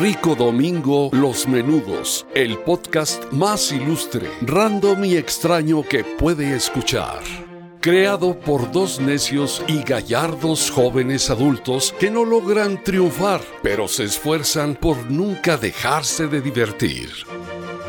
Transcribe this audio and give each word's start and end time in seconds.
Rico 0.00 0.36
Domingo 0.36 1.10
Los 1.12 1.48
Menudos, 1.48 2.24
el 2.32 2.56
podcast 2.58 3.32
más 3.32 3.72
ilustre, 3.72 4.30
random 4.42 5.04
y 5.04 5.16
extraño 5.16 5.82
que 5.82 6.04
puede 6.04 6.54
escuchar. 6.54 7.18
Creado 7.80 8.38
por 8.38 8.70
dos 8.70 9.00
necios 9.00 9.60
y 9.66 9.82
gallardos 9.82 10.70
jóvenes 10.70 11.30
adultos 11.30 11.92
que 11.98 12.12
no 12.12 12.24
logran 12.24 12.84
triunfar, 12.84 13.40
pero 13.60 13.88
se 13.88 14.04
esfuerzan 14.04 14.76
por 14.76 15.10
nunca 15.10 15.56
dejarse 15.56 16.28
de 16.28 16.42
divertir. 16.42 17.10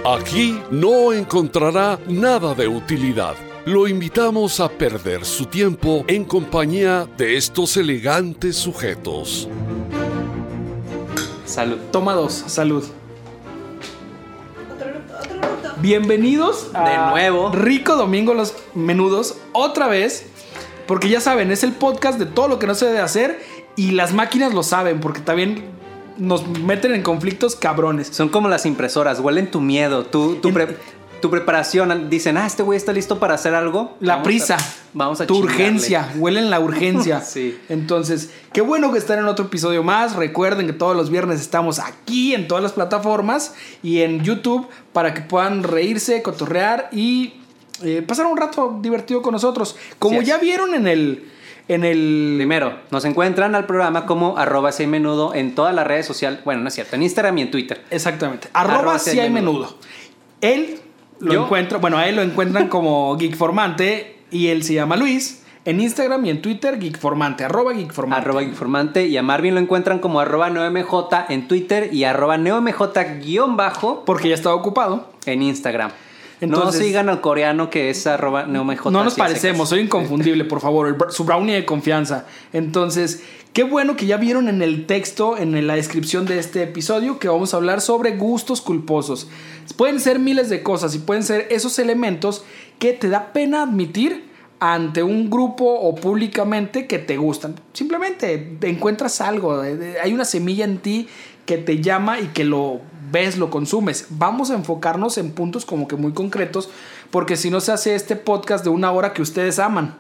Aquí 0.04 0.60
no 0.72 1.14
encontrará 1.14 2.00
nada 2.08 2.56
de 2.56 2.68
utilidad. 2.68 3.36
Lo 3.66 3.88
invitamos 3.88 4.60
a 4.60 4.70
perder 4.70 5.26
su 5.26 5.46
tiempo 5.46 6.06
en 6.08 6.26
compañía 6.26 7.08
de 7.18 7.38
estos 7.38 7.78
elegantes 7.78 8.56
sujetos. 8.56 9.48
Salud. 11.50 11.78
Toma 11.92 12.14
dos, 12.14 12.32
salud. 12.46 12.84
Bienvenidos 15.82 16.70
a 16.76 16.88
De 16.90 16.98
nuevo. 17.12 17.52
Rico 17.52 17.96
Domingo 17.96 18.36
Los 18.36 18.54
Menudos, 18.76 19.36
otra 19.54 19.88
vez, 19.88 20.28
porque 20.86 21.10
ya 21.10 21.22
saben, 21.22 21.50
es 21.52 21.64
el 21.64 21.72
podcast 21.72 22.20
de 22.20 22.28
todo 22.28 22.48
lo 22.50 22.60
que 22.60 22.68
no 22.68 22.76
se 22.76 22.86
debe 22.86 23.00
hacer 23.00 23.40
y 23.76 23.92
las 23.92 24.14
máquinas 24.14 24.54
lo 24.54 24.62
saben, 24.62 25.00
porque 25.00 25.22
también 25.22 25.64
nos 26.18 26.48
meten 26.48 26.94
en 26.94 27.02
conflictos 27.02 27.56
cabrones. 27.56 28.08
Son 28.08 28.30
como 28.30 28.48
las 28.48 28.68
impresoras, 28.68 29.20
huelen 29.20 29.50
tu 29.50 29.60
miedo, 29.60 30.06
tu, 30.06 30.36
tu, 30.36 30.50
En- 30.50 30.54
pre- 30.54 30.78
tu 31.22 31.30
preparación. 31.30 32.10
Dicen, 32.10 32.38
ah, 32.38 32.46
este 32.46 32.64
güey 32.64 32.78
está 32.78 32.94
listo 32.94 33.20
para 33.20 33.36
hacer 33.36 33.54
algo. 33.56 33.98
La 34.00 34.14
Vamos 34.16 34.22
a- 34.22 34.24
prisa, 34.24 34.58
vamos 34.94 35.22
a 35.22 35.28
tu 35.28 35.36
chingarle. 35.36 35.56
urgencia, 35.56 36.10
huelen 36.18 36.50
la 36.50 36.60
urgencia. 36.60 37.22
Sí. 37.26 37.58
Entonces, 37.70 38.32
qué 38.54 38.62
bueno 38.62 38.92
que 38.92 38.98
están 38.98 39.20
en 39.20 39.26
otro 39.26 39.46
episodio 39.46 39.84
más. 39.84 40.16
Recuerden 40.16 40.66
que 40.68 40.74
todos 40.74 40.96
los 40.96 41.10
viernes 41.10 41.40
estamos 41.42 41.80
aquí 41.80 42.34
en 42.34 42.48
todas 42.48 42.64
las 42.64 42.74
plataformas 42.74 43.54
y 43.84 44.02
en 44.02 44.24
YouTube 44.24 44.68
para 44.94 45.14
que 45.14 45.22
puedan 45.22 45.64
reírse, 45.64 46.22
cotorrear 46.22 46.90
y 46.92 47.34
eh, 47.84 48.02
pasar 48.06 48.26
un 48.26 48.38
rato 48.38 48.80
divertido 48.82 49.22
con 49.22 49.34
nosotros. 49.34 49.76
Como 50.00 50.22
ya 50.22 50.38
vieron 50.38 50.74
en 50.74 50.88
el 50.88 51.26
en 51.68 51.84
el 51.84 52.34
Primero, 52.38 52.80
nos 52.90 53.06
encuentran 53.06 53.54
al 53.54 53.68
programa 53.68 54.08
como 54.08 54.40
arroba 54.40 54.72
si 54.72 54.82
hay 54.84 54.88
menudo 54.88 55.36
en 55.36 55.54
todas 55.54 55.76
las 55.76 55.86
redes 55.86 56.08
sociales. 56.08 56.40
Bueno, 56.44 56.62
no 56.64 56.68
es 56.70 56.74
cierto, 56.74 56.96
en 56.96 57.04
Instagram 57.04 57.38
y 57.38 57.42
en 57.44 57.52
Twitter. 57.52 57.84
Exactamente. 57.92 58.48
Arroba, 58.54 58.80
Arroba 58.80 59.00
si 59.00 59.20
hay 59.20 59.30
menudo. 59.30 59.78
Él 60.42 60.80
lo 61.20 61.34
Yo- 61.34 61.44
encuentra, 61.46 61.78
bueno, 61.80 61.98
a 61.98 62.08
él 62.08 62.16
lo 62.16 62.22
encuentran 62.22 62.68
como 62.70 63.18
Geekformante 63.18 64.18
y 64.32 64.48
él 64.48 64.64
se 64.64 64.74
llama 64.74 64.96
Luis. 64.98 65.44
En 65.66 65.82
Instagram 65.82 66.26
y 66.26 66.30
en 66.30 66.42
Twitter, 66.42 66.80
Geekformante, 66.80 67.44
arroba 67.44 67.74
Geekformante. 67.74 68.22
Arroba 68.26 68.42
informante 68.44 69.06
y 69.08 69.18
a 69.18 69.22
Marvin 69.22 69.54
lo 69.56 69.60
encuentran 69.60 70.00
como 70.00 70.20
arroba 70.20 70.50
9mj 70.50 71.26
en 71.30 71.48
Twitter 71.48 71.90
y 71.94 72.06
arroba 72.06 72.38
9mj 72.38 73.20
guion 73.22 73.58
bajo 73.58 74.04
Porque 74.06 74.30
ya 74.30 74.36
estaba 74.36 74.56
ocupado. 74.56 75.10
en 75.26 75.44
Instagram. 75.44 75.92
Entonces- 76.42 76.80
no 76.82 76.86
sigan 76.88 77.10
al 77.10 77.22
coreano 77.22 77.70
que 77.70 77.90
es 77.90 78.08
arroba 78.08 78.46
9mj. 78.48 78.92
No 78.92 79.04
nos 79.04 79.16
parecemos, 79.16 79.70
soy 79.70 79.82
inconfundible, 79.82 80.46
por 80.46 80.62
favor. 80.62 80.88
el 80.88 80.96
su 81.12 81.24
brownie 81.26 81.54
de 81.54 81.66
confianza. 81.66 82.26
Entonces, 82.54 83.24
qué 83.54 83.64
bueno 83.64 83.96
que 83.96 84.06
ya 84.06 84.18
vieron 84.18 84.48
en 84.48 84.62
el 84.62 84.86
texto, 84.86 85.38
en 85.38 85.68
la 85.68 85.76
descripción 85.76 86.26
de 86.26 86.40
este 86.40 86.64
episodio, 86.64 87.20
que 87.20 87.28
vamos 87.28 87.54
a 87.54 87.58
hablar 87.58 87.82
sobre 87.82 88.16
gustos 88.16 88.62
culposos. 88.62 89.28
Pueden 89.78 90.00
ser 90.00 90.20
miles 90.20 90.50
de 90.50 90.64
cosas 90.64 90.96
y 90.96 91.00
pueden 91.00 91.24
ser 91.24 91.48
esos 91.52 91.78
elementos 91.80 92.44
que 92.80 92.94
te 92.94 93.10
da 93.10 93.34
pena 93.34 93.64
admitir 93.64 94.28
ante 94.62 95.04
un 95.04 95.30
grupo 95.30 95.66
o 95.66 95.96
públicamente 95.96 96.86
que 96.88 97.00
te 97.00 97.18
gustan. 97.18 97.56
Simplemente 97.74 98.58
encuentras 98.62 99.22
algo, 99.22 99.62
de- 99.62 100.00
hay 100.02 100.14
una 100.14 100.26
semilla 100.26 100.66
en 100.66 100.80
ti 100.80 101.08
que 101.46 101.58
te 101.58 101.82
llama 101.82 102.20
y 102.20 102.28
que 102.28 102.44
lo 102.44 102.82
ves, 103.12 103.38
lo 103.38 103.50
consumes. 103.50 104.08
Vamos 104.10 104.52
a 104.52 104.56
enfocarnos 104.56 105.18
en 105.18 105.32
puntos 105.32 105.66
como 105.66 105.88
que 105.88 105.96
muy 105.96 106.14
concretos, 106.14 106.70
porque 107.12 107.38
si 107.38 107.50
no 107.50 107.62
se 107.62 107.72
hace 107.72 107.96
este 107.96 108.16
podcast 108.16 108.64
de 108.64 108.70
una 108.70 108.92
hora 108.92 109.14
que 109.14 109.22
ustedes 109.22 109.60
aman. 109.60 109.96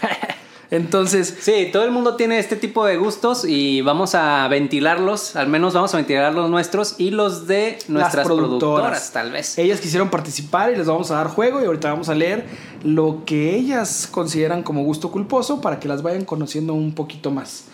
Entonces, 0.70 1.36
Sí, 1.40 1.68
todo 1.70 1.84
el 1.84 1.90
mundo 1.90 2.16
tiene 2.16 2.38
este 2.38 2.56
tipo 2.56 2.86
de 2.86 2.96
gustos 2.96 3.44
y 3.44 3.82
vamos 3.82 4.14
a 4.14 4.48
ventilarlos, 4.48 5.36
al 5.36 5.48
menos 5.48 5.74
vamos 5.74 5.92
a 5.92 5.98
ventilar 5.98 6.32
los 6.32 6.48
nuestros 6.48 6.94
y 6.96 7.10
los 7.10 7.46
de 7.46 7.78
nuestras 7.88 8.26
productoras, 8.26 9.12
tal 9.12 9.32
vez. 9.32 9.58
Ellas 9.58 9.82
quisieron 9.82 10.08
participar 10.08 10.72
y 10.72 10.76
les 10.76 10.86
vamos 10.86 11.10
a 11.10 11.16
dar 11.16 11.28
juego 11.28 11.60
y 11.60 11.66
ahorita 11.66 11.90
vamos 11.90 12.08
a 12.08 12.14
leer 12.14 12.46
lo 12.84 13.24
que 13.26 13.54
ellas 13.54 14.08
consideran 14.10 14.62
como 14.62 14.82
gusto 14.82 15.10
culposo 15.10 15.60
para 15.60 15.78
que 15.78 15.88
las 15.88 16.02
vayan 16.02 16.24
conociendo 16.24 16.72
un 16.72 16.94
poquito 16.94 17.30
más. 17.30 17.66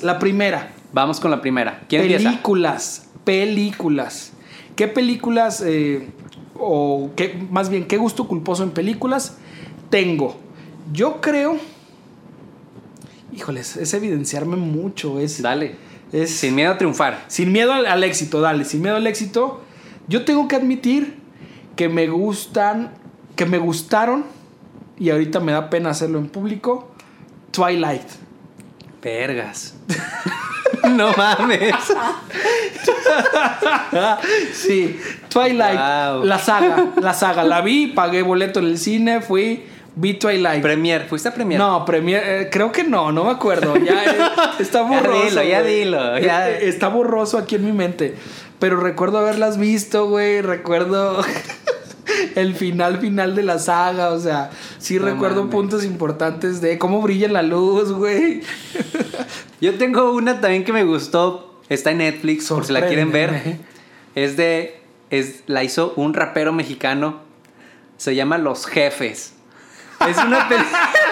La 0.00 0.18
primera, 0.18 0.72
Vamos 0.92 1.20
con 1.20 1.30
la 1.30 1.40
primera. 1.40 1.82
¿Quién 1.88 2.02
empieza? 2.02 2.30
Películas. 3.24 4.32
¿Qué 4.76 4.88
películas 4.88 5.62
eh, 5.66 6.08
o 6.54 7.10
qué, 7.16 7.46
más 7.50 7.68
bien 7.68 7.86
qué 7.86 7.96
gusto 7.96 8.26
culposo 8.26 8.62
en 8.62 8.70
películas 8.70 9.38
tengo? 9.90 10.36
Yo 10.92 11.20
creo, 11.20 11.58
híjoles, 13.32 13.76
es 13.76 13.94
evidenciarme 13.94 14.56
mucho, 14.56 15.20
es, 15.20 15.42
Dale. 15.42 15.76
es 16.12 16.30
Sin 16.30 16.54
miedo 16.54 16.72
a 16.72 16.78
triunfar. 16.78 17.24
sin 17.28 17.52
miedo 17.52 17.72
al, 17.72 17.86
al 17.86 18.04
éxito, 18.04 18.40
dale, 18.40 18.64
sin 18.64 18.82
miedo 18.82 18.96
al 18.96 19.06
éxito. 19.06 19.60
Yo 20.08 20.24
tengo 20.24 20.48
que 20.48 20.56
admitir 20.56 21.18
que 21.76 21.88
me 21.88 22.08
gustan, 22.08 22.92
que 23.36 23.46
me 23.46 23.58
gustaron, 23.58 24.24
y 24.98 25.10
ahorita 25.10 25.40
me 25.40 25.52
da 25.52 25.70
pena 25.70 25.90
hacerlo 25.90 26.18
en 26.18 26.28
público, 26.28 26.90
Twilight. 27.52 28.06
Vergas. 29.02 29.74
no 30.90 31.12
mames. 31.16 31.74
Sí, 34.52 34.98
Twilight, 35.28 35.78
Wow. 35.78 36.24
la 36.24 36.38
saga, 36.38 36.86
la 37.00 37.14
saga. 37.14 37.44
La 37.44 37.60
vi, 37.60 37.88
pagué 37.88 38.22
boleto 38.22 38.60
en 38.60 38.66
el 38.66 38.78
cine, 38.78 39.20
fui, 39.20 39.64
vi 39.96 40.14
Twilight. 40.14 40.62
Premier. 40.62 41.06
¿Fuiste 41.08 41.28
a 41.28 41.34
Premier? 41.34 41.58
No, 41.58 41.84
Premier, 41.84 42.22
eh, 42.24 42.48
creo 42.50 42.72
que 42.72 42.84
no, 42.84 43.12
no 43.12 43.24
me 43.24 43.30
acuerdo. 43.30 43.76
Ya 43.76 44.04
eh, 44.04 44.18
está 44.58 44.82
borroso. 44.82 45.24
dilo, 45.24 45.42
ya 45.42 45.62
dilo, 45.62 46.18
ya. 46.18 46.50
Eh, 46.50 46.68
Está 46.68 46.88
borroso 46.88 47.38
aquí 47.38 47.56
en 47.56 47.64
mi 47.66 47.72
mente. 47.72 48.14
Pero 48.58 48.78
recuerdo 48.78 49.18
haberlas 49.18 49.56
visto, 49.58 50.06
güey. 50.06 50.42
Recuerdo 50.42 51.22
el 52.36 52.54
final 52.54 52.98
final 52.98 53.34
de 53.34 53.42
la 53.42 53.58
saga. 53.58 54.10
O 54.10 54.20
sea, 54.20 54.50
sí 54.78 54.98
No 54.98 55.06
recuerdo 55.06 55.40
mames. 55.42 55.52
puntos 55.54 55.84
importantes 55.84 56.60
de 56.60 56.78
cómo 56.78 57.00
brilla 57.02 57.28
la 57.28 57.42
luz, 57.42 57.92
güey. 57.92 58.42
Yo 59.60 59.74
tengo 59.76 60.12
una 60.12 60.40
también 60.40 60.64
que 60.64 60.72
me 60.72 60.84
gustó. 60.84 61.60
Está 61.68 61.90
en 61.92 61.98
Netflix, 61.98 62.48
por 62.48 62.64
si 62.64 62.72
la 62.72 62.86
quieren 62.86 63.12
ver. 63.12 63.58
Es 64.14 64.36
de. 64.36 64.80
Es, 65.10 65.42
la 65.46 65.62
hizo 65.64 65.92
un 65.96 66.14
rapero 66.14 66.52
mexicano. 66.52 67.20
Se 67.96 68.14
llama 68.14 68.38
Los 68.38 68.66
Jefes. 68.66 69.34
Es 70.08 70.16
una 70.16 70.48
peli- 70.48 70.64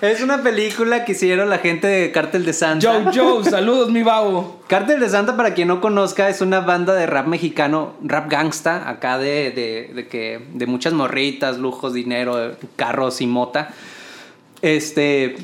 Es 0.00 0.22
una 0.22 0.42
película 0.42 1.04
que 1.04 1.12
hicieron 1.12 1.50
la 1.50 1.58
gente 1.58 1.86
de 1.86 2.10
Cártel 2.10 2.46
de 2.46 2.54
Santa. 2.54 2.90
Joe, 3.04 3.12
Joe, 3.14 3.44
saludos, 3.44 3.90
mi 3.90 4.02
babo. 4.02 4.60
Cártel 4.66 4.98
de 4.98 5.08
Santa, 5.10 5.36
para 5.36 5.52
quien 5.52 5.68
no 5.68 5.82
conozca, 5.82 6.30
es 6.30 6.40
una 6.40 6.60
banda 6.60 6.94
de 6.94 7.06
rap 7.06 7.26
mexicano, 7.26 7.92
rap 8.02 8.30
gangsta, 8.30 8.88
acá 8.88 9.18
de, 9.18 9.50
de, 9.50 9.90
de 9.94 10.08
que, 10.08 10.40
de 10.54 10.66
muchas 10.66 10.94
morritas, 10.94 11.58
lujos, 11.58 11.92
dinero, 11.92 12.52
carros 12.76 13.20
y 13.20 13.26
mota. 13.26 13.74
Este, 14.62 15.36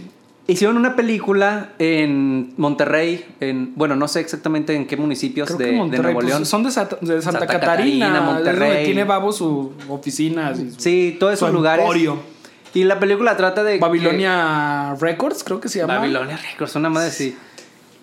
hicieron 0.46 0.78
una 0.78 0.96
película 0.96 1.72
en 1.78 2.54
Monterrey, 2.56 3.26
en, 3.40 3.74
bueno, 3.76 3.94
no 3.94 4.08
sé 4.08 4.20
exactamente 4.20 4.74
en 4.74 4.86
qué 4.86 4.96
municipios 4.96 5.48
Creo 5.48 5.58
de, 5.58 5.66
de 5.90 5.98
Nuevo 5.98 6.14
pues, 6.14 6.26
León. 6.28 6.46
son 6.46 6.62
de, 6.62 6.70
Santa, 6.70 6.96
de 7.02 7.20
Santa, 7.20 7.40
Santa 7.40 7.46
Catarina, 7.46 8.06
Catarina, 8.06 8.20
Monterrey. 8.22 8.68
Donde 8.70 8.84
tiene 8.86 9.04
Babo 9.04 9.32
su 9.32 9.72
oficina. 9.90 10.54
su- 10.56 10.70
Sí, 10.78 11.14
todos 11.20 11.34
esos 11.34 11.52
lugares. 11.52 11.82
emporio. 11.82 12.35
Y 12.76 12.84
la 12.84 12.98
película 13.00 13.38
trata 13.38 13.64
de... 13.64 13.74
que- 13.74 13.78
Babilonia 13.80 14.94
Records, 15.00 15.42
creo 15.44 15.60
que 15.60 15.70
se 15.70 15.78
llama. 15.78 15.96
Babilonia 15.98 16.36
Records, 16.36 16.76
una 16.76 16.90
madre 16.90 17.08
así. 17.08 17.34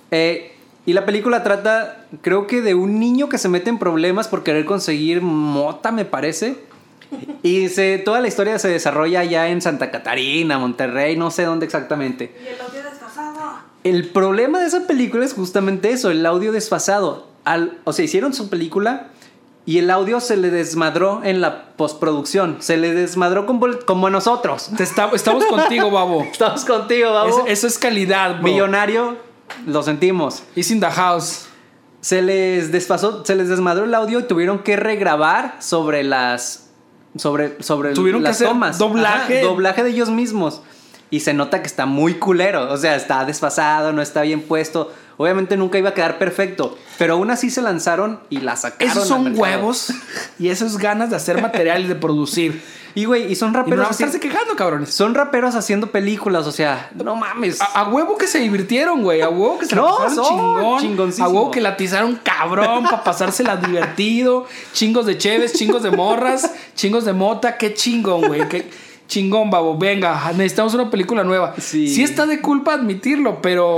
Eh, 0.10 0.56
y 0.88 0.94
la 0.94 1.06
película 1.06 1.44
trata, 1.44 2.06
creo 2.22 2.48
que 2.48 2.62
de 2.64 2.74
un 2.74 3.00
niño 3.00 3.30
que 3.30 3.38
se 3.38 3.50
mete 3.50 3.70
en 3.70 3.78
problemas 3.78 4.28
por 4.28 4.44
querer 4.44 4.66
conseguir 4.66 5.22
mota, 5.22 5.92
me 5.92 6.06
parece. 6.06 6.58
Y 7.44 7.70
se, 7.70 8.00
toda 8.00 8.20
la 8.20 8.28
historia 8.28 8.58
se 8.58 8.68
desarrolla 8.68 9.20
allá 9.20 9.50
en 9.50 9.62
Santa 9.62 9.92
Catarina, 9.92 10.58
Monterrey, 10.58 11.16
no 11.16 11.30
sé 11.30 11.44
dónde 11.44 11.68
exactamente. 11.68 12.36
Y 12.44 12.48
el 12.48 12.60
audio 12.60 12.82
desfasado. 12.84 13.60
El 13.84 14.08
problema 14.10 14.60
de 14.60 14.66
esa 14.66 14.88
película 14.88 15.24
es 15.24 15.34
justamente 15.34 15.92
eso, 15.92 16.10
el 16.10 16.26
audio 16.26 16.52
desfasado. 16.52 17.28
Al, 17.46 17.78
o 17.84 17.94
sea, 17.94 18.06
hicieron 18.06 18.34
su 18.34 18.50
película 18.50 19.10
y 19.66 19.78
el 19.78 19.90
audio 19.90 20.20
se 20.20 20.36
le 20.38 20.50
desmadró 20.52 21.22
en 21.24 21.40
la 21.42 21.68
postproducción. 21.78 22.58
Se 22.60 22.76
le 22.78 22.94
desmadró 22.94 23.46
como, 23.46 23.68
como 23.86 24.08
a 24.08 24.10
nosotros. 24.10 24.70
Está- 24.80 25.10
estamos 25.14 25.46
contigo, 25.46 25.90
Babo. 25.92 26.24
Estamos 26.32 26.66
contigo, 26.66 27.14
vamos. 27.14 27.38
Es- 27.46 27.60
eso 27.60 27.68
es 27.68 27.78
calidad, 27.80 28.36
bro. 28.36 28.44
Millonario, 28.44 29.18
lo 29.66 29.82
sentimos. 29.84 30.44
Is 30.56 30.70
in 30.72 30.80
the 30.80 30.88
house. 30.92 31.46
Se 32.02 32.22
les 32.22 32.72
desfasó, 32.74 33.24
se 33.24 33.36
les 33.36 33.48
desmadró 33.48 33.86
el 33.86 33.94
audio 33.96 34.20
y 34.20 34.24
tuvieron 34.24 34.60
que 34.60 34.76
regrabar 34.76 35.56
sobre 35.60 36.04
las 36.04 36.70
sobre 37.16 37.62
sobre 37.64 37.94
Tuvieron 37.94 38.22
que 38.22 38.28
las 38.28 38.36
hacer 38.38 38.48
tomas. 38.50 38.78
doblaje. 38.78 39.40
Ajá, 39.40 39.48
doblaje 39.48 39.84
de 39.84 39.92
ellos 39.92 40.10
mismos. 40.10 40.62
Y 41.10 41.20
se 41.22 41.34
nota 41.34 41.62
que 41.62 41.68
está 41.68 41.86
muy 41.86 42.16
culero, 42.16 42.72
o 42.74 42.76
sea, 42.76 42.96
está 42.96 43.24
desfasado, 43.24 43.94
no 43.94 44.02
está 44.02 44.24
bien 44.24 44.42
puesto. 44.42 44.92
Obviamente 45.18 45.58
nunca 45.58 45.78
iba 45.78 45.90
a 45.90 45.94
quedar 45.94 46.18
perfecto, 46.18 46.78
pero 46.98 47.14
aún 47.14 47.30
así 47.32 47.50
se 47.50 47.62
lanzaron 47.62 48.20
y 48.30 48.40
la 48.40 48.56
sacaron. 48.56 48.92
Esos 48.92 49.08
son 49.08 49.38
huevos 49.38 49.94
y 50.40 50.50
esas 50.50 50.78
ganas 50.78 51.10
de 51.12 51.16
hacer 51.16 51.42
material 51.42 51.84
y 51.86 51.88
de 51.88 51.96
producir. 51.96 52.62
Y 52.96 53.06
güey, 53.06 53.32
y 53.32 53.34
son 53.36 53.50
Y 53.50 53.54
no 53.54 53.58
raperos. 53.64 53.88
a 53.88 53.90
así- 53.90 54.04
estarse 54.04 54.20
quejando, 54.20 54.56
cabrones. 54.56 54.94
son 54.94 55.16
raperos 55.16 55.56
haciendo 55.56 55.88
películas, 55.88 56.46
o 56.46 56.52
sea, 56.52 56.92
no 56.94 57.16
mames. 57.16 57.60
A, 57.60 57.66
a 57.66 57.90
huevo 57.90 58.20
que 58.20 58.28
se 58.28 58.38
divirtieron, 58.38 59.02
güey. 59.02 59.22
A 59.22 59.30
huevo 59.30 59.58
que 59.58 59.66
se 59.66 59.76
No, 59.76 59.98
la 59.98 60.06
pasaron 60.06 60.26
chingón. 60.30 60.80
chingoncísimo. 60.80 61.26
A 61.28 61.30
huevo 61.32 61.50
que 61.50 61.60
la 61.60 61.70
atizaron 61.70 62.20
cabrón 62.22 62.84
para 62.84 63.04
pasársela 63.04 63.56
divertido. 63.58 64.46
Chingos 64.74 65.08
de 65.08 65.18
cheves, 65.18 65.54
chingos 65.54 65.82
de 65.82 65.90
morras, 65.90 66.52
chingos 66.76 67.04
de 67.06 67.14
mota. 67.14 67.58
Qué 67.58 67.74
chingón, 67.74 68.28
güey. 68.28 68.48
Qué 68.48 68.70
chingón, 69.08 69.50
babo. 69.50 69.76
Venga, 69.76 70.32
necesitamos 70.34 70.76
una 70.76 70.92
película 70.92 71.24
nueva. 71.24 71.56
Sí. 71.58 72.04
está 72.04 72.28
de 72.28 72.42
culpa 72.42 72.76
admitirlo, 72.76 73.42
pero. 73.42 73.76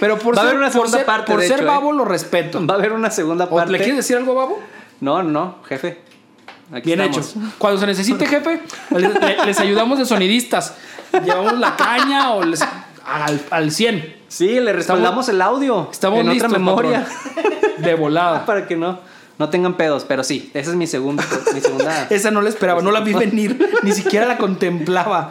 Pero 0.00 0.18
por 0.18 0.36
Va 0.36 0.42
a 0.42 0.44
ser, 0.44 0.50
haber 0.54 0.58
una 0.58 0.66
por 0.66 0.72
segunda 0.72 0.98
ser- 0.98 1.06
parte, 1.06 1.32
por 1.32 1.40
de 1.40 1.46
ser 1.48 1.56
hecho, 1.56 1.64
¿eh? 1.64 1.66
babo 1.70 1.92
lo 1.92 2.04
respeto. 2.04 2.64
Va 2.66 2.74
a 2.74 2.76
haber 2.78 2.92
una 2.92 3.10
segunda 3.10 3.44
¿O 3.46 3.50
parte. 3.56 3.72
¿Le 3.72 3.78
quieres 3.78 3.96
decir 3.96 4.16
algo, 4.16 4.34
babo? 4.34 4.60
No, 5.00 5.22
no, 5.22 5.56
jefe. 5.68 6.00
Aquí 6.72 6.86
Bien 6.94 7.00
estamos. 7.00 7.30
hecho. 7.30 7.40
Cuando 7.58 7.80
se 7.80 7.86
necesite, 7.86 8.26
jefe, 8.28 8.60
le- 8.90 9.08
le- 9.08 9.46
les 9.46 9.58
ayudamos 9.60 9.98
de 9.98 10.04
sonidistas. 10.04 10.74
Llevamos 11.24 11.58
la 11.58 11.74
caña 11.76 12.32
o 12.32 12.44
les, 12.44 12.60
al, 13.06 13.40
al 13.50 13.70
100. 13.70 14.16
Sí, 14.28 14.60
le 14.60 14.72
respaldamos 14.74 15.28
el 15.30 15.40
audio. 15.40 15.88
Estamos 15.90 16.20
en 16.20 16.28
listos, 16.28 16.48
otra 16.50 16.58
memoria. 16.58 17.06
patrón. 17.34 17.54
De 17.78 17.94
volada. 17.94 18.44
para 18.46 18.66
que 18.66 18.76
no, 18.76 19.00
no 19.38 19.48
tengan 19.50 19.76
pedos. 19.76 20.04
Pero 20.06 20.22
sí, 20.24 20.50
esa 20.54 20.70
es 20.70 20.76
mi 20.76 20.86
segunda. 20.86 21.24
mi 21.54 21.60
segunda. 21.60 22.06
Esa 22.10 22.30
no 22.30 22.40
la 22.42 22.48
esperaba, 22.48 22.82
no 22.82 22.90
la 22.90 23.00
vi 23.00 23.12
venir, 23.14 23.58
ni 23.82 23.92
siquiera 23.92 24.26
la 24.26 24.38
contemplaba. 24.38 25.28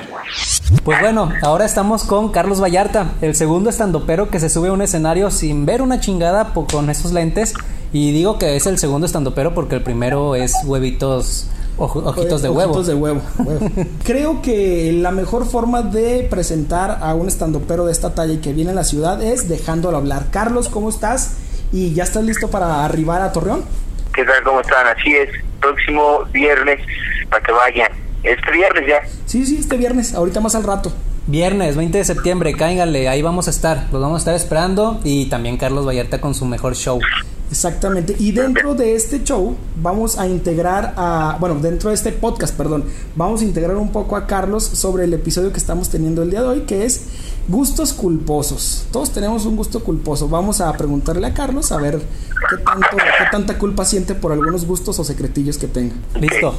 Pues 0.84 1.00
bueno, 1.00 1.30
ahora 1.44 1.66
estamos 1.66 2.04
con 2.04 2.30
Carlos 2.30 2.62
Vallarta, 2.62 3.12
el 3.22 3.36
segundo 3.36 3.70
estandopero 3.70 4.30
que 4.30 4.40
se 4.40 4.50
sube 4.50 4.70
a 4.70 4.74
un 4.74 4.82
escenario 4.82 5.32
sin 5.32 5.66
ver 5.66 5.82
una 5.82 6.00
chingada 6.00 6.54
con 6.54 6.90
esos 6.90 7.12
lentes. 7.14 7.54
Y 7.94 8.12
digo 8.12 8.38
que 8.38 8.56
es 8.58 8.66
el 8.68 8.78
segundo 8.78 9.06
estandopero 9.06 9.54
porque 9.54 9.76
el 9.76 9.82
primero 9.84 10.36
es 10.36 10.54
huevitos, 10.66 11.48
ojo- 11.78 12.00
ojitos 12.00 12.42
de 12.42 12.50
huevo. 12.50 12.72
Ojitos 12.72 12.88
de 12.88 12.96
huevo. 12.96 13.22
huevo. 13.40 13.70
Creo 14.04 14.42
que 14.42 14.92
la 14.94 15.12
mejor 15.12 15.46
forma 15.46 15.82
de 15.84 16.28
presentar 16.30 17.00
a 17.02 17.14
un 17.14 17.30
estandopero 17.30 17.86
de 17.86 17.94
esta 17.94 18.14
talla 18.14 18.34
y 18.34 18.38
que 18.40 18.52
viene 18.52 18.72
a 18.72 18.74
la 18.74 18.84
ciudad 18.84 19.22
es 19.24 19.48
dejándolo 19.48 19.96
hablar. 19.98 20.28
Carlos, 20.32 20.68
¿cómo 20.68 20.90
estás? 20.90 21.36
¿Y 21.72 21.94
ya 21.94 22.04
estás 22.04 22.26
listo 22.26 22.50
para 22.50 22.84
arribar 22.84 23.22
a 23.22 23.32
Torreón? 23.32 23.64
¿Qué 24.18 24.26
tal? 24.26 24.42
¿Cómo 24.44 24.62
están? 24.62 24.88
Así 24.88 25.14
es, 25.14 25.30
próximo 25.62 26.24
viernes, 26.34 26.80
para 27.30 27.44
que 27.44 27.52
vayan. 27.52 27.92
Este 28.24 28.52
viernes 28.52 28.84
ya. 28.88 29.02
Sí, 29.28 29.46
sí, 29.46 29.58
este 29.60 29.78
viernes, 29.78 30.16
ahorita 30.16 30.40
más 30.40 30.56
al 30.56 30.64
rato. 30.64 30.92
Viernes 31.28 31.78
20 31.78 32.00
de 32.00 32.04
septiembre, 32.04 32.56
cáiganle, 32.56 33.10
ahí 33.10 33.22
vamos 33.22 33.46
a 33.46 33.52
estar, 33.52 33.86
los 33.92 34.02
vamos 34.02 34.16
a 34.16 34.18
estar 34.18 34.34
esperando. 34.34 35.00
Y 35.04 35.30
también 35.30 35.58
Carlos 35.58 35.86
Vallarta 35.86 36.20
con 36.20 36.34
su 36.34 36.46
mejor 36.46 36.76
show. 36.76 37.00
Exactamente. 37.52 38.16
Y 38.18 38.32
dentro 38.32 38.74
de 38.74 38.96
este 38.96 39.24
show 39.24 39.56
vamos 39.76 40.18
a 40.18 40.28
integrar 40.28 40.96
a, 40.98 41.38
bueno, 41.40 41.60
dentro 41.62 41.90
de 41.92 41.96
este 41.96 42.12
podcast, 42.12 42.58
perdón, 42.58 42.86
vamos 43.16 43.42
a 43.42 43.46
integrar 43.46 43.78
un 43.78 43.92
poco 43.92 44.16
a 44.16 44.26
Carlos 44.26 44.64
sobre 44.64 45.04
el 45.04 45.14
episodio 45.14 45.52
que 45.52 45.60
estamos 45.60 45.92
teniendo 45.92 46.24
el 46.24 46.32
día 46.32 46.42
de 46.42 46.48
hoy, 46.48 46.62
que 46.62 46.86
es 46.86 47.06
gustos 47.48 47.94
culposos. 47.94 48.86
Todos 48.92 49.12
tenemos 49.12 49.46
un 49.46 49.56
gusto 49.56 49.84
culposo. 49.84 50.28
Vamos 50.28 50.62
a 50.62 50.72
preguntarle 50.74 51.28
a 51.28 51.34
Carlos 51.34 51.72
a 51.72 51.78
ver 51.78 52.00
qué 52.50 52.58
tanto, 52.58 52.98
qué 52.98 53.26
tanta 53.32 53.58
culpa 53.58 53.86
siente 53.86 54.16
por 54.16 54.32
algunos 54.32 54.66
gustos 54.66 55.00
o 55.00 55.04
secretillos 55.04 55.58
que 55.58 55.68
tenga. 55.68 55.96
Listo. 56.20 56.56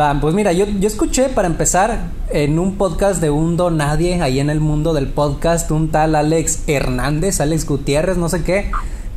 Va, 0.00 0.16
pues 0.20 0.32
mira, 0.32 0.52
yo, 0.52 0.64
yo 0.64 0.86
escuché 0.86 1.28
para 1.28 1.48
empezar 1.48 1.98
en 2.30 2.60
un 2.60 2.78
podcast 2.78 3.20
de 3.20 3.30
un 3.30 3.56
don 3.56 3.78
nadie 3.78 4.22
ahí 4.22 4.38
en 4.38 4.48
el 4.48 4.60
mundo 4.60 4.94
del 4.94 5.08
podcast, 5.08 5.72
un 5.72 5.90
tal 5.90 6.14
Alex 6.14 6.68
Hernández, 6.68 7.40
Alex 7.40 7.66
Gutiérrez, 7.66 8.16
no 8.16 8.28
sé 8.28 8.44
qué, 8.44 8.70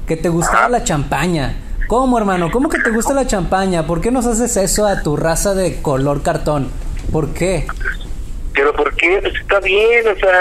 que 0.07 0.17
te 0.17 0.29
gustaba 0.29 0.69
la 0.69 0.83
champaña. 0.83 1.55
¿Cómo, 1.87 2.17
hermano? 2.17 2.49
¿Cómo 2.49 2.67
que 2.67 2.79
te 2.79 2.89
gusta 2.89 3.13
la 3.13 3.27
champaña? 3.27 3.85
¿Por 3.85 4.01
qué 4.01 4.09
nos 4.09 4.25
haces 4.25 4.57
eso 4.57 4.87
a 4.87 5.03
tu 5.03 5.17
raza 5.17 5.53
de 5.53 5.83
color 5.83 6.23
cartón? 6.23 6.69
¿Por 7.11 7.31
qué? 7.33 7.67
Pero 8.53 8.73
¿por 8.73 8.95
qué? 8.95 9.19
Pues 9.21 9.35
está 9.35 9.59
bien, 9.59 10.07
o 10.07 10.15
sea, 10.17 10.31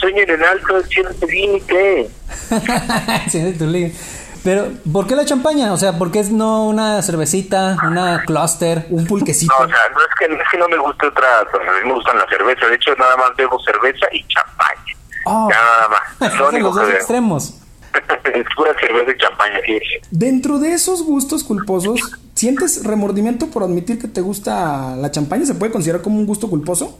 sueñen 0.00 0.28
en 0.30 0.42
alto, 0.42 0.82
cierto 0.88 1.26
límite. 1.26 2.10
Sí, 3.30 3.38
de 3.40 3.52
tu 3.52 3.66
li- 3.66 3.94
Pero, 4.42 4.68
¿por 4.92 5.06
qué 5.06 5.14
la 5.14 5.24
champaña? 5.24 5.72
O 5.72 5.76
sea, 5.76 5.98
¿por 5.98 6.10
qué 6.10 6.22
no 6.24 6.66
una 6.66 7.02
cervecita, 7.02 7.76
una 7.86 8.22
cluster? 8.24 8.86
Un 8.90 9.06
pulquecito. 9.06 9.52
No, 9.58 9.66
o 9.66 9.68
sea, 9.68 9.78
no 9.94 10.00
es 10.00 10.06
que, 10.18 10.28
no 10.28 10.34
es 10.42 10.48
que 10.50 10.58
no 10.58 10.68
me 10.68 10.78
guste 10.78 11.06
otra, 11.06 11.40
a 11.40 11.82
mí 11.82 11.86
me 11.88 11.92
gustan 11.94 12.16
la 12.16 12.26
cerveza. 12.28 12.66
De 12.66 12.74
hecho, 12.76 12.94
nada 12.96 13.16
más 13.16 13.36
bebo 13.36 13.60
cerveza 13.60 14.06
y 14.12 14.24
champaña. 14.26 14.96
Oh, 15.26 15.48
Ya 15.50 15.56
nada 15.56 15.88
más. 15.88 16.40
Único 16.48 16.68
los 16.68 16.76
dos 16.76 16.88
extremos. 16.90 17.54
es 18.34 18.46
pura 18.56 18.72
cerveza 18.80 19.10
y 19.12 19.18
champaña, 19.18 19.58
sí. 19.66 19.78
Dentro 20.10 20.58
de 20.58 20.72
esos 20.72 21.02
gustos 21.04 21.44
culposos, 21.44 22.00
¿sientes 22.34 22.84
remordimiento 22.84 23.48
por 23.48 23.62
admitir 23.64 23.98
que 24.00 24.08
te 24.08 24.20
gusta 24.22 24.96
la 24.96 25.10
champaña? 25.10 25.44
¿Se 25.44 25.54
puede 25.54 25.72
considerar 25.72 26.00
como 26.00 26.18
un 26.18 26.26
gusto 26.26 26.48
culposo? 26.48 26.98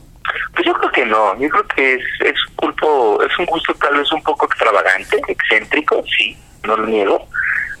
Pues 0.53 0.65
yo 0.65 0.73
creo 0.73 0.91
que 0.91 1.05
no, 1.05 1.37
yo 1.39 1.49
creo 1.49 1.67
que 1.67 1.95
es, 1.95 2.03
es, 2.21 2.35
culpo, 2.55 3.21
es 3.23 3.37
un 3.39 3.45
gusto 3.45 3.73
tal 3.75 3.97
vez 3.97 4.11
un 4.11 4.21
poco 4.23 4.45
extravagante, 4.45 5.19
excéntrico, 5.27 6.03
sí, 6.17 6.37
no 6.63 6.77
lo 6.77 6.85
niego, 6.85 7.27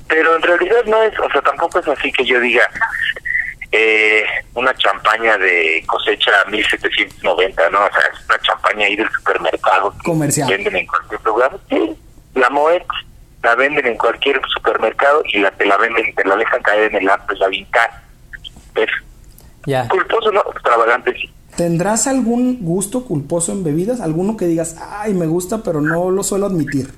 pero 0.07 0.35
en 0.35 0.41
realidad 0.41 0.83
no 0.85 1.01
es, 1.03 1.17
o 1.19 1.29
sea, 1.31 1.41
tampoco 1.41 1.79
es 1.79 1.87
así 1.87 2.11
que 2.11 2.25
yo 2.25 2.39
diga 2.39 2.67
eh, 3.71 4.25
una 4.53 4.73
champaña 4.75 5.37
de 5.37 5.83
cosecha 5.87 6.31
1790, 6.49 7.69
¿no? 7.69 7.79
O 7.85 7.89
sea, 7.91 8.01
es 8.13 8.25
una 8.27 8.39
champaña 8.39 8.85
ahí 8.85 8.95
del 8.95 9.09
supermercado. 9.11 9.91
que 9.91 10.03
Comercial. 10.03 10.49
Venden 10.49 10.75
en 10.75 10.87
cualquier 10.87 11.21
lugar, 11.23 11.57
sí, 11.69 11.97
la 12.35 12.49
Moet 12.49 12.83
la 13.43 13.55
venden 13.55 13.87
en 13.87 13.97
cualquier 13.97 14.39
supermercado 14.53 15.23
y 15.25 15.39
la 15.39 15.49
te 15.51 15.65
la 15.65 15.77
venden, 15.77 16.13
te 16.13 16.23
la 16.25 16.35
dejan 16.35 16.61
caer 16.61 16.91
en 16.91 16.95
el 17.01 17.09
amplio, 17.09 17.39
la 17.39 17.47
vintage. 17.47 17.93
Es 18.75 18.89
Ya. 19.65 19.87
culposo, 19.87 20.31
¿no? 20.31 20.43
Extravagante, 20.53 21.13
sí. 21.13 21.31
¿Tendrás 21.55 22.07
algún 22.07 22.59
gusto 22.61 23.05
culposo 23.05 23.51
en 23.51 23.63
bebidas? 23.63 24.01
¿Alguno 24.01 24.37
que 24.37 24.45
digas, 24.45 24.77
ay, 24.79 25.13
me 25.13 25.27
gusta, 25.27 25.63
pero 25.63 25.81
no 25.81 26.09
lo 26.09 26.23
suelo 26.23 26.45
admitir? 26.45 26.91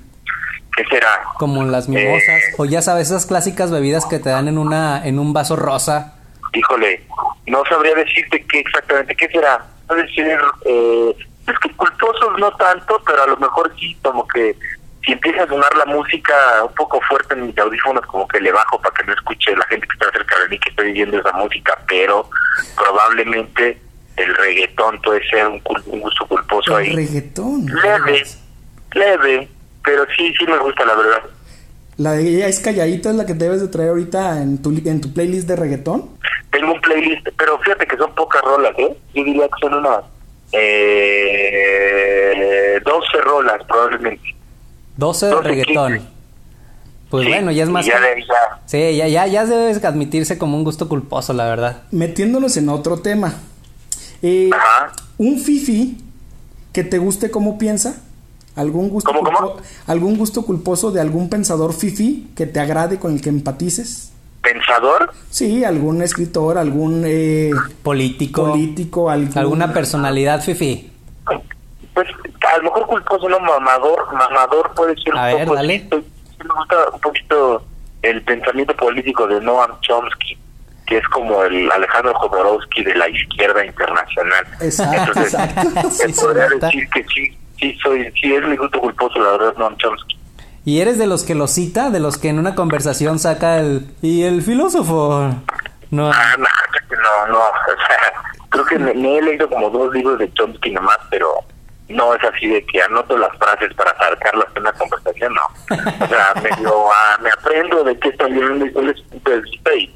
¿Qué 0.76 0.84
será? 0.90 1.22
Como 1.38 1.64
las 1.64 1.88
mimosas. 1.88 2.28
Eh. 2.28 2.54
O 2.58 2.64
ya 2.64 2.82
sabes, 2.82 3.08
esas 3.08 3.26
clásicas 3.26 3.70
bebidas 3.70 4.06
que 4.06 4.18
te 4.18 4.30
dan 4.30 4.48
en 4.48 4.58
una 4.58 5.04
en 5.04 5.18
un 5.18 5.32
vaso 5.32 5.56
rosa. 5.56 6.14
híjole, 6.52 7.04
no 7.46 7.62
sabría 7.68 7.94
decirte 7.94 8.44
qué 8.48 8.60
exactamente 8.60 9.14
qué 9.16 9.28
será. 9.28 9.64
Puede 9.86 10.12
ser, 10.14 10.40
eh, 10.64 11.14
es 11.46 11.58
que 11.58 11.70
culposos 11.76 12.38
no 12.38 12.50
tanto, 12.56 13.00
pero 13.06 13.22
a 13.22 13.26
lo 13.26 13.36
mejor 13.36 13.72
sí, 13.78 13.96
como 14.02 14.26
que 14.26 14.56
si 15.04 15.12
empieza 15.12 15.42
a 15.42 15.48
sonar 15.48 15.76
la 15.76 15.84
música 15.86 16.34
un 16.66 16.74
poco 16.74 17.00
fuerte 17.02 17.34
en 17.34 17.46
mis 17.46 17.58
audífonos, 17.58 18.06
como 18.06 18.26
que 18.26 18.40
le 18.40 18.50
bajo 18.50 18.80
para 18.80 18.94
que 18.94 19.04
no 19.04 19.12
escuche 19.12 19.54
la 19.54 19.66
gente 19.66 19.86
que 19.86 19.94
está 19.94 20.10
cerca 20.10 20.38
de 20.40 20.48
mí 20.48 20.58
que 20.58 20.70
estoy 20.70 20.90
oyendo 20.92 21.18
esa 21.18 21.32
música, 21.32 21.78
pero 21.86 22.28
probablemente 22.76 23.78
el 24.16 24.34
reggaetón 24.36 25.00
puede 25.02 25.20
ser 25.28 25.46
un, 25.48 25.60
cul- 25.62 25.82
un 25.86 26.00
gusto 26.00 26.26
culposo 26.26 26.78
El 26.78 26.86
ahí. 26.86 26.92
reggaetón. 26.94 27.66
Leve, 27.66 28.24
leve, 28.94 29.48
pero 29.84 30.04
sí, 30.16 30.32
sí 30.38 30.46
me 30.46 30.58
gusta, 30.58 30.84
la 30.84 30.94
verdad. 30.94 31.22
La 31.96 32.12
de 32.12 32.22
ella 32.28 32.48
es 32.48 32.58
calladita 32.60 33.10
es 33.10 33.16
la 33.16 33.24
que 33.26 33.34
debes 33.34 33.60
de 33.60 33.68
traer 33.68 33.90
ahorita 33.90 34.42
en 34.42 34.60
tu, 34.60 34.70
en 34.84 35.00
tu 35.00 35.12
playlist 35.12 35.46
de 35.46 35.56
reggaetón. 35.56 36.10
Tengo 36.50 36.72
un 36.74 36.80
playlist, 36.80 37.28
pero 37.36 37.58
fíjate 37.60 37.86
que 37.86 37.96
son 37.96 38.12
pocas 38.14 38.42
rolas, 38.42 38.72
¿eh? 38.78 38.96
Yo 39.14 39.24
diría 39.24 39.44
que 39.48 39.60
son 39.60 39.74
unas 39.74 40.00
eh, 41.54 42.80
12 42.84 43.20
rolas 43.22 43.62
probablemente. 43.68 44.34
12 44.96 45.26
de 45.26 45.32
12, 45.32 45.48
reggaetón. 45.48 45.92
15. 45.94 46.08
Pues 47.10 47.24
Sí, 47.26 47.28
bueno, 47.32 47.52
ya 47.52 47.62
es 47.64 47.68
más. 47.68 47.86
Ya 47.86 48.00
de 48.00 48.20
ya. 48.26 48.60
Sí, 48.66 48.96
ya, 48.96 49.06
ya, 49.06 49.26
ya 49.26 49.44
debes 49.46 49.84
admitirse 49.84 50.36
como 50.38 50.56
un 50.56 50.64
gusto 50.64 50.88
culposo, 50.88 51.32
la 51.32 51.44
verdad. 51.46 51.82
Metiéndonos 51.92 52.56
en 52.56 52.68
otro 52.68 52.98
tema. 53.00 53.34
Eh, 54.26 54.48
Ajá. 54.54 54.90
un 55.18 55.38
fifi 55.38 55.98
que 56.72 56.82
te 56.82 56.96
guste 56.96 57.30
cómo 57.30 57.58
piensa. 57.58 58.00
¿Algún 58.56 58.88
gusto, 58.88 59.10
¿Cómo, 59.12 59.22
cómo? 59.22 59.38
culpo- 59.56 59.62
¿Algún 59.86 60.16
gusto 60.16 60.42
culposo 60.46 60.90
de 60.92 61.00
algún 61.02 61.28
pensador 61.28 61.74
fifi 61.74 62.30
que 62.34 62.46
te 62.46 62.58
agrade, 62.58 62.98
con 62.98 63.12
el 63.12 63.20
que 63.20 63.28
empatices? 63.28 64.12
¿Pensador? 64.42 65.12
Sí, 65.28 65.62
algún 65.64 66.00
escritor, 66.00 66.56
algún 66.56 67.02
eh, 67.04 67.50
Político. 67.82 68.50
político, 68.52 69.10
algún- 69.10 69.36
Alguna 69.38 69.72
personalidad 69.74 70.40
fifi. 70.42 70.90
Pues 71.92 72.08
a 72.52 72.56
lo 72.58 72.62
mejor 72.64 72.86
culposo, 72.86 73.28
no 73.28 73.40
mamador. 73.40 74.06
Mamador 74.14 74.72
puede 74.74 74.94
ser 75.02 75.12
un 75.12 75.18
A 75.20 75.26
ver, 75.26 75.44
poco. 75.44 75.56
dale. 75.56 75.88
Me 75.90 76.54
gusta 76.54 76.76
un 76.94 77.00
poquito 77.00 77.62
el 78.02 78.22
pensamiento 78.22 78.74
político 78.76 79.26
de 79.26 79.40
Noam 79.40 79.70
Chomsky, 79.80 80.36
que 80.86 80.98
es 80.98 81.08
como 81.08 81.42
el 81.44 81.70
Alejandro 81.72 82.14
Jodorowsky 82.14 82.84
de 82.84 82.94
la 82.94 83.08
izquierda 83.08 83.64
internacional. 83.64 84.44
Exacto, 84.60 85.12
Entonces, 85.20 85.34
exacto. 85.34 85.90
Sí, 85.90 86.12
podría 86.12 86.48
decir 86.48 86.88
que 86.90 87.04
sí, 87.04 87.38
sí, 87.58 87.78
soy, 87.82 88.12
sí 88.20 88.34
es 88.34 88.46
mi 88.46 88.56
gusto 88.56 88.80
culposo, 88.80 89.18
la 89.18 89.32
verdad, 89.32 89.54
Noam 89.56 89.76
Chomsky. 89.76 90.18
¿Y 90.64 90.80
eres 90.80 90.98
de 90.98 91.06
los 91.06 91.24
que 91.24 91.34
lo 91.34 91.46
cita? 91.46 91.90
¿De 91.90 92.00
los 92.00 92.16
que 92.18 92.28
en 92.28 92.38
una 92.38 92.54
conversación 92.54 93.18
saca 93.18 93.58
el... 93.58 93.86
y 94.00 94.22
el 94.22 94.42
filósofo? 94.42 95.30
No. 95.90 96.10
Ah, 96.10 96.34
no, 96.38 96.46
no, 96.90 97.32
no, 97.32 97.38
o 97.38 97.86
sea, 97.86 98.12
creo 98.48 98.64
que 98.64 98.78
me, 98.78 98.94
me 98.94 99.18
he 99.18 99.22
leído 99.22 99.48
como 99.48 99.68
dos 99.70 99.92
libros 99.92 100.18
de 100.18 100.32
Chomsky 100.32 100.70
nomás, 100.70 100.98
pero 101.10 101.44
no 101.88 102.14
es 102.14 102.24
así 102.24 102.46
de 102.46 102.64
que 102.66 102.82
anoto 102.82 103.16
las 103.18 103.36
frases 103.36 103.72
para 103.74 103.96
sacarlas 103.98 104.46
en 104.54 104.62
una 104.62 104.72
conversación, 104.72 105.34
no. 105.34 105.74
O 106.04 106.08
sea, 106.08 106.34
medio, 106.42 106.86
ah, 106.90 107.18
me 107.20 107.30
aprendo 107.30 107.84
de 107.84 107.98
qué 107.98 108.08
está 108.08 108.26
viendo 108.26 108.64
y 108.64 108.72
cuál 108.72 108.88
es 108.88 108.96
su 108.98 109.04
punto 109.08 109.30
de 109.30 109.40
vista 109.42 109.74
y 109.74 109.94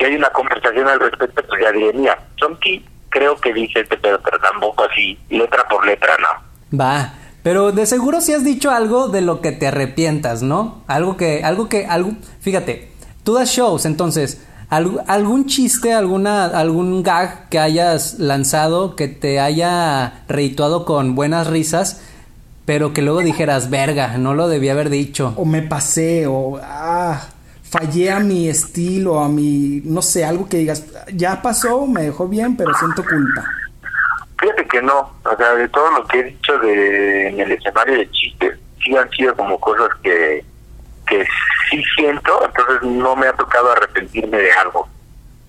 si 0.00 0.06
hay 0.06 0.14
una 0.16 0.30
conversación 0.30 0.88
al 0.88 0.98
respecto, 0.98 1.42
pues 1.46 1.60
ya 1.62 1.70
diría, 1.72 1.92
mira, 1.94 2.18
Chomsky 2.36 2.84
creo 3.10 3.36
que 3.36 3.52
dice 3.52 3.80
este 3.80 3.96
pedo, 3.98 4.18
pero 4.24 4.38
tampoco 4.40 4.84
así, 4.90 5.18
letra 5.28 5.68
por 5.68 5.84
letra, 5.86 6.14
no. 6.18 6.78
Va. 6.78 7.12
Pero 7.42 7.70
de 7.72 7.84
seguro 7.86 8.20
sí 8.22 8.32
has 8.32 8.44
dicho 8.44 8.70
algo 8.70 9.08
de 9.08 9.20
lo 9.20 9.40
que 9.42 9.52
te 9.52 9.66
arrepientas, 9.68 10.42
¿no? 10.42 10.82
Algo 10.86 11.16
que, 11.16 11.44
algo 11.44 11.68
que, 11.68 11.86
algo, 11.86 12.12
fíjate, 12.40 12.90
tú 13.24 13.34
das 13.34 13.50
shows, 13.50 13.84
entonces, 13.84 14.46
¿alg- 14.70 15.02
algún 15.06 15.46
chiste, 15.46 15.92
alguna, 15.92 16.46
algún 16.46 17.02
gag 17.02 17.48
que 17.50 17.58
hayas 17.58 18.18
lanzado 18.18 18.96
que 18.96 19.08
te 19.08 19.38
haya 19.40 20.22
reituado 20.28 20.84
con 20.84 21.14
buenas 21.14 21.46
risas, 21.46 22.02
pero 22.66 22.92
que 22.92 23.02
luego 23.02 23.20
dijeras, 23.20 23.68
verga, 23.70 24.16
no 24.18 24.34
lo 24.34 24.46
debí 24.48 24.68
haber 24.68 24.88
dicho. 24.90 25.32
O 25.36 25.44
me 25.44 25.62
pasé, 25.62 26.26
o 26.26 26.60
ah, 26.62 27.22
fallé 27.70 28.10
a 28.10 28.20
mi 28.20 28.48
estilo, 28.48 29.20
a 29.20 29.28
mi, 29.28 29.80
no 29.84 30.02
sé, 30.02 30.24
algo 30.24 30.48
que 30.48 30.58
digas, 30.58 30.84
ya 31.14 31.40
pasó, 31.40 31.86
me 31.86 32.02
dejó 32.02 32.26
bien, 32.28 32.56
pero 32.56 32.74
siento 32.74 33.02
culpa. 33.04 33.44
Fíjate 34.40 34.66
que 34.66 34.82
no, 34.82 35.12
o 35.24 35.36
sea, 35.36 35.54
de 35.54 35.68
todo 35.68 35.90
lo 35.92 36.06
que 36.06 36.18
he 36.20 36.24
dicho 36.24 36.58
de, 36.58 37.28
en 37.28 37.40
el 37.40 37.52
escenario 37.52 37.94
de 37.98 38.10
chistes, 38.10 38.58
sí 38.82 38.96
han 38.96 39.08
sido 39.10 39.36
como 39.36 39.60
cosas 39.60 39.88
que, 40.02 40.44
que 41.06 41.24
sí 41.70 41.82
siento, 41.96 42.44
entonces 42.44 42.82
no 42.90 43.14
me 43.14 43.26
ha 43.28 43.32
tocado 43.34 43.70
arrepentirme 43.72 44.38
de 44.38 44.52
algo. 44.52 44.88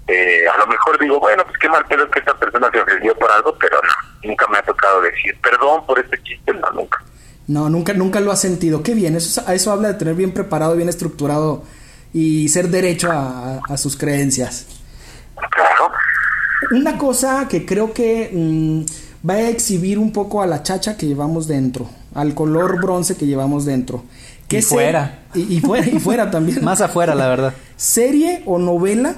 Eh, 0.07 0.43
a 0.53 0.57
lo 0.57 0.67
mejor 0.67 0.99
digo, 0.99 1.19
bueno, 1.19 1.43
pues 1.45 1.57
qué 1.57 1.69
mal 1.69 1.85
pedo 1.85 2.09
que 2.11 2.19
esta 2.19 2.37
persona 2.37 2.69
se 2.69 2.81
ofendió 2.81 3.15
por 3.17 3.31
algo, 3.31 3.55
pero 3.57 3.77
no, 3.81 4.29
nunca 4.29 4.45
me 4.47 4.57
ha 4.57 4.63
tocado 4.63 5.01
decir 5.01 5.37
perdón 5.41 5.85
por 5.85 5.97
este 5.99 6.21
chiste, 6.23 6.53
no, 6.53 6.69
nunca. 6.71 7.01
No, 7.47 7.69
nunca, 7.69 7.93
nunca 7.93 8.19
lo 8.19 8.31
has 8.31 8.41
sentido. 8.41 8.83
Qué 8.83 8.93
bien, 8.93 9.15
eso, 9.15 9.41
es- 9.41 9.49
eso 9.49 9.71
habla 9.71 9.87
de 9.89 9.93
tener 9.93 10.15
bien 10.15 10.33
preparado, 10.33 10.75
bien 10.75 10.89
estructurado 10.89 11.63
y 12.13 12.49
ser 12.49 12.69
derecho 12.69 13.09
a, 13.11 13.77
sus 13.77 13.95
creencias. 13.95 14.67
Claro. 15.35 15.91
Una 16.71 16.97
cosa 16.97 17.47
que 17.47 17.65
creo 17.65 17.93
que 17.93 18.29
mm, 18.31 19.27
va 19.27 19.35
a 19.35 19.49
exhibir 19.49 19.97
un 19.97 20.11
poco 20.11 20.41
a 20.41 20.47
la 20.47 20.63
chacha 20.63 20.97
que 20.97 21.07
llevamos 21.07 21.47
dentro, 21.47 21.89
al 22.13 22.33
color 22.33 22.81
bronce 22.81 23.17
que 23.17 23.25
llevamos 23.25 23.65
dentro. 23.65 24.03
¿Qué 24.47 24.59
Y 24.59 24.61
fuera. 24.61 25.23
Y, 25.33 25.57
y 25.57 25.61
fuera, 25.61 25.87
y 25.87 25.99
fuera 25.99 26.31
también. 26.31 26.61
Más 26.63 26.81
afuera, 26.81 27.15
la 27.15 27.27
verdad. 27.27 27.53
Serie 27.77 28.43
o 28.45 28.59
novela 28.59 29.15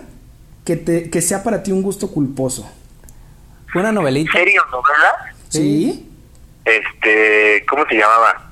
que, 0.63 0.75
te, 0.77 1.09
que 1.09 1.21
sea 1.21 1.43
para 1.43 1.63
ti 1.63 1.71
un 1.71 1.81
gusto 1.81 2.09
culposo. 2.09 2.69
Una 3.75 3.91
novelita. 3.91 4.31
¿Serio 4.31 4.61
novela? 4.71 5.35
¿Sí? 5.49 6.09
Este, 6.65 7.65
¿cómo 7.67 7.85
se 7.87 7.95
llamaba? 7.95 8.51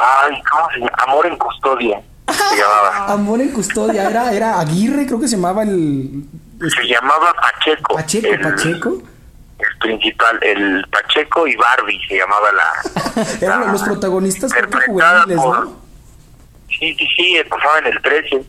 Ay, 0.00 0.42
¿cómo 0.50 0.68
se 0.70 0.78
llama? 0.78 0.92
Amor 1.06 1.26
en 1.26 1.36
custodia, 1.36 2.02
se 2.32 2.56
llamaba. 2.56 3.06
Amor 3.12 3.40
en 3.40 3.50
custodia, 3.50 4.08
era, 4.10 4.32
era 4.32 4.60
Aguirre, 4.60 5.06
creo 5.06 5.20
que 5.20 5.28
se 5.28 5.36
llamaba 5.36 5.62
el... 5.62 6.24
Se 6.60 6.86
llamaba 6.86 7.32
Pacheco. 7.34 7.94
Pacheco, 7.94 8.26
el- 8.28 8.40
Pacheco. 8.40 9.02
el 9.58 9.78
principal, 9.80 10.38
el 10.42 10.84
Pacheco 10.90 11.46
y 11.46 11.56
Barbie 11.56 12.00
se 12.08 12.16
llamaba 12.18 12.48
la... 12.52 13.22
Eran 13.40 13.60
la- 13.66 13.72
los 13.72 13.82
protagonistas 13.82 14.52
que 14.52 14.62
juveniles, 14.86 15.36
por- 15.40 15.64
¿no? 15.66 15.86
Sí, 16.68 16.94
sí, 16.98 17.06
sí, 17.16 17.36
pasaba 17.48 17.78
en 17.78 17.86
el 17.86 18.02
13. 18.02 18.44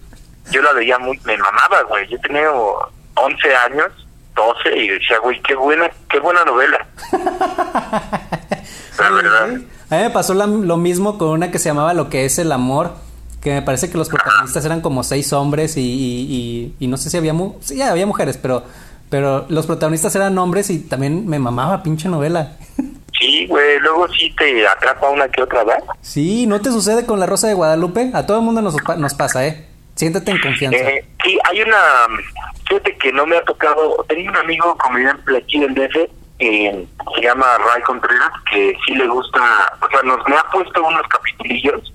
Yo 0.52 0.62
la 0.62 0.74
veía 0.74 0.98
muy... 1.00 1.20
Me 1.26 1.38
mamaba, 1.38 1.84
güey. 1.84 2.08
Yo 2.08 2.20
tenía 2.22 2.50
11 2.52 3.56
años, 3.56 4.08
12, 4.36 4.78
y 4.78 4.88
decía, 4.90 5.20
güey, 5.20 5.42
qué 5.44 5.56
buena, 5.56 5.90
qué 6.10 6.20
buena 6.20 6.44
novela. 6.46 6.86
la 9.00 9.10
verdad. 9.12 9.44
A 9.90 9.96
mí 9.96 10.02
me 10.04 10.10
pasó 10.10 10.34
la- 10.34 10.48
lo 10.48 10.78
mismo 10.78 11.18
con 11.18 11.30
una 11.30 11.52
que 11.52 11.60
se 11.60 11.70
llamaba 11.70 11.94
Lo 11.94 12.10
que 12.10 12.26
es 12.26 12.40
el 12.40 12.52
amor, 12.52 12.96
que 13.48 13.54
me 13.54 13.62
parece 13.62 13.90
que 13.90 13.98
los 13.98 14.10
protagonistas 14.10 14.66
eran 14.66 14.82
como 14.82 15.04
seis 15.04 15.32
hombres 15.32 15.78
y, 15.78 15.82
y- 15.82 16.28
y- 16.30 16.76
y 16.80 16.88
no 16.88 16.98
sé 16.98 17.10
si 17.10 17.16
había 17.18 17.32
mu 17.34 17.56
sí, 17.62 17.82
había 17.82 18.06
mujeres, 18.06 18.38
pero 18.38 18.64
pero 19.10 19.46
los 19.48 19.66
protagonistas 19.66 20.14
eran 20.18 20.38
hombres 20.38 20.70
y 20.70 20.80
también 20.80 21.28
me 21.28 21.40
mamaba 21.40 21.82
pinche 21.84 22.10
novela. 22.10 22.58
Sí, 23.20 23.48
güey, 23.48 23.80
luego 23.80 24.08
sí 24.10 24.32
te 24.38 24.68
atrapa 24.68 25.10
una 25.10 25.28
que 25.28 25.42
otra, 25.42 25.64
¿verdad? 25.64 25.84
Sí, 26.02 26.46
¿no 26.46 26.62
te 26.62 26.70
sucede 26.70 27.04
con 27.08 27.20
La 27.20 27.26
Rosa 27.26 27.48
de 27.48 27.56
Guadalupe? 27.56 28.12
A 28.14 28.28
todo 28.28 28.38
el 28.38 28.44
mundo 28.44 28.62
nos, 28.62 28.76
nos 28.96 29.14
pasa, 29.16 29.48
¿eh? 29.48 29.66
Siéntate 29.96 30.30
en 30.30 30.40
confianza. 30.40 30.78
Eh, 30.78 31.04
sí, 31.26 31.36
hay 31.46 31.64
una. 31.64 31.78
Fíjate 32.68 32.96
que 32.98 33.12
no 33.12 33.26
me 33.26 33.38
ha 33.38 33.44
tocado. 33.44 34.06
Tenía 34.08 34.30
un 34.30 34.38
amigo 34.38 34.78
comediante 34.78 35.36
aquí 35.36 35.60
del 35.60 35.74
DF, 35.74 35.96
eh, 36.38 36.86
se 37.16 37.22
llama 37.24 37.48
Ray 37.58 37.82
Contreras, 37.88 38.30
que 38.52 38.76
sí 38.86 38.94
le 38.94 39.08
gusta. 39.08 39.40
O 39.82 39.90
sea, 39.90 40.04
nos 40.04 40.20
me 40.28 40.36
ha 40.36 40.44
puesto 40.52 40.84
unos 40.86 41.02
capitulillos, 41.10 41.92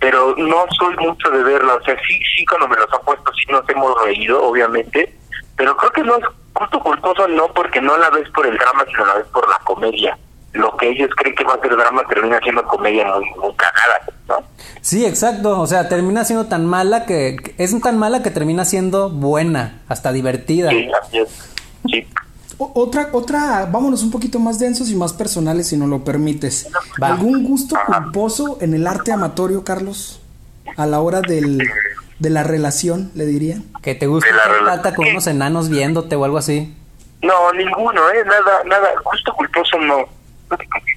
pero 0.00 0.34
no 0.36 0.64
soy 0.78 0.96
mucho 0.96 1.30
de 1.30 1.42
verla. 1.42 1.74
O 1.74 1.82
sea, 1.84 1.96
sí, 2.06 2.18
sí, 2.36 2.44
cuando 2.46 2.68
me 2.68 2.76
los 2.76 2.92
ha 2.92 2.98
puesto, 3.00 3.32
sí 3.34 3.50
nos 3.50 3.68
hemos 3.68 3.94
reído, 4.04 4.42
obviamente. 4.42 5.14
Pero 5.56 5.76
creo 5.76 5.90
que 5.92 6.02
no 6.02 6.16
es 6.16 6.24
justo 6.54 6.80
culposo, 6.80 7.26
no 7.28 7.48
porque 7.54 7.80
no 7.80 7.96
la 7.96 8.10
ves 8.10 8.28
por 8.30 8.46
el 8.46 8.56
drama, 8.58 8.84
sino 8.86 9.06
la 9.06 9.14
ves 9.14 9.26
por 9.32 9.48
la 9.48 9.58
comedia. 9.64 10.18
Lo 10.52 10.74
que 10.76 10.88
ellos 10.88 11.10
creen 11.16 11.34
que 11.34 11.44
va 11.44 11.54
a 11.54 11.60
ser 11.60 11.76
drama 11.76 12.02
termina 12.08 12.38
siendo 12.40 12.62
comedia 12.64 13.06
muy, 13.06 13.24
muy 13.38 13.54
cagada, 13.54 14.00
¿no? 14.28 14.36
Sí, 14.80 15.04
exacto. 15.04 15.60
O 15.60 15.66
sea, 15.66 15.88
termina 15.88 16.24
siendo 16.24 16.46
tan 16.46 16.64
mala 16.66 17.04
que 17.04 17.36
que- 17.42 17.54
es 17.62 17.78
tan 17.82 17.98
mala 17.98 18.22
que 18.22 18.30
termina 18.30 18.64
siendo 18.64 19.10
buena, 19.10 19.80
hasta 19.88 20.12
divertida. 20.12 20.70
Sí, 20.70 20.88
así 21.02 21.18
es. 21.18 21.54
Sí. 21.90 22.06
O- 22.58 22.72
Otra, 22.74 23.08
otra, 23.12 23.66
vámonos 23.70 24.02
un 24.02 24.10
poquito 24.10 24.38
más 24.38 24.58
densos 24.58 24.88
y 24.90 24.94
más 24.96 25.12
personales, 25.12 25.68
si 25.68 25.76
nos 25.76 25.88
lo 25.88 26.04
permites. 26.04 26.68
Va. 27.02 27.08
¿Algún 27.08 27.44
gusto 27.44 27.76
culposo 27.86 28.58
en 28.60 28.74
el 28.74 28.86
arte 28.86 29.12
amatorio, 29.12 29.64
Carlos? 29.64 30.20
A 30.76 30.86
la 30.86 31.00
hora 31.00 31.20
del, 31.20 31.58
de 32.18 32.30
la 32.30 32.42
relación, 32.42 33.10
le 33.14 33.26
dirían. 33.26 33.64
Que 33.82 33.94
te 33.94 34.06
gusta 34.06 34.28
plata 34.62 34.94
con 34.94 35.04
¿Qué? 35.04 35.10
unos 35.12 35.26
enanos 35.26 35.68
viéndote 35.68 36.16
o 36.16 36.24
algo 36.24 36.38
así. 36.38 36.74
No, 37.22 37.52
ninguno, 37.52 38.08
¿eh? 38.10 38.24
Nada, 38.26 38.62
nada. 38.66 38.88
Justo 39.04 39.32
culposo 39.34 39.78
no. 39.78 40.04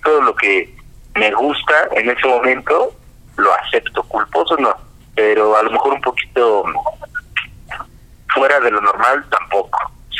Todo 0.03 0.21
lo 0.21 0.35
que 0.35 0.73
me 1.15 1.33
gusta 1.33 1.73
en 1.91 2.09
ese 2.09 2.27
momento 2.27 2.93
lo 3.37 3.49
acepto. 3.53 4.03
Culposo 4.03 4.55
no. 4.57 4.73
Pero 5.15 5.55
a 5.57 5.63
lo 5.63 5.71
mejor 5.71 5.93
un 5.93 6.01
poquito 6.01 6.63
fuera 8.33 8.59
de 8.59 8.71
lo 8.71 8.81
normal 8.81 9.25
tampoco. 9.29 9.77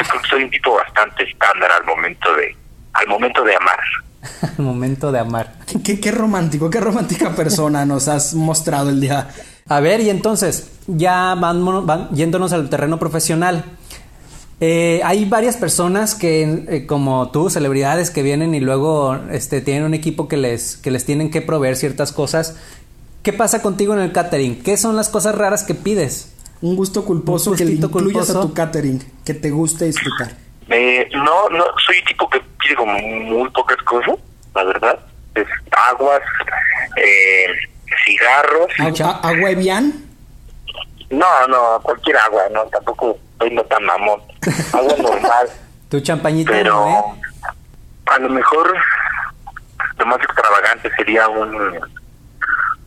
Creo 0.10 0.22
que 0.22 0.28
soy 0.30 0.44
un 0.44 0.50
tipo 0.52 0.74
bastante 0.76 1.24
estándar 1.24 1.72
al 1.72 1.86
momento 1.86 2.34
de 2.36 2.56
al 2.94 3.08
momento 3.08 3.44
de 3.44 3.56
amar. 3.56 3.80
El 4.58 4.66
momento 4.66 5.12
de 5.12 5.20
amar. 5.20 5.54
Qué, 5.66 5.82
qué- 5.82 6.00
qué 6.02 6.12
romántico, 6.12 6.70
qué 6.70 6.80
romántica 6.82 7.30
persona 7.36 7.86
nos 7.86 8.08
has 8.10 8.34
mostrado 8.34 8.90
el 8.90 9.00
día. 9.00 9.30
A 9.70 9.80
ver, 9.80 10.02
y 10.02 10.10
entonces, 10.10 10.72
ya 10.88 11.36
vámonos- 11.36 11.86
van, 11.86 12.10
yéndonos 12.10 12.52
al 12.52 12.70
terreno 12.70 13.00
profesional. 13.00 13.64
Eh, 14.60 15.00
hay 15.06 15.24
varias 15.24 15.56
personas 15.56 16.16
que, 16.16 16.66
eh, 16.68 16.86
como 16.86 17.32
tú, 17.32 17.50
celebridades 17.50 18.10
que 18.12 18.24
vienen 18.24 18.54
y 18.56 18.60
luego 18.60 19.16
este, 19.32 19.62
tienen 19.62 19.86
un 19.86 19.94
equipo 19.94 20.28
que 20.28 20.36
les, 20.36 20.76
que 20.76 20.92
les 20.92 21.06
tienen 21.06 21.32
que 21.32 21.42
proveer 21.42 21.78
ciertas 21.78 22.12
cosas. 22.12 22.58
¿Qué 23.24 23.32
pasa 23.32 23.62
contigo 23.62 23.94
en 23.94 24.02
el 24.02 24.12
catering? 24.12 24.62
¿Qué 24.62 24.76
son 24.76 24.98
las 24.98 25.08
cosas 25.08 25.36
raras 25.36 25.64
que 25.64 25.76
pides? 25.76 26.34
Un 26.62 26.76
gusto 26.76 27.06
culposo 27.06 27.52
Un 27.52 27.58
que 27.58 27.66
le 27.66 27.72
incluyas 27.74 28.30
a 28.30 28.34
culposo. 28.34 28.48
tu 28.48 28.54
catering, 28.54 29.00
que 29.26 29.34
te 29.34 29.50
guste 29.50 29.86
disfrutar. 29.86 30.32
Eh, 30.70 31.10
no, 31.14 31.50
no, 31.50 31.64
soy 31.86 32.04
tipo 32.06 32.30
que 32.30 32.42
pide 32.62 32.76
como 32.76 32.94
muy 33.00 33.50
pocas 33.52 33.78
cosas, 33.78 34.16
la 34.54 34.64
verdad. 34.66 35.00
Es 35.36 35.48
aguas, 35.90 36.22
eh, 36.98 37.48
cigarros. 38.06 38.68
Agu- 38.78 39.06
a- 39.06 39.28
¿Agua 39.30 39.50
Evian? 39.52 40.06
No, 41.10 41.48
no, 41.48 41.80
cualquier 41.82 42.18
agua, 42.18 42.44
no, 42.52 42.64
tampoco 42.66 43.18
soy 43.40 43.52
no 43.52 43.64
tan 43.64 43.84
mamón. 43.86 44.22
Agua 44.74 44.96
normal, 45.02 45.50
Tu 45.90 46.00
champañita, 46.02 46.52
pero 46.52 46.74
¿no, 46.76 46.90
eh? 46.90 47.50
a 48.08 48.20
lo 48.20 48.30
mejor 48.30 48.76
lo 49.98 50.06
más 50.06 50.20
extravagante 50.22 50.92
sería 50.98 51.28
un 51.30 51.80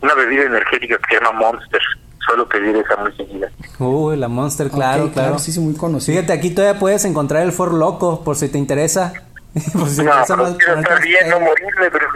una 0.03 0.15
bebida 0.15 0.45
energética 0.45 0.99
que 0.99 1.15
se 1.17 1.21
llama 1.25 1.39
Monster. 1.41 1.81
Suelo 2.27 2.49
pedir 2.49 2.77
esa 2.77 2.97
muy 3.03 3.13
seguida. 3.17 3.51
Uy, 3.79 4.17
la 4.17 4.29
Monster, 4.29 4.71
claro, 4.71 5.07
Ok, 5.07 5.13
claro. 5.13 5.39
sí, 5.39 5.53
sí, 5.53 5.61
muy 5.61 5.75
conocido. 5.75 6.17
Fíjate, 6.17 6.33
aquí 6.33 6.51
todavía 6.51 6.79
puedes 6.79 7.05
encontrar 7.05 7.43
el 7.43 7.53
For 7.53 7.75
Loco, 7.75 8.23
por 8.23 8.37
si 8.37 8.49
te 8.49 8.59
interesa. 8.59 9.13
por 9.73 9.89
si 9.89 9.97
te 9.97 10.05
No, 10.05 10.11
interesa 10.11 10.37
más 10.37 10.55
quiero 10.57 10.79
estar 10.81 10.93
más 10.93 11.01
bien, 11.03 11.29
no 11.29 11.41
morirme, 11.41 11.91
pero 11.91 12.07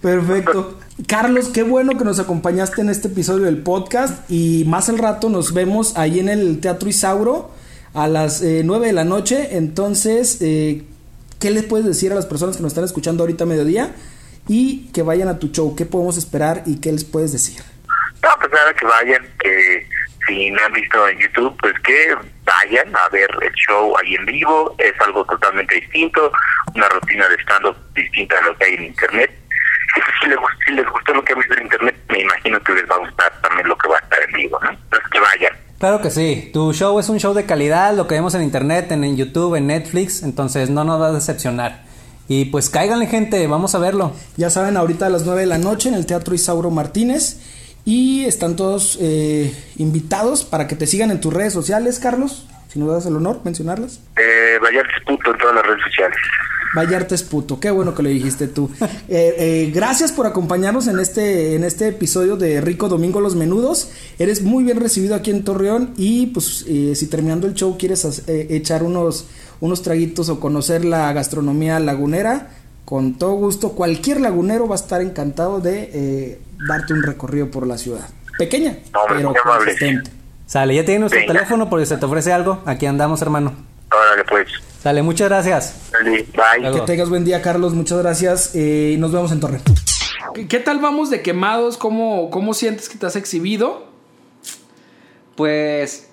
Perfecto. 0.00 0.78
Carlos, 1.06 1.48
qué 1.48 1.62
bueno 1.62 1.96
que 1.98 2.04
nos 2.04 2.18
acompañaste 2.18 2.80
en 2.80 2.90
este 2.90 3.08
episodio 3.08 3.44
del 3.44 3.58
podcast 3.58 4.30
y 4.30 4.64
más 4.66 4.88
al 4.88 4.98
rato 4.98 5.28
nos 5.28 5.52
vemos 5.52 5.96
ahí 5.96 6.20
en 6.20 6.28
el 6.28 6.60
Teatro 6.60 6.88
Isauro 6.88 7.50
a 7.94 8.08
las 8.08 8.42
eh, 8.42 8.62
9 8.64 8.86
de 8.88 8.92
la 8.92 9.04
noche. 9.04 9.56
Entonces, 9.56 10.38
eh, 10.40 10.84
¿qué 11.38 11.50
les 11.50 11.64
puedes 11.64 11.86
decir 11.86 12.12
a 12.12 12.14
las 12.14 12.26
personas 12.26 12.56
que 12.56 12.62
nos 12.62 12.72
están 12.72 12.84
escuchando 12.84 13.22
ahorita 13.24 13.44
a 13.44 13.46
mediodía? 13.46 13.94
Y 14.48 14.92
que 14.92 15.02
vayan 15.02 15.28
a 15.28 15.38
tu 15.38 15.48
show. 15.48 15.74
¿Qué 15.74 15.86
podemos 15.86 16.16
esperar 16.16 16.62
y 16.66 16.80
qué 16.80 16.92
les 16.92 17.04
puedes 17.04 17.32
decir? 17.32 17.62
No, 18.22 18.28
pues 18.38 18.52
nada, 18.52 18.72
que 18.74 18.86
vayan, 18.86 19.26
que 19.40 19.86
si 20.26 20.50
no 20.50 20.58
han 20.64 20.72
visto 20.72 21.08
en 21.08 21.18
YouTube, 21.18 21.56
pues 21.60 21.74
que 21.80 22.16
vayan 22.44 22.94
a 22.96 23.08
ver 23.10 23.28
el 23.42 23.52
show 23.52 23.94
ahí 24.02 24.14
en 24.14 24.26
vivo, 24.26 24.74
es 24.78 24.92
algo 25.00 25.24
totalmente 25.24 25.74
distinto, 25.76 26.32
una 26.74 26.88
rutina 26.88 27.28
de 27.28 27.36
stand-up 27.36 27.76
distinta 27.94 28.38
a 28.38 28.42
lo 28.42 28.56
que 28.56 28.64
hay 28.64 28.74
en 28.74 28.84
internet. 28.84 29.30
Si, 30.20 30.28
les, 30.28 30.38
si 30.66 30.72
les 30.72 30.86
gustó 30.90 31.14
lo 31.14 31.24
que 31.24 31.32
han 31.32 31.38
visto 31.38 31.54
en 31.54 31.62
internet, 31.62 31.96
me 32.08 32.20
imagino 32.20 32.60
que 32.62 32.72
les 32.74 32.90
va 32.90 32.96
a 32.96 32.98
gustar 32.98 33.32
también 33.40 33.68
lo 33.68 33.78
que 33.78 33.88
va 33.88 33.96
a 33.96 34.00
estar 34.00 34.18
en 34.22 34.32
vivo, 34.32 34.58
¿no? 34.62 34.70
Entonces 34.70 35.08
que 35.10 35.20
vayan. 35.20 35.52
Claro 35.78 36.00
que 36.00 36.10
sí, 36.10 36.50
tu 36.52 36.72
show 36.72 36.98
es 36.98 37.08
un 37.08 37.18
show 37.20 37.34
de 37.34 37.46
calidad, 37.46 37.94
lo 37.94 38.06
que 38.06 38.14
vemos 38.14 38.34
en 38.34 38.42
internet, 38.42 38.90
en, 38.92 39.04
en 39.04 39.16
YouTube, 39.16 39.54
en 39.54 39.66
Netflix, 39.68 40.22
entonces 40.22 40.70
no 40.70 40.84
nos 40.84 41.00
va 41.00 41.08
a 41.08 41.12
decepcionar. 41.12 41.85
Y 42.28 42.46
pues 42.46 42.70
cáiganle 42.70 43.06
gente, 43.06 43.46
vamos 43.46 43.74
a 43.74 43.78
verlo. 43.78 44.12
Ya 44.36 44.50
saben, 44.50 44.76
ahorita 44.76 45.06
a 45.06 45.10
las 45.10 45.24
9 45.24 45.42
de 45.42 45.46
la 45.46 45.58
noche 45.58 45.88
en 45.88 45.94
el 45.94 46.06
Teatro 46.06 46.34
Isauro 46.34 46.70
Martínez. 46.70 47.38
Y 47.84 48.24
están 48.24 48.56
todos 48.56 48.98
eh, 49.00 49.54
invitados 49.76 50.44
para 50.44 50.66
que 50.66 50.74
te 50.74 50.88
sigan 50.88 51.12
en 51.12 51.20
tus 51.20 51.32
redes 51.32 51.52
sociales, 51.52 52.00
Carlos. 52.00 52.46
Si 52.68 52.80
nos 52.80 52.88
das 52.90 53.06
el 53.06 53.14
honor 53.14 53.42
mencionarlas. 53.44 54.00
Eh, 54.16 54.58
Vallartes 54.60 55.02
Puto 55.06 55.30
en 55.30 55.38
todas 55.38 55.54
las 55.54 55.66
redes 55.66 55.82
sociales. 55.84 56.18
Vallartes 56.76 57.22
puto, 57.22 57.58
qué 57.58 57.70
bueno 57.70 57.94
que 57.94 58.02
lo 58.02 58.08
dijiste 58.08 58.48
tú. 58.48 58.70
Eh, 59.08 59.34
eh, 59.38 59.70
gracias 59.72 60.10
por 60.10 60.26
acompañarnos 60.26 60.88
en 60.88 60.98
este, 60.98 61.54
en 61.54 61.62
este 61.62 61.88
episodio 61.88 62.36
de 62.36 62.60
Rico 62.60 62.88
Domingo 62.88 63.20
Los 63.20 63.36
Menudos. 63.36 63.88
Eres 64.18 64.42
muy 64.42 64.64
bien 64.64 64.80
recibido 64.80 65.14
aquí 65.14 65.30
en 65.30 65.44
Torreón 65.44 65.92
y 65.96 66.26
pues 66.26 66.64
eh, 66.66 66.94
si 66.96 67.06
terminando 67.06 67.46
el 67.46 67.54
show 67.54 67.76
quieres 67.78 68.04
eh, 68.26 68.48
echar 68.50 68.82
unos, 68.82 69.26
unos 69.60 69.82
traguitos 69.82 70.28
o 70.28 70.40
conocer 70.40 70.84
la 70.84 71.12
gastronomía 71.12 71.78
lagunera, 71.78 72.50
con 72.84 73.14
todo 73.18 73.32
gusto, 73.34 73.70
cualquier 73.72 74.20
lagunero 74.20 74.66
va 74.68 74.74
a 74.74 74.78
estar 74.78 75.00
encantado 75.00 75.60
de 75.60 75.90
eh, 75.92 76.40
darte 76.68 76.92
un 76.92 77.02
recorrido 77.02 77.50
por 77.50 77.66
la 77.66 77.78
ciudad. 77.78 78.08
Pequeña, 78.38 78.78
No, 78.92 79.00
pero 79.08 79.32
consistente. 79.44 80.10
Sale, 80.46 80.74
ya 80.74 80.84
tiene 80.84 81.00
nuestro 81.00 81.20
Venga. 81.20 81.32
teléfono 81.32 81.70
por 81.70 81.80
si 81.80 81.86
se 81.86 81.96
te 81.96 82.04
ofrece 82.06 82.32
algo, 82.32 82.60
aquí 82.66 82.86
andamos 82.86 83.22
hermano. 83.22 83.52
Órale, 83.92 84.24
pues. 84.28 84.46
Sale, 84.86 85.02
muchas 85.02 85.28
gracias. 85.28 85.74
Dale, 85.90 86.28
Bye. 86.62 86.72
Que 86.72 86.80
tengas 86.82 87.08
buen 87.08 87.24
día, 87.24 87.42
Carlos. 87.42 87.74
Muchas 87.74 87.98
gracias. 87.98 88.54
eh, 88.54 88.92
y 88.94 88.96
nos 88.98 89.10
vemos 89.10 89.32
en 89.32 89.40
Torreón. 89.40 89.62
¿Qué- 90.32 90.46
¿Qué 90.46 90.60
tal 90.60 90.78
vamos 90.78 91.10
de 91.10 91.22
quemados? 91.22 91.76
¿Cómo, 91.76 92.30
¿Cómo 92.30 92.54
sientes 92.54 92.88
que 92.88 92.96
te 92.96 93.04
has 93.04 93.16
exhibido? 93.16 93.86
Pues. 95.34 96.08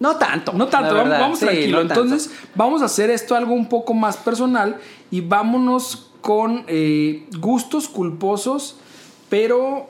No 0.00 0.16
tanto. 0.16 0.52
No 0.54 0.66
tanto, 0.66 0.88
vamos, 0.88 1.04
verdad. 1.04 1.20
vamos 1.20 1.38
Sí, 1.38 1.44
tranquilo. 1.44 1.82
no 1.84 1.88
tanto. 1.88 2.02
Entonces, 2.02 2.32
vamos 2.56 2.82
a 2.82 2.86
hacer 2.86 3.10
esto 3.10 3.36
algo 3.36 3.54
un 3.54 3.68
poco 3.68 3.94
más 3.94 4.16
personal 4.16 4.78
y 5.12 5.20
vámonos 5.20 6.10
con 6.20 6.64
eh, 6.66 7.28
gustos 7.38 7.86
culposos, 7.86 8.74
pero 9.28 9.86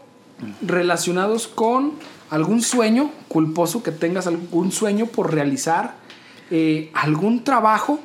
relacionados 0.60 1.48
con 1.48 1.92
algún 2.28 2.60
sueño 2.60 3.10
culposo, 3.28 3.82
que 3.82 3.92
tengas 3.92 4.26
algún 4.26 4.72
sueño 4.72 5.06
por 5.06 5.32
realizar, 5.32 6.01
eh, 6.52 6.90
algún 6.94 7.42
trabajo. 7.44 7.98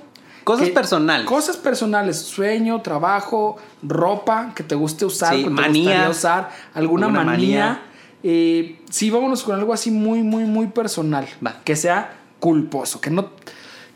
Cosas 0.45 0.67
que- 0.69 0.73
personales. 0.73 1.27
Cosas 1.27 1.57
personales, 1.57 2.17
sueño, 2.17 2.81
trabajo, 2.81 3.57
ropa 3.83 4.53
que 4.55 4.63
te 4.63 4.75
guste 4.75 5.03
usar, 5.05 5.33
Sí, 5.35 5.39
que 5.39 5.43
te 5.43 5.49
manía. 5.49 5.83
gustaría 5.83 6.09
usar, 6.09 6.49
alguna, 6.73 7.07
Alguna 7.07 7.23
manía. 7.25 7.65
manía. 7.65 7.81
Eh, 8.23 8.79
sí, 8.89 9.09
vámonos 9.11 9.43
con 9.43 9.55
algo 9.55 9.73
así 9.73 9.91
muy, 9.91 10.23
muy, 10.23 10.45
muy 10.45 10.67
personal. 10.67 11.27
Va. 11.45 11.57
Que 11.65 11.75
sea 11.75 12.13
culposo, 12.39 13.01
que 13.01 13.09
no, 13.09 13.29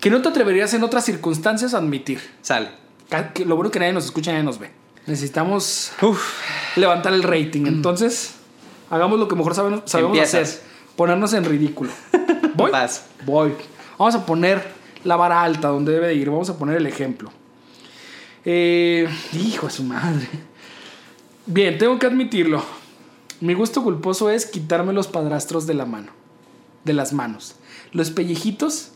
que 0.01 0.09
no 0.11 0.21
te 0.21 0.27
atreverías 0.29 0.73
en 0.73 0.83
otras 0.83 1.05
circunstancias 1.05 1.73
a 1.73 1.77
admitir. 1.77 2.19
Sale. 2.41 2.69
Que 3.33 3.45
lo 3.45 3.55
bueno 3.55 3.71
que 3.71 3.79
nadie 3.79 3.93
nos 3.93 4.05
escucha, 4.05 4.31
nadie 4.31 4.43
nos 4.43 4.59
ve. 4.59 4.71
Necesitamos 5.07 5.91
levantar 6.75 7.13
el 7.13 7.23
rating. 7.23 7.65
Entonces, 7.65 8.35
hagamos 8.89 9.19
lo 9.19 9.27
que 9.27 9.35
mejor 9.35 9.55
sabemos, 9.55 9.81
sabemos 9.85 10.17
Empiezas. 10.17 10.49
hacer. 10.49 10.61
Ponernos 10.95 11.33
en 11.33 11.45
ridículo. 11.45 11.91
¿Voy? 12.55 12.71
Vas. 12.71 13.05
Voy. 13.25 13.53
Vamos 14.01 14.15
a 14.15 14.25
poner 14.25 14.63
la 15.03 15.15
vara 15.15 15.43
alta 15.43 15.67
donde 15.67 15.91
debe 15.91 16.07
de 16.07 16.15
ir. 16.15 16.27
Vamos 16.31 16.49
a 16.49 16.57
poner 16.57 16.75
el 16.77 16.87
ejemplo. 16.87 17.31
Eh, 18.45 19.07
hijo 19.33 19.67
de 19.67 19.71
su 19.73 19.83
madre. 19.83 20.27
Bien, 21.45 21.77
tengo 21.77 21.99
que 21.99 22.07
admitirlo. 22.07 22.63
Mi 23.41 23.53
gusto 23.53 23.83
culposo 23.83 24.31
es 24.31 24.47
quitarme 24.47 24.91
los 24.91 25.07
padrastros 25.07 25.67
de 25.67 25.75
la 25.75 25.85
mano. 25.85 26.11
De 26.83 26.93
las 26.93 27.13
manos. 27.13 27.57
Los 27.91 28.09
pellejitos 28.09 28.89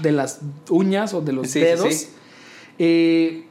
de 0.00 0.12
las 0.12 0.40
uñas 0.70 1.12
o 1.12 1.20
de 1.20 1.32
los 1.34 1.48
Sí, 1.48 1.52
sí, 1.52 1.58
dedos. 1.60 1.94
sí. 1.94 2.08
Eh, 2.78 3.44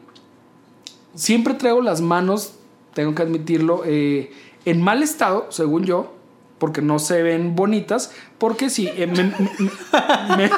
siempre 1.14 1.54
traigo 1.54 1.84
las 1.84 2.02
manos, 2.02 2.54
tengo 2.96 3.14
que 3.14 3.22
admitirlo, 3.22 3.84
eh, 3.86 4.32
en 4.66 4.82
mal 4.82 5.04
estado, 5.04 5.46
según 5.52 5.86
yo, 5.86 6.16
porque 6.60 6.82
no 6.82 6.98
se 6.98 7.22
ven 7.22 7.56
bonitas, 7.56 8.12
porque 8.40 8.72
si 8.72 8.88
eh, 8.88 9.06
me, 9.06 9.26
me- 9.26 10.38
me- 10.38 10.50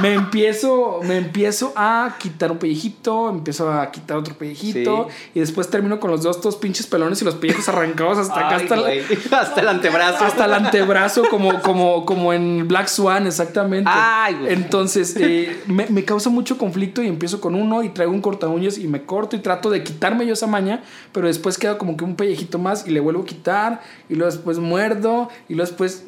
me 0.00 0.14
empiezo, 0.14 1.00
me 1.04 1.16
empiezo 1.16 1.72
a 1.76 2.16
quitar 2.18 2.52
un 2.52 2.58
pellejito, 2.58 3.30
empiezo 3.30 3.72
a 3.72 3.90
quitar 3.90 4.16
otro 4.16 4.34
pellejito, 4.34 5.08
y 5.34 5.40
después 5.40 5.68
termino 5.68 6.00
con 6.00 6.10
los 6.10 6.22
dos 6.22 6.40
todos 6.40 6.56
pinches 6.56 6.86
pelones 6.86 7.20
y 7.22 7.24
los 7.24 7.34
pellejos 7.34 7.68
arrancados 7.68 8.18
hasta 8.18 8.46
acá, 8.46 8.56
Ay, 8.56 8.62
hasta, 8.62 8.76
güey. 8.76 9.02
hasta 9.30 9.60
el 9.60 9.68
antebrazo. 9.68 10.24
hasta 10.24 10.44
el 10.44 10.54
antebrazo, 10.54 11.24
como, 11.28 11.60
como, 11.62 12.04
como 12.04 12.32
en 12.32 12.66
Black 12.68 12.88
Swan, 12.88 13.26
exactamente. 13.26 13.90
Ay, 13.92 14.34
güey. 14.34 14.52
Entonces, 14.52 15.16
eh, 15.16 15.62
me, 15.66 15.86
me 15.86 16.04
causa 16.04 16.30
mucho 16.30 16.58
conflicto 16.58 17.02
y 17.02 17.08
empiezo 17.08 17.40
con 17.40 17.54
uno 17.54 17.82
y 17.82 17.90
traigo 17.90 18.12
un 18.12 18.20
corta 18.20 18.48
uñas 18.48 18.78
y 18.78 18.88
me 18.88 19.04
corto 19.04 19.36
y 19.36 19.40
trato 19.40 19.70
de 19.70 19.82
quitarme 19.82 20.26
yo 20.26 20.32
esa 20.32 20.46
maña, 20.46 20.82
pero 21.12 21.26
después 21.26 21.58
queda 21.58 21.78
como 21.78 21.96
que 21.96 22.04
un 22.04 22.16
pellejito 22.16 22.58
más 22.58 22.86
y 22.86 22.90
le 22.90 23.00
vuelvo 23.00 23.22
a 23.22 23.26
quitar 23.26 23.80
y 24.08 24.14
luego 24.14 24.32
después 24.32 24.58
muerdo 24.58 25.28
y 25.48 25.54
luego 25.54 25.68
después. 25.70 26.04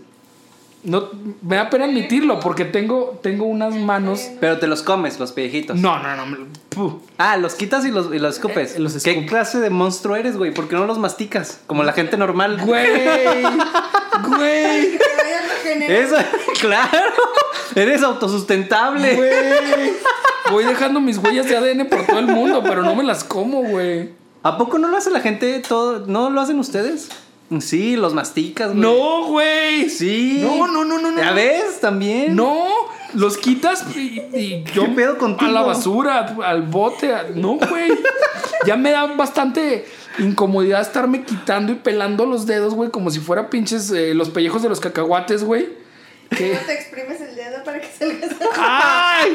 No, 0.82 1.08
me 1.42 1.56
da 1.56 1.68
pena 1.68 1.84
admitirlo 1.84 2.40
porque 2.40 2.64
tengo, 2.64 3.18
tengo 3.22 3.44
unas 3.44 3.74
manos. 3.74 4.30
Pero 4.40 4.58
te 4.58 4.66
los 4.66 4.82
comes, 4.82 5.18
los 5.20 5.32
pellejitos. 5.32 5.76
No, 5.76 5.98
no, 6.02 6.16
no. 6.26 6.46
puh. 6.70 7.00
Ah, 7.18 7.36
los 7.36 7.54
quitas 7.54 7.84
y 7.84 7.90
los, 7.90 8.14
y 8.14 8.18
los 8.18 8.36
escupes. 8.36 8.76
Eh, 8.76 8.78
los 8.78 9.02
¿Qué 9.02 9.26
clase 9.26 9.60
de 9.60 9.68
monstruo 9.68 10.16
eres, 10.16 10.38
güey? 10.38 10.54
¿Por 10.54 10.68
qué 10.68 10.76
no 10.76 10.86
los 10.86 10.98
masticas? 10.98 11.60
Como 11.66 11.82
la 11.84 11.92
gente 11.92 12.16
normal. 12.16 12.58
Güey, 12.64 12.88
güey, 14.28 14.98
Eso, 15.88 16.16
claro. 16.60 17.12
Eres 17.74 18.02
autosustentable. 18.02 19.16
güey. 19.16 19.92
Voy 20.50 20.64
dejando 20.64 21.00
mis 21.00 21.18
huellas 21.18 21.46
de 21.46 21.56
ADN 21.56 21.88
por 21.88 22.06
todo 22.06 22.18
el 22.18 22.26
mundo, 22.26 22.62
pero 22.62 22.82
no 22.82 22.94
me 22.94 23.04
las 23.04 23.22
como, 23.22 23.62
güey. 23.62 24.10
¿A 24.42 24.56
poco 24.56 24.78
no 24.78 24.88
lo 24.88 24.96
hace 24.96 25.10
la 25.10 25.20
gente 25.20 25.60
todo? 25.60 26.06
¿No 26.06 26.30
lo 26.30 26.40
hacen 26.40 26.58
ustedes? 26.58 27.10
Sí, 27.58 27.96
los 27.96 28.14
masticas, 28.14 28.68
güey. 28.68 28.80
No, 28.80 29.26
güey. 29.26 29.88
Sí. 29.90 30.38
No, 30.42 30.68
no, 30.68 30.84
no, 30.84 30.98
no, 31.00 31.10
no. 31.10 31.18
¿Ya 31.20 31.32
ves? 31.32 31.80
También. 31.80 32.36
No, 32.36 32.66
los 33.14 33.36
quitas 33.38 33.84
y, 33.96 34.20
y 34.32 34.64
yo 34.72 34.84
¿Qué 34.84 34.88
pedo 34.90 35.18
contigo? 35.18 35.50
a 35.50 35.52
la 35.52 35.62
basura, 35.62 36.36
al 36.44 36.62
bote. 36.62 37.12
a- 37.12 37.26
No, 37.34 37.56
güey. 37.56 37.90
Ya 38.66 38.76
me 38.76 38.92
da 38.92 39.06
bastante 39.06 39.84
incomodidad 40.18 40.80
estarme 40.80 41.24
quitando 41.24 41.72
y 41.72 41.76
pelando 41.76 42.24
los 42.26 42.46
dedos, 42.46 42.74
güey, 42.74 42.90
como 42.90 43.10
si 43.10 43.18
fuera 43.20 43.50
pinches 43.50 43.90
eh, 43.90 44.14
los 44.14 44.30
pellejos 44.30 44.62
de 44.62 44.68
los 44.68 44.78
cacahuates, 44.78 45.42
güey. 45.42 45.79
Que- 46.30 46.54
No 46.54 46.60
te 46.60 46.72
exprimes 46.74 47.20
el 47.20 47.34
dedo 47.34 47.64
para 47.64 47.80
que 47.80 47.88
salga 47.88 48.28
¡Ay! 48.56 49.32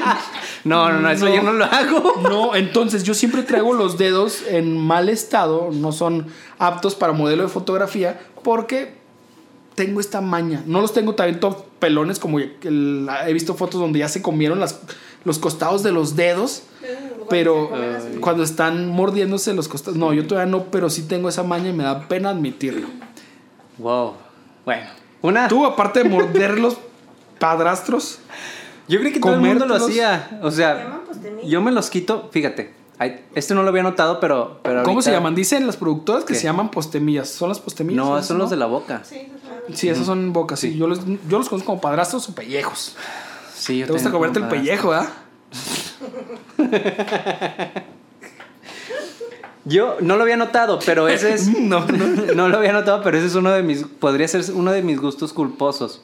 No, 0.64 0.92
no, 0.92 1.00
no, 1.02 1.10
eso 1.12 1.26
No. 1.26 1.36
yo 1.36 1.44
no 1.44 1.54
lo 1.54 1.66
hago. 1.66 2.14
No, 2.24 2.56
entonces 2.56 3.04
yo 3.04 3.14
siempre 3.14 3.44
traigo 3.44 3.74
los 3.74 3.98
dedos 3.98 4.44
en 4.48 4.78
mal 4.78 5.10
estado, 5.10 5.70
no 5.74 5.92
son 5.92 6.28
aptos 6.58 6.96
para 6.96 7.12
modelo 7.14 7.44
de 7.44 7.50
fotografía, 7.50 8.20
porque 8.44 8.94
tengo 9.76 10.00
esta 10.00 10.22
maña. 10.22 10.64
No 10.66 10.80
los 10.80 10.94
tengo 10.94 11.16
también 11.16 11.40
todos 11.42 11.58
pelones, 11.80 12.18
como 12.18 12.40
el- 12.40 13.10
he 13.28 13.34
visto 13.34 13.56
fotos 13.56 13.82
donde 13.82 14.00
ya 14.00 14.08
se 14.08 14.22
comieron 14.22 14.60
las, 14.62 14.80
los 15.26 15.38
costados 15.38 15.84
de 15.84 15.92
los 15.92 16.16
dedos, 16.16 16.64
pero 17.30 17.72
cuando 18.22 18.44
están 18.44 18.88
mordiéndose 18.88 19.54
los 19.54 19.68
costados. 19.68 19.98
No, 20.00 20.14
yo 20.14 20.26
todavía 20.28 20.50
no, 20.50 20.66
pero 20.72 20.90
sí 20.90 21.04
tengo 21.04 21.28
esa 21.28 21.44
maña 21.44 21.70
y 21.70 21.74
me 21.74 21.84
da 21.84 22.08
pena 22.08 22.30
admitirlo. 22.30 22.88
Wow. 23.80 24.14
Bueno. 24.64 24.86
Una. 25.22 25.48
Tú, 25.48 25.66
aparte 25.66 26.04
de 26.04 26.10
morder 26.10 26.60
los 26.60 26.78
padrastros, 27.40 28.20
Yo 28.88 29.00
creí 29.00 29.12
que 29.14 29.20
todo 29.20 29.34
el 29.36 29.42
mundo 29.42 29.66
lo 29.66 29.76
hacía. 29.76 30.40
O 30.44 30.52
sea, 30.52 30.78
llaman 30.78 31.02
postemillas. 31.08 31.50
yo 31.50 31.62
me 31.62 31.72
los 31.72 31.90
quito. 31.90 32.30
Fíjate. 32.32 32.74
ay, 33.00 33.26
Este 33.34 33.54
no 33.56 33.64
lo 33.64 33.70
había 33.70 33.84
notado, 33.84 34.20
pero. 34.20 34.60
pero 34.64 34.84
¿cómo 34.84 35.02
se 35.02 35.12
llaman? 35.12 35.34
Dicen 35.36 35.66
las 35.66 35.78
productoras 35.78 36.24
que 36.24 36.34
¿Qué? 36.34 36.40
se 36.40 36.46
llaman 36.46 36.70
postemillas. 36.70 37.30
¿Son 37.30 37.50
las 37.50 37.60
postemillas? 37.60 38.06
No, 38.06 38.16
¿Esas 38.18 38.28
son 38.28 38.38
los 38.38 38.50
de 38.50 38.58
la 38.58 38.68
boca. 38.68 39.02
Sí, 39.04 39.16
eso 39.16 39.36
es 39.36 39.44
una- 39.44 39.76
Sí, 39.76 39.90
esos 39.90 40.06
son 40.06 40.32
bocas, 40.34 40.60
sí. 40.60 40.78
Yo 40.78 40.88
los, 40.88 41.00
yo 41.06 41.38
los 41.40 41.50
conozco 41.50 41.66
como 41.66 41.82
padrastros 41.82 42.30
o 42.30 42.36
pellejos. 42.36 42.96
Sí, 43.56 43.80
yo 43.80 43.88
Te 43.88 43.94
gusta 43.94 44.12
comerte 44.12 44.40
el 44.40 44.48
pellejo, 44.48 44.90
¿verdad? 44.90 45.10
Yo 49.66 49.98
no 50.00 50.16
lo 50.16 50.24
había 50.24 50.38
notado, 50.38 50.80
pero 50.86 51.08
ese 51.08 51.34
es. 51.34 51.48
No, 51.60 51.86
no. 51.86 52.06
No 52.36 52.50
lo 52.50 52.58
había 52.58 52.72
notado, 52.74 53.02
pero 53.04 53.18
ese 53.18 53.28
es 53.28 53.36
uno 53.36 53.52
de 53.52 53.64
mis. 53.64 53.84
Podría 53.84 54.28
ser 54.28 54.44
uno 54.54 54.72
de 54.72 54.82
mis 54.82 55.00
gustos 55.00 55.34
culposos. 55.34 56.02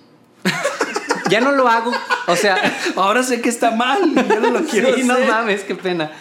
Ya 1.30 1.39
no 1.39 1.52
lo 1.54 1.67
hago. 1.67 1.91
O 2.28 2.36
sea. 2.36 2.58
Ahora 2.95 3.24
sé 3.24 3.41
que 3.41 3.50
está 3.50 3.71
mal. 3.71 4.00
Ya 4.15 4.39
no 4.39 4.52
lo 4.52 4.63
quiero 4.65 4.95
sí, 4.95 5.04
no 5.04 5.13
hacer. 5.13 5.28
mames, 5.30 5.63
qué 5.63 5.76
pena. 5.76 6.12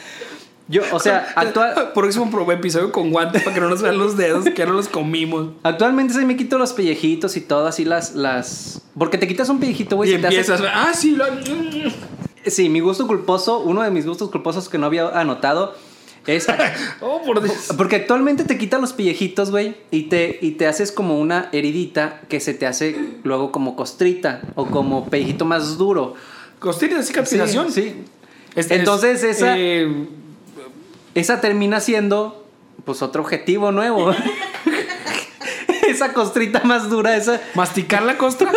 Yo, 0.68 0.83
o 0.92 1.00
sea, 1.00 1.33
actual, 1.35 1.90
Próximo 1.94 2.31
pro- 2.31 2.48
episodio 2.53 2.92
con 2.92 3.11
guantes 3.11 3.42
para 3.42 3.55
que 3.55 3.61
no 3.61 3.68
nos 3.68 3.83
vean 3.83 3.98
los 3.98 4.16
dedos, 4.16 4.44
que 4.55 4.64
no 4.66 4.72
los 4.72 4.88
comimos. 4.88 5.48
actualmente 5.64 6.14
sí 6.14 6.24
me 6.24 6.37
quito 6.37 6.59
los 6.59 6.72
pellejitos 6.74 7.37
y 7.37 7.40
todo, 7.40 7.66
así 7.66 7.85
las. 7.85 8.14
las 8.14 8.81
Porque 8.96 9.18
te 9.18 9.26
quitas 9.26 9.48
un 9.48 9.59
pellejito, 9.59 9.96
güey. 9.96 10.11
y 10.11 10.12
se 10.12 10.18
te 10.20 10.26
hace- 10.29 10.37
empiezas, 10.37 10.62
ah, 10.72 10.92
sí, 10.94 11.16
lo- 11.16 11.24
Sí, 12.46 12.68
mi 12.68 12.79
gusto 12.79 13.09
culposo, 13.09 13.59
uno 13.59 13.83
de 13.83 13.90
mis 13.90 14.07
gustos 14.07 14.31
culposos 14.31 14.68
que 14.68 14.79
no 14.79 14.87
había 14.87 15.09
anotado 15.09 15.74
es 16.27 16.47
Oh, 17.01 17.23
por 17.23 17.43
Dios. 17.43 17.69
porque 17.77 17.97
actualmente 17.97 18.45
te 18.45 18.59
quitan 18.59 18.81
los 18.81 18.93
pellejitos, 18.93 19.51
güey, 19.51 19.77
y 19.91 20.05
te, 20.05 20.39
y 20.43 20.53
te 20.53 20.67
haces 20.67 20.93
como 20.93 21.19
una 21.19 21.49
heridita 21.53 22.21
que 22.29 22.41
se 22.41 22.55
te 22.55 22.67
hace 22.67 22.97
luego 23.25 23.51
como 23.53 23.77
costrita 23.77 24.41
o 24.55 24.67
como 24.67 25.09
pellejito 25.09 25.45
más 25.45 25.79
duro. 25.79 26.15
Costilla 26.59 26.97
de 26.99 27.03
cicatrización. 27.03 27.73
Sí, 27.73 27.83
sí. 27.83 27.95
Este 28.55 28.75
es, 28.75 28.81
Entonces, 28.81 29.23
esa- 29.23 29.57
eh, 29.57 30.07
Esa 31.15 31.41
termina 31.41 31.81
siendo, 31.81 32.47
pues, 32.85 33.01
otro 33.03 33.23
objetivo 33.23 33.73
nuevo. 33.73 34.13
esa 35.89 36.13
costrita 36.13 36.61
más 36.65 36.89
dura, 36.91 37.17
esa... 37.17 37.41
masticar 37.55 38.03
la 38.03 38.17
costra. 38.19 38.53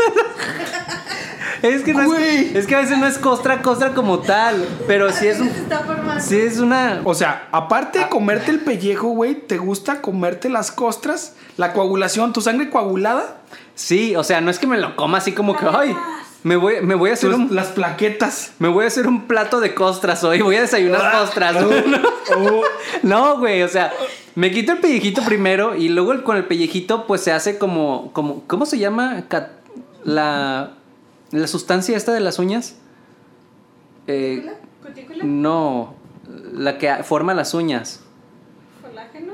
Es 1.63 1.82
que, 1.84 1.93
no 1.93 2.13
es, 2.15 2.56
es 2.56 2.67
que 2.67 2.76
a 2.76 2.80
veces 2.80 2.97
no 2.97 3.08
es 3.08 3.17
costra, 3.17 3.62
costra 3.62 3.93
como 3.93 4.19
tal, 4.19 4.67
pero 4.86 5.12
sí 5.12 5.28
es, 5.28 5.39
un, 5.39 5.49
es 6.30 6.60
una... 6.60 7.02
O 7.06 7.13
sea, 7.13 7.47
aparte 7.52 7.99
Ah. 7.99 8.04
de 8.04 8.10
comerte 8.10 8.52
el 8.52 8.60
pellejo, 8.60 9.08
güey, 9.08 9.36
¿te 9.36 9.58
gusta 9.58 10.02
comerte 10.02 10.49
las 10.49 10.71
costras? 10.71 11.36
La 11.58 11.71
coagulación, 11.73 12.34
tu 12.34 12.41
sangre 12.41 12.69
coagulada, 12.69 13.38
Sí, 13.76 14.15
o 14.15 14.23
sea, 14.23 14.39
no 14.41 14.52
es 14.52 14.60
que 14.60 14.67
me 14.67 14.78
lo 14.78 14.95
coma 14.95 15.17
así 15.19 15.32
como 15.32 15.56
que, 15.58 15.65
ay, 15.67 15.95
me 16.43 16.58
voy, 16.58 16.82
me 16.82 16.93
voy 16.95 17.10
a 17.10 17.13
hacer 17.13 17.32
un... 17.34 17.56
las 17.56 17.67
plaquetas. 17.67 18.52
Me 18.60 18.67
voy 18.67 18.84
a 18.84 18.88
hacer 18.88 19.08
un 19.08 19.26
plato 19.26 19.60
de 19.62 19.73
costras 19.73 20.23
hoy, 20.23 20.41
voy 20.41 20.58
a 20.58 20.62
desayunar 20.62 21.12
costras. 21.13 21.56
Oh, 22.38 22.62
No, 23.04 23.39
güey, 23.39 23.63
o 23.63 23.67
sea, 23.67 23.91
me 24.36 24.52
quito 24.52 24.73
el 24.73 24.78
pellejito 24.80 25.21
primero 25.23 25.76
y 25.76 25.89
luego 25.89 26.12
el- 26.12 26.23
con 26.23 26.36
el 26.38 26.45
pellejito 26.45 27.08
pues 27.08 27.21
se 27.21 27.32
hace 27.32 27.58
como, 27.58 28.12
como 28.13 28.43
¿cómo 28.47 28.65
se 28.65 28.78
llama? 28.78 29.23
La, 30.04 30.71
la 31.33 31.47
sustancia 31.47 31.97
esta 31.97 32.13
de 32.13 32.19
las 32.21 32.39
uñas. 32.39 32.75
Eh, 34.07 34.49
¿Cutícula? 34.81 35.23
no, 35.23 35.95
la 36.53 36.77
que 36.77 37.03
forma 37.03 37.33
las 37.33 37.53
uñas. 37.53 38.01
¿Colágeno? 38.81 39.33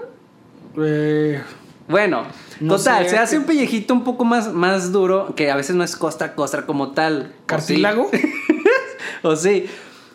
eh, 0.77 1.41
Bueno, 1.87 2.23
No 2.59 2.77
total, 2.77 3.03
sé, 3.05 3.09
se 3.11 3.17
hace 3.17 3.37
un 3.37 3.43
pellejito 3.45 3.93
un 3.93 4.03
poco 4.03 4.25
más, 4.25 4.53
más 4.53 4.91
duro, 4.91 5.33
que 5.35 5.51
a 5.51 5.55
veces 5.55 5.75
no 5.75 5.83
es 5.83 5.95
costra, 5.95 6.35
costra 6.35 6.65
como 6.65 6.91
tal. 6.91 7.33
¿o 7.43 7.45
cartílago. 7.45 8.09
sí? 8.11 8.21
O 9.21 9.35
sí. 9.35 9.65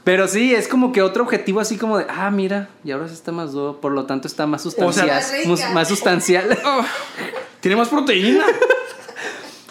Pero 0.03 0.29
sí, 0.29 0.55
es 0.55 0.69
como 0.69 0.93
que 0.93 1.01
otro 1.03 1.23
objetivo 1.25 1.61
así 1.61 1.77
como 1.79 1.99
de, 1.99 2.07
ah, 2.11 2.31
mira, 2.31 2.69
y 2.85 2.91
ahora 2.91 3.09
sí 3.09 3.15
está 3.15 3.33
más 3.33 3.53
duro, 3.53 3.81
por 3.81 3.93
lo 3.93 4.05
tanto 4.07 4.29
está 4.29 4.47
más 4.47 4.63
sustancial. 4.63 5.23
Más 5.73 5.89
sustancial. 5.89 6.59
Oh, 6.65 6.83
tiene 7.61 7.77
más 7.77 7.89
proteína. 7.89 8.45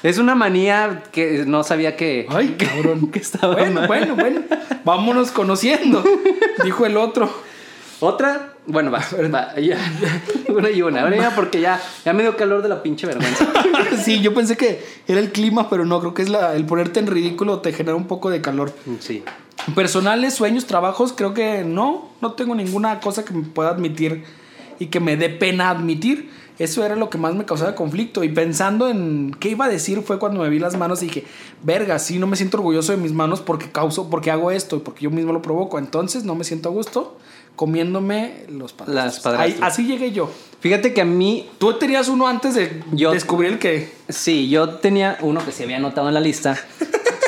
es 0.03 0.17
una 0.17 0.35
manía 0.35 1.03
que 1.11 1.45
no 1.47 1.63
sabía 1.63 1.95
que, 1.95 2.27
Ay, 2.29 2.55
cabrón. 2.57 3.07
que 3.11 3.19
estaba 3.19 3.53
Bueno, 3.55 3.79
mal. 3.81 3.87
bueno, 3.87 4.15
bueno. 4.15 4.41
Vámonos 4.85 5.31
conociendo. 5.31 6.03
Dijo 6.63 6.85
el 6.85 6.97
otro. 6.97 7.29
Otra, 7.99 8.53
bueno, 8.67 8.91
va, 8.91 8.99
va, 9.33 9.55
ya. 9.59 9.77
una 10.49 10.69
y 10.69 10.81
una. 10.81 11.03
Ahora 11.03 11.15
ya 11.15 11.33
porque 11.35 11.61
ya, 11.61 11.81
ya 12.03 12.11
me 12.11 12.23
dio 12.23 12.35
calor 12.35 12.61
de 12.61 12.67
la 12.67 12.83
pinche 12.83 13.07
vergüenza. 13.07 13.47
Sí, 14.03 14.19
yo 14.21 14.33
pensé 14.33 14.57
que 14.57 14.83
era 15.07 15.21
el 15.21 15.31
clima, 15.31 15.69
pero 15.69 15.85
no, 15.85 16.01
creo 16.01 16.13
que 16.13 16.21
es 16.21 16.29
la, 16.29 16.53
el 16.55 16.65
ponerte 16.65 16.99
en 16.99 17.07
ridículo 17.07 17.59
te 17.59 17.71
genera 17.71 17.95
un 17.95 18.07
poco 18.07 18.29
de 18.29 18.41
calor. 18.41 18.73
Sí. 18.99 19.23
Personales, 19.73 20.33
sueños, 20.33 20.65
trabajos, 20.65 21.13
creo 21.13 21.33
que 21.33 21.63
no, 21.63 22.09
no 22.19 22.33
tengo 22.33 22.53
ninguna 22.55 22.99
cosa 22.99 23.23
que 23.23 23.33
me 23.33 23.43
pueda 23.43 23.69
admitir 23.69 24.25
y 24.79 24.87
que 24.87 24.99
me 24.99 25.15
dé 25.15 25.29
pena 25.29 25.69
admitir. 25.69 26.29
Eso 26.63 26.85
era 26.85 26.95
lo 26.95 27.09
que 27.09 27.17
más 27.17 27.33
me 27.35 27.45
causaba 27.45 27.75
conflicto. 27.75 28.23
Y 28.23 28.29
pensando 28.29 28.87
en 28.89 29.35
qué 29.39 29.49
iba 29.49 29.65
a 29.65 29.69
decir 29.69 30.01
fue 30.01 30.19
cuando 30.19 30.41
me 30.41 30.49
vi 30.49 30.59
las 30.59 30.77
manos 30.77 31.01
y 31.03 31.07
dije, 31.07 31.25
verga, 31.63 31.99
sí, 31.99 32.19
no 32.19 32.27
me 32.27 32.35
siento 32.35 32.57
orgulloso 32.57 32.91
de 32.91 32.97
mis 32.97 33.11
manos 33.13 33.41
porque 33.41 33.69
causo, 33.71 34.09
porque 34.09 34.31
hago 34.31 34.51
esto, 34.51 34.83
porque 34.83 35.03
yo 35.03 35.09
mismo 35.11 35.33
lo 35.33 35.41
provoco. 35.41 35.77
Entonces 35.79 36.23
no 36.23 36.35
me 36.35 36.43
siento 36.43 36.69
a 36.69 36.71
gusto 36.71 37.17
comiéndome 37.55 38.45
los 38.49 38.73
padrastros. 38.73 39.33
Las. 39.33 39.41
Ahí- 39.41 39.57
así 39.61 39.85
llegué 39.85 40.11
yo. 40.11 40.29
Fíjate 40.59 40.93
que 40.93 41.01
a 41.01 41.05
mí, 41.05 41.49
Tú 41.59 41.73
tenías 41.77 42.07
uno 42.07 42.27
antes 42.27 42.55
de 42.55 42.81
Yo- 42.93 43.11
descubrir 43.11 43.51
el 43.53 43.59
que... 43.59 43.91
sí, 44.09 44.49
yo 44.49 44.69
tenía 44.75 45.17
uno 45.21 45.43
que 45.45 45.51
se 45.51 45.63
había 45.63 45.77
anotado 45.77 46.07
en 46.07 46.13
la 46.13 46.19
lista, 46.21 46.57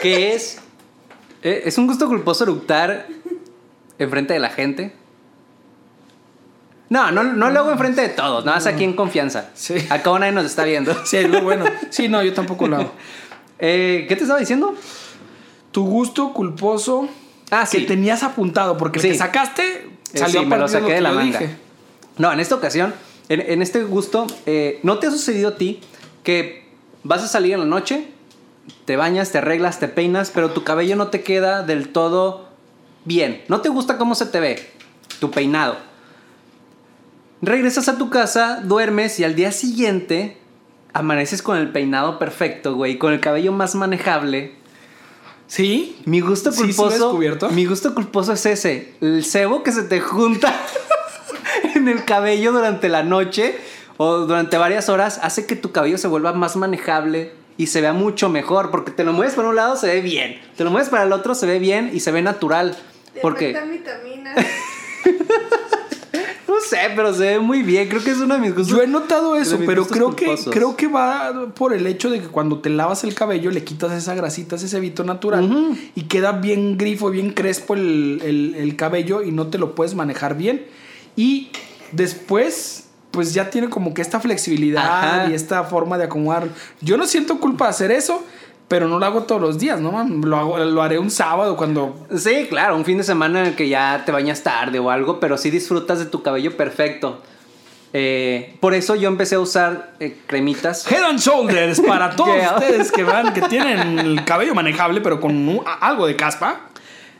que 0.01 0.33
es, 0.33 0.59
eh, 1.43 1.63
es 1.65 1.77
un 1.77 1.87
gusto 1.87 2.07
culposo 2.07 2.43
eructar 2.43 3.07
enfrente 3.99 4.33
de 4.33 4.39
la 4.39 4.49
gente. 4.49 4.93
No, 6.89 7.11
no, 7.11 7.23
no 7.23 7.49
lo 7.49 7.59
hago 7.61 7.71
enfrente 7.71 8.01
de 8.01 8.09
todos, 8.09 8.45
nada 8.45 8.57
más 8.57 8.67
aquí 8.67 8.83
en 8.83 8.93
confianza. 8.93 9.49
Sí. 9.55 9.73
Acá 9.89 10.17
nadie 10.19 10.31
nos 10.31 10.45
está 10.45 10.63
viendo. 10.63 10.95
Sí, 11.05 11.17
es 11.17 11.29
lo 11.29 11.41
bueno. 11.41 11.65
Sí, 11.89 12.07
no, 12.07 12.21
yo 12.23 12.33
tampoco 12.33 12.67
lo 12.67 12.77
hago. 12.77 12.91
Eh, 13.57 14.05
¿Qué 14.09 14.17
te 14.17 14.23
estaba 14.23 14.39
diciendo? 14.39 14.75
Tu 15.71 15.85
gusto 15.85 16.33
culposo 16.33 17.07
Ah, 17.51 17.65
que 17.71 17.79
sí. 17.79 17.85
tenías 17.85 18.21
apuntado, 18.23 18.75
porque 18.75 18.99
el 18.99 19.03
Sí. 19.03 19.09
que 19.11 19.15
sacaste 19.17 19.63
Eh, 20.13 20.17
salió 20.17 20.41
sí, 20.41 20.45
me 20.45 20.57
lo 20.57 20.67
saqué 20.67 20.87
de 20.89 20.95
que 20.95 21.01
la 21.01 21.11
manga. 21.13 21.39
dije. 21.39 21.55
No, 22.17 22.33
en 22.33 22.39
esta 22.41 22.55
ocasión, 22.55 22.93
en, 23.29 23.39
en 23.41 23.61
este 23.61 23.83
gusto, 23.83 24.27
eh, 24.45 24.79
¿no 24.83 24.99
te 24.99 25.07
ha 25.07 25.11
sucedido 25.11 25.49
a 25.49 25.55
ti 25.55 25.79
que 26.23 26.65
vas 27.03 27.23
a 27.23 27.27
salir 27.29 27.53
en 27.53 27.59
la 27.61 27.65
noche, 27.65 28.07
te 28.83 28.97
bañas, 28.97 29.31
te 29.31 29.37
arreglas, 29.37 29.79
te 29.79 29.87
peinas, 29.87 30.31
pero 30.33 30.51
tu 30.51 30.63
cabello 30.65 30.97
no 30.97 31.07
te 31.07 31.21
queda 31.23 31.63
del 31.63 31.89
todo 31.89 32.49
bien? 33.05 33.41
¿No 33.47 33.61
te 33.61 33.69
gusta 33.69 33.97
cómo 33.97 34.15
se 34.15 34.25
te 34.25 34.41
ve 34.41 34.69
tu 35.19 35.31
peinado? 35.31 35.77
Regresas 37.45 37.87
a 37.89 37.97
tu 37.99 38.09
casa, 38.09 38.61
duermes 38.63 39.19
y 39.19 39.23
al 39.23 39.35
día 39.35 39.51
siguiente 39.51 40.37
amaneces 40.93 41.41
con 41.43 41.57
el 41.57 41.71
peinado 41.71 42.17
perfecto, 42.17 42.73
güey, 42.73 42.97
con 42.97 43.13
el 43.13 43.19
cabello 43.19 43.51
más 43.51 43.75
manejable. 43.75 44.53
Sí, 45.47 45.95
Mi 46.05 46.21
gusto 46.21 46.51
Sí, 46.51 46.57
sí 46.57 46.63
culposo. 46.63 46.89
descubierto. 46.89 47.49
mi 47.51 47.65
gusto 47.65 47.93
culposo 47.93 48.33
es 48.33 48.45
ese. 48.47 48.93
El 48.99 49.23
cebo 49.23 49.61
que 49.61 49.71
se 49.71 49.83
te 49.83 49.99
junta 49.99 50.51
en 51.75 51.87
el 51.87 52.03
cabello 52.03 52.51
durante 52.51 52.89
la 52.89 53.03
noche 53.03 53.55
o 53.97 54.19
durante 54.21 54.57
varias 54.57 54.89
horas 54.89 55.19
hace 55.21 55.45
que 55.45 55.55
tu 55.55 55.71
cabello 55.71 55.99
se 55.99 56.07
vuelva 56.07 56.33
más 56.33 56.55
manejable 56.55 57.31
y 57.57 57.67
se 57.67 57.79
vea 57.81 57.93
mucho 57.93 58.27
mejor. 58.29 58.71
Porque 58.71 58.89
te 58.91 59.03
lo 59.03 59.13
mueves 59.13 59.35
para 59.35 59.49
un 59.49 59.55
lado, 59.55 59.75
se 59.75 59.85
ve 59.85 60.01
bien. 60.01 60.41
Te 60.57 60.63
lo 60.63 60.71
mueves 60.71 60.89
para 60.89 61.03
el 61.03 61.11
otro, 61.13 61.35
se 61.35 61.45
ve 61.45 61.59
bien 61.59 61.91
y 61.93 61.99
se 61.99 62.11
ve 62.11 62.23
natural. 62.23 62.75
Te 63.13 63.19
Porque, 63.21 63.53
faltan 63.53 63.71
vitaminas. 63.71 64.35
no 66.55 66.61
sé, 66.67 66.77
pero 66.95 67.13
se 67.13 67.21
ve 67.23 67.39
muy 67.39 67.61
bien. 67.63 67.87
Creo 67.89 68.03
que 68.03 68.11
es 68.11 68.17
uno 68.17 68.35
de 68.35 68.39
mis 68.41 68.55
gustos. 68.55 68.67
yo 68.75 68.81
he 68.81 68.87
notado 68.87 69.35
eso, 69.35 69.59
pero 69.65 69.85
creo 69.85 70.15
que, 70.15 70.25
culposos. 70.25 70.53
creo 70.53 70.75
que 70.75 70.87
va 70.87 71.47
por 71.55 71.73
el 71.73 71.85
hecho 71.87 72.09
de 72.09 72.21
que 72.21 72.27
cuando 72.27 72.59
te 72.59 72.69
lavas 72.69 73.03
el 73.03 73.13
cabello 73.13 73.51
le 73.51 73.63
quitas 73.63 73.91
esa 73.91 74.15
grasita, 74.15 74.55
ese 74.55 74.67
cebito 74.67 75.03
natural 75.03 75.77
y 75.95 76.03
queda 76.03 76.31
bien 76.33 76.77
grifo, 76.77 77.09
bien 77.09 77.31
crespo 77.31 77.73
el, 77.73 78.21
el- 78.23 78.55
el 78.55 78.75
cabello 78.75 79.21
y 79.23 79.31
no 79.31 79.47
te 79.47 79.57
lo 79.57 79.75
puedes 79.75 79.95
manejar 79.95 80.37
bien. 80.37 80.65
Y 81.15 81.49
después, 81.91 82.85
pues 83.11 83.33
ya 83.33 83.49
tiene 83.49 83.69
como 83.69 83.93
que 83.93 84.01
esta 84.01 84.19
flexibilidad 84.19 84.85
Ajá. 84.85 85.29
y 85.29 85.33
esta 85.33 85.63
forma 85.63 85.97
de 85.97 86.05
acomodar. 86.05 86.49
Yo 86.81 86.97
no 86.97 87.05
siento 87.07 87.39
culpa 87.39 87.65
de 87.65 87.69
hacer 87.71 87.91
eso, 87.91 88.23
pero 88.67 88.87
no 88.87 88.97
lo 88.99 89.05
hago 89.05 89.23
todos 89.23 89.41
los 89.41 89.59
días, 89.59 89.79
¿no? 89.79 89.91
man? 89.91 90.21
Lo, 90.25 90.37
hago, 90.37 90.57
lo 90.57 90.81
haré 90.81 90.97
un 90.99 91.11
sábado 91.11 91.55
cuando 91.55 91.95
Sí, 92.15 92.47
claro, 92.49 92.75
un 92.75 92.85
fin 92.85 92.97
de 92.97 93.03
semana 93.03 93.41
en 93.41 93.45
el 93.47 93.55
que 93.55 93.69
ya 93.69 94.03
te 94.05 94.11
bañas 94.11 94.41
tarde 94.43 94.79
o 94.79 94.89
algo, 94.89 95.19
pero 95.19 95.37
sí 95.37 95.49
disfrutas 95.51 95.99
de 95.99 96.05
tu 96.05 96.21
cabello 96.23 96.57
perfecto. 96.57 97.21
Eh, 97.97 98.57
por 98.59 98.73
eso 98.73 98.95
yo 98.95 99.07
empecé 99.07 99.35
a 99.35 99.39
usar 99.39 99.93
eh, 100.01 100.17
cremitas. 100.27 100.89
Head 100.91 101.03
and 101.03 101.19
Shoulders 101.19 101.79
para 101.79 102.09
todos 102.15 102.35
ustedes 102.55 102.91
que 102.91 103.03
van, 103.03 103.33
que 103.33 103.41
tienen 103.43 103.99
el 103.99 104.25
cabello 104.25 104.53
manejable, 104.53 104.99
pero 104.99 105.21
con 105.21 105.31
un- 105.47 105.61
algo 105.79 106.05
de 106.07 106.15
caspa. 106.15 106.61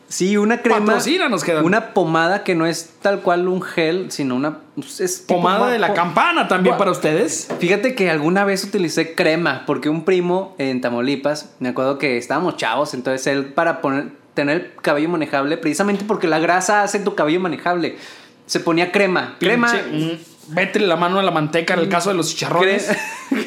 Sí, 0.08 0.36
una 0.36 0.62
crema. 0.62 0.76
Head 0.76 0.82
and- 0.92 1.02
Una 1.64 1.92
pomada 1.92 2.44
que 2.44 2.54
no 2.54 2.64
es 2.66 2.90
tal 3.02 3.20
cual 3.22 3.48
un 3.48 3.60
gel, 3.60 4.10
sino 4.12 4.36
una. 4.36 4.58
Es 5.00 5.24
Pomada 5.26 5.58
ma- 5.66 5.70
de 5.70 5.78
la 5.80 5.88
po- 5.88 5.94
campana 5.94 6.46
también 6.48 6.76
para 6.78 6.90
ustedes. 6.92 7.48
Fíjate 7.58 7.94
que 7.96 8.08
alguna 8.10 8.44
vez 8.44 8.62
utilicé 8.64 9.14
crema, 9.14 9.64
porque 9.66 9.88
un 9.88 10.04
primo 10.04 10.54
en 10.58 10.80
Tamaulipas, 10.80 11.54
me 11.58 11.70
acuerdo 11.70 11.98
que 11.98 12.18
estábamos 12.18 12.56
chavos, 12.56 12.94
entonces 12.94 13.26
él 13.26 13.46
para 13.46 13.80
poner, 13.80 14.10
tener 14.34 14.56
el 14.76 14.82
cabello 14.82 15.08
manejable, 15.08 15.56
precisamente 15.56 16.04
porque 16.06 16.28
la 16.28 16.38
grasa 16.38 16.82
hace 16.84 17.00
tu 17.00 17.14
cabello 17.16 17.40
manejable, 17.40 17.96
se 18.46 18.60
ponía 18.60 18.92
crema. 18.92 19.36
Crema. 19.40 19.72
Mm, 19.92 20.54
Métele 20.54 20.86
la 20.86 20.94
mano 20.94 21.18
a 21.18 21.24
la 21.24 21.32
manteca 21.32 21.74
en 21.74 21.80
el 21.80 21.88
caso 21.88 22.10
de 22.10 22.14
los 22.16 22.28
chicharrones 22.28 22.88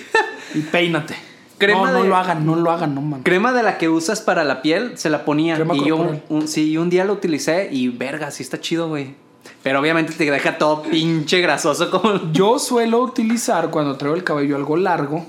y 0.53 0.59
peínate. 0.59 1.15
Crema 1.59 1.87
no, 1.87 1.93
no 1.93 2.03
de- 2.03 2.09
lo 2.09 2.15
hagan, 2.15 2.45
no 2.45 2.55
lo 2.55 2.71
hagan, 2.71 2.95
no 2.95 3.01
man. 3.01 3.21
Crema 3.21 3.53
de 3.53 3.61
la 3.61 3.77
que 3.77 3.89
usas 3.89 4.21
para 4.21 4.43
la 4.43 4.61
piel, 4.63 4.97
se 4.97 5.09
la 5.11 5.25
ponía. 5.25 5.55
Crema 5.55 5.75
y 5.75 5.85
yo, 5.85 5.97
un, 6.29 6.47
sí, 6.47 6.77
un 6.77 6.89
día 6.89 7.05
lo 7.05 7.13
utilicé 7.13 7.69
y 7.71 7.89
verga, 7.89 8.31
sí 8.31 8.41
está 8.41 8.59
chido, 8.59 8.87
güey. 8.87 9.15
Pero 9.61 9.79
obviamente 9.79 10.13
te 10.13 10.29
deja 10.29 10.57
todo 10.57 10.83
pinche 10.83 11.41
grasoso 11.41 11.91
como... 11.91 12.31
Yo 12.31 12.59
suelo 12.59 12.99
utilizar 13.01 13.69
cuando 13.69 13.97
traigo 13.97 14.15
el 14.15 14.23
cabello 14.23 14.55
algo 14.55 14.77
largo, 14.77 15.25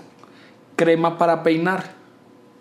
crema 0.77 1.19
para 1.19 1.43
peinar. 1.43 1.99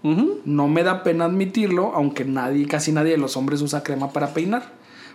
No 0.01 0.67
me 0.67 0.83
da 0.83 1.03
pena 1.03 1.25
admitirlo, 1.25 1.91
aunque 1.93 2.23
nadie, 2.25 2.65
casi 2.67 2.91
nadie 2.91 3.11
de 3.11 3.17
los 3.17 3.35
hombres 3.37 3.61
usa 3.61 3.83
crema 3.83 4.11
para 4.13 4.33
peinar. 4.33 4.63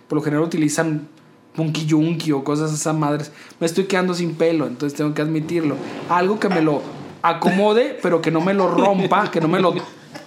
Por 0.07 0.17
lo 0.17 0.23
general 0.23 0.45
utilizan 0.45 1.07
punky 1.55 1.85
yunky 1.85 2.31
o 2.31 2.43
cosas 2.43 2.71
esas 2.71 2.95
madres. 2.95 3.31
Me 3.59 3.65
estoy 3.65 3.85
quedando 3.85 4.13
sin 4.13 4.35
pelo, 4.35 4.67
entonces 4.67 4.95
tengo 4.95 5.13
que 5.13 5.21
admitirlo. 5.23 5.75
Algo 6.09 6.39
que 6.39 6.49
me 6.49 6.61
lo 6.61 6.81
acomode, 7.29 7.97
pero 8.01 8.21
que 8.21 8.31
no 8.31 8.41
me 8.41 8.53
lo 8.53 8.67
rompa, 8.69 9.29
que 9.31 9.41
no 9.41 9.47
me 9.47 9.59
lo 9.59 9.73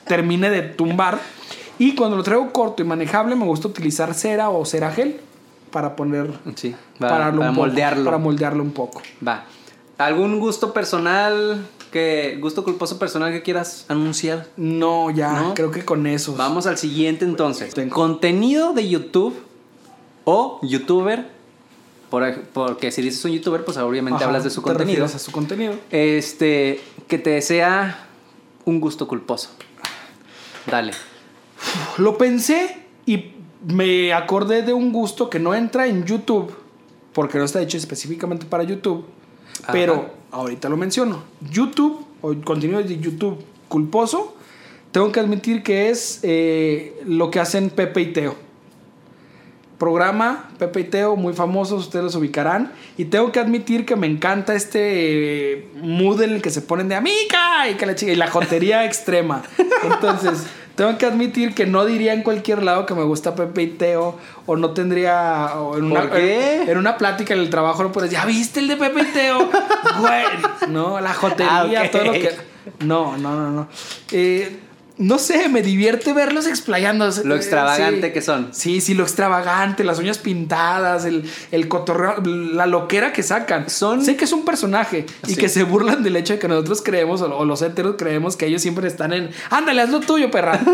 termine 0.07 0.51
de 0.51 0.63
tumbar. 0.63 1.19
Y 1.79 1.95
cuando 1.95 2.17
lo 2.17 2.23
traigo 2.23 2.53
corto 2.53 2.83
y 2.83 2.85
manejable, 2.87 3.37
me 3.37 3.45
gusta 3.45 3.69
utilizar 3.69 4.13
cera 4.15 4.51
o 4.51 4.65
cera 4.65 4.91
gel 4.91 5.21
para 5.71 5.95
poner. 5.97 6.33
Sí, 6.57 6.75
va- 7.03 7.09
pararlo 7.09 7.41
para 7.41 7.51
poco, 7.53 7.61
moldearlo. 7.67 8.05
Para 8.05 8.19
moldearlo 8.19 8.63
un 8.63 8.73
poco. 8.73 9.01
Va. 9.27 9.45
¿Algún 9.99 10.39
gusto 10.41 10.73
personal 10.73 11.67
que 11.93 12.39
gusto 12.41 12.63
culposo 12.65 12.99
personal 12.99 13.33
que 13.33 13.43
quieras 13.43 13.85
anunciar? 13.89 14.47
No, 14.57 15.11
ya, 15.11 15.33
¿No? 15.33 15.55
creo 15.55 15.71
que 15.71 15.85
con 15.85 16.07
eso. 16.07 16.35
Vamos 16.37 16.67
al 16.67 16.79
siguiente 16.79 17.25
entonces. 17.25 17.75
Contenido 17.91 18.73
de 18.73 18.89
YouTube 18.89 19.35
o 20.25 20.61
youtuber. 20.63 21.31
Por 22.11 22.41
porque 22.55 22.91
si 22.91 23.03
dices 23.03 23.25
un 23.25 23.33
youtuber, 23.33 23.65
pues 23.65 23.77
obviamente 23.77 24.17
Ajá, 24.17 24.27
hablas 24.27 24.45
de 24.45 24.51
su 24.51 24.63
te 24.63 24.69
contenido. 24.69 25.05
a 25.05 25.09
su 25.09 25.31
contenido. 25.31 25.75
Este, 25.91 26.81
que 27.07 27.19
te 27.19 27.31
desea 27.31 28.07
un 28.65 28.81
gusto 28.81 29.07
culposo. 29.07 29.51
Dale. 30.67 30.93
Lo 31.99 32.17
pensé 32.17 32.79
y 33.05 33.33
me 33.67 34.13
acordé 34.13 34.63
de 34.63 34.73
un 34.73 34.93
gusto 34.93 35.29
que 35.29 35.39
no 35.39 35.55
entra 35.55 35.87
en 35.87 36.05
YouTube, 36.05 36.55
porque 37.13 37.39
no 37.39 37.45
está 37.45 37.61
hecho 37.61 37.77
específicamente 37.77 38.47
para 38.47 38.63
YouTube, 38.63 39.05
Ajá. 39.63 39.73
pero 39.73 40.11
ahorita 40.31 40.69
lo 40.69 40.77
menciono. 40.77 41.25
YouTube, 41.51 42.07
o 42.21 42.35
contenido 42.45 42.83
de 42.83 42.99
YouTube 42.99 43.43
culposo, 43.69 44.35
tengo 44.93 45.13
que 45.13 45.21
admitir 45.21 45.63
que 45.63 45.91
es 45.91 46.21
eh, 46.23 47.01
lo 47.05 47.31
que 47.31 47.41
hacen 47.41 47.71
Pepe 47.71 48.01
y 48.01 48.13
Teo. 48.13 48.48
Programa 49.79 50.51
Pepe 50.59 50.81
y 50.81 50.85
Teo, 50.85 51.17
muy 51.17 51.33
famosos, 51.35 51.85
ustedes 51.85 52.05
los 52.05 52.15
ubicarán. 52.17 52.73
Y 52.97 53.07
tengo 53.07 53.31
que 53.33 53.41
admitir 53.41 53.87
que 53.87 53.97
me 53.97 54.07
encanta 54.07 54.55
este 54.55 54.81
eh, 55.53 55.69
mood 55.81 56.21
en 56.23 56.35
el 56.35 56.43
que 56.43 56.51
se 56.51 56.63
ponen 56.63 56.89
de 56.89 56.97
amiga 56.97 57.69
y 57.71 57.75
que 57.75 57.87
la 57.87 57.95
chica 57.95 58.13
y 58.13 58.17
la 58.17 58.29
jotería 58.29 58.85
extrema. 58.87 59.43
Entonces, 59.85 60.47
tengo 60.75 60.97
que 60.99 61.07
admitir 61.07 61.55
que 61.55 61.67
no 61.67 61.85
diría 61.85 62.13
en 62.13 62.23
cualquier 62.23 62.63
lado 62.63 62.87
que 62.87 62.95
me 62.95 63.03
gusta 63.03 63.35
Pepe 63.35 63.63
y 63.63 63.67
Teo 63.67 64.17
o 64.47 64.57
no 64.57 64.71
tendría 64.71 65.55
o 65.57 65.77
en 65.77 65.85
una 65.85 66.03
¿Por 66.03 66.13
qué? 66.13 66.63
en 66.71 66.79
una 66.79 66.97
plática 66.97 67.35
en 67.35 67.41
el 67.41 67.51
trabajo 67.51 67.83
no 67.83 67.91
puedes, 67.91 68.11
¿ya 68.11 68.25
viste 68.25 68.61
el 68.61 68.69
de 68.69 68.77
Pepe 68.77 69.01
y 69.03 69.13
Teo? 69.13 69.51
Güey, 70.01 70.25
no, 70.69 71.01
la 71.01 71.15
jotería, 71.15 71.83
Ah, 71.83 71.91
todo 71.91 72.05
lo 72.05 72.13
que 72.13 72.31
no, 72.81 73.17
no, 73.17 73.35
no, 73.35 73.51
no. 73.51 73.69
Eh, 74.13 74.61
no 74.99 75.19
sé, 75.19 75.49
me 75.49 75.63
divierte 75.63 76.13
verlos 76.13 76.47
explayándose. 76.47 77.25
Lo 77.25 77.37
extravagante 77.37 78.09
sí. 78.09 78.13
que 78.13 78.21
son. 78.23 78.49
Sí, 78.53 78.81
sí, 78.81 78.95
lo 78.95 79.05
extravagante, 79.05 79.85
las 79.85 79.99
uñas 79.99 80.19
pintadas, 80.19 81.05
el, 81.05 81.25
el 81.53 81.69
cotorreo, 81.69 82.21
la 82.25 82.67
loquera 82.67 83.13
que 83.13 83.23
sacan. 83.23 83.71
Son- 83.71 84.05
Sé 84.05 84.17
que 84.17 84.25
es 84.25 84.33
un 84.33 84.45
personaje 84.45 85.07
y 85.27 85.37
que 85.37 85.49
se 85.49 85.63
burlan 85.63 86.03
del 86.03 86.17
hecho 86.17 86.33
de 86.35 86.39
que 86.39 86.49
nosotros 86.49 86.83
creemos, 86.83 87.23
o, 87.23 87.45
los 87.45 87.63
héteros 87.63 87.95
creemos 87.97 88.37
que 88.37 88.47
ellos 88.47 88.61
siempre 88.63 88.89
están 88.89 89.13
en. 89.13 89.31
Ándale, 89.51 89.83
haz 89.83 89.91
lo 89.91 90.01
tuyo, 90.01 90.31
perra. 90.31 90.61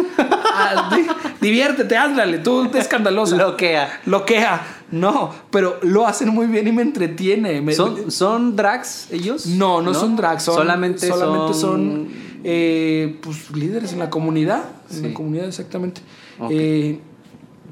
Ah, 0.57 0.89
di- 0.95 1.05
diviértete, 1.41 1.97
ándale, 1.97 2.39
tú 2.39 2.69
te 2.69 2.79
escandaloso. 2.79 3.37
Loquea. 3.37 4.01
Loquea. 4.07 4.65
No, 4.93 5.35
pero 5.51 5.79
lo 5.83 6.07
hacen 6.07 6.29
muy 6.29 6.47
bien 6.47 6.69
y 6.69 6.73
me 6.73 6.83
entretiene. 6.83 7.61
Me- 7.61 7.75
¿Son, 7.75 8.09
¿Son 8.13 8.55
drags 8.55 9.09
ellos? 9.11 9.47
no, 9.47 9.83
no, 9.83 9.93
son 9.95 10.15
drag, 10.15 10.41
son, 10.41 10.55
solamente, 10.55 11.09
solamente 11.09 11.55
son, 11.55 11.61
son... 11.61 12.09
eh, 12.45 13.19
pues, 13.23 13.51
líderes 13.51 13.93
en 13.93 13.99
la 13.99 14.11
comunidad. 14.11 14.65
En 14.93 15.09
la 15.09 15.15
comunidad, 15.15 15.49
exactamente. 15.49 16.01
Eh, 16.51 17.01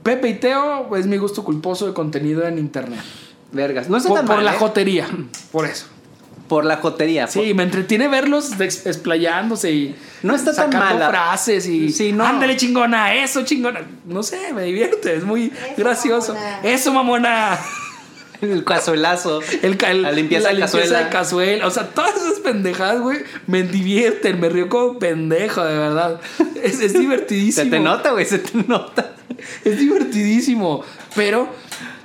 Pepe 0.03 0.29
y 0.31 0.35
Teo 0.35 0.97
es 0.97 1.07
mi 1.07 1.17
gusto 1.19 1.45
culposo 1.45 1.87
de 1.87 1.93
contenido 1.95 2.47
en 2.47 2.59
internet. 2.59 3.01
Vergas. 3.53 3.89
No 3.89 3.97
está 3.99 4.09
Por, 4.09 4.19
tan 4.19 4.27
por 4.27 4.37
mal, 4.37 4.45
la 4.47 4.55
¿eh? 4.55 4.59
jotería. 4.59 5.09
Por 5.53 5.67
eso. 5.67 5.87
Por 6.49 6.65
la 6.65 6.77
jotería. 6.79 7.27
Sí, 7.29 7.55
me 7.55 7.63
entretiene 7.63 8.09
verlos 8.09 8.59
ex- 8.61 8.85
explayándose 8.87 9.73
y. 9.73 9.97
No 10.23 10.35
está 10.35 10.55
tan 10.55 10.71
mala. 10.71 11.09
frases 11.09 11.67
y. 11.67 11.91
Sí, 11.93 12.13
no. 12.13 12.25
Ándale, 12.27 12.57
chingona, 12.57 13.15
eso, 13.15 13.43
chingona. 13.45 13.81
No 14.07 14.23
sé, 14.23 14.53
me 14.53 14.65
divierte, 14.65 15.15
es 15.17 15.25
muy 15.25 15.53
gracioso. 15.77 16.35
mamona. 16.35 16.61
Eso, 16.63 16.93
mamona. 16.93 17.59
El 18.43 18.65
cazuelazo. 18.65 19.41
El, 19.63 19.77
ca- 19.79 19.91
el- 19.93 20.03
La 20.03 20.13
limpieza 20.13 20.49
de 20.51 20.59
cazuela. 20.61 20.99
de 21.05 21.09
cazuela. 21.09 21.67
O 21.67 21.71
sea, 21.71 21.89
todas 21.89 22.15
esas 22.17 22.41
pendejadas, 22.41 23.01
güey, 23.01 23.19
me 23.47 23.63
divierten. 23.63 24.41
Me 24.41 24.49
río 24.49 24.69
como 24.69 24.99
pendejo, 24.99 25.65
de 25.65 25.79
verdad. 25.79 26.21
Es, 26.63 26.81
es 26.81 26.93
divertidísimo. 26.93 27.65
Se 27.65 27.71
te 27.71 27.81
nota, 27.81 28.11
güey, 28.11 28.27
se 28.27 28.39
te 28.41 28.59
nota. 28.67 29.13
Es 29.65 29.79
divertidísimo. 29.79 30.85
Pero 31.15 31.49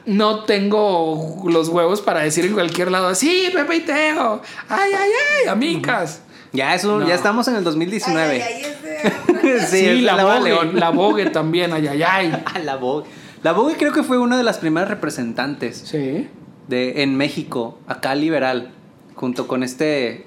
no 0.06 0.43
tengo 0.45 1.43
los 1.50 1.69
huevos 1.69 2.02
para 2.02 2.21
decir 2.21 2.45
en 2.45 2.54
cualquier 2.54 2.91
lado, 2.91 3.13
sí, 3.15 3.50
Pepe 3.54 3.76
y 3.78 3.80
Teo. 3.82 4.41
Ay, 4.69 4.91
ay, 4.97 5.10
ay, 5.43 5.47
amigas. 5.50 6.21
Ya, 6.54 6.73
es 6.76 6.84
un- 6.86 7.02
No. 7.02 7.08
ya 7.08 7.15
estamos 7.15 7.47
en 7.47 7.56
el 7.56 7.60
Ay, 7.60 7.65
2019. 7.65 8.43
ay, 8.43 8.63
ay, 8.63 9.60
Sí, 9.69 10.02
la, 10.02 10.15
la 10.15 10.23
Boga 10.23 10.38
Vogue, 10.38 10.50
León. 10.50 10.71
la 10.80 10.89
Vogue 10.91 11.26
también, 11.32 11.73
ay, 11.73 11.88
ay, 11.88 12.04
ay. 12.04 12.43
Ah, 12.45 12.60
la 12.60 12.76
Vogue. 12.78 13.06
La 13.43 13.52
Vogue 13.54 13.76
creo 13.78 13.93
que 13.93 14.04
fue 14.04 14.17
una 14.17 14.38
de 14.38 14.43
las 14.43 14.58
primeras 14.58 14.89
representantes 14.89 15.78
Sí. 15.86 16.28
de, 16.67 17.04
en 17.04 17.15
México, 17.15 17.78
acá 17.88 18.15
liberal, 18.15 18.71
junto 19.15 19.47
con 19.47 19.63
este 19.63 20.26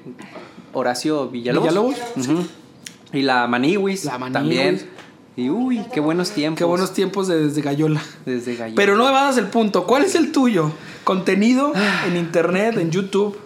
Horacio 0.73 1.29
Villalobos. 1.29 1.69
Villalobos. 1.69 2.47
Y 3.13 3.23
la 3.23 3.47
Maniwis, 3.49 4.05
La 4.05 4.19
Maniwis. 4.19 4.33
también. 4.33 4.83
Y 5.37 5.49
uy, 5.51 5.83
qué 5.93 6.01
buenos 6.01 6.31
tiempos. 6.31 6.59
Qué 6.59 6.65
buenos 6.65 6.93
tiempos 6.93 7.27
de- 7.29 7.47
desde 7.47 7.63
Gallola. 7.63 8.01
Desde 8.27 8.57
Gallo. 8.57 8.75
Pero 8.77 8.97
no 8.97 9.09
evadas 9.09 9.37
el 9.39 9.47
punto. 9.47 9.87
¿Cuál 9.87 10.05
es 10.05 10.15
el 10.15 10.33
tuyo? 10.33 10.71
Contenido 11.05 11.73
en 12.07 12.17
internet, 12.17 12.77
en 12.79 12.91
YouTube, 12.91 13.37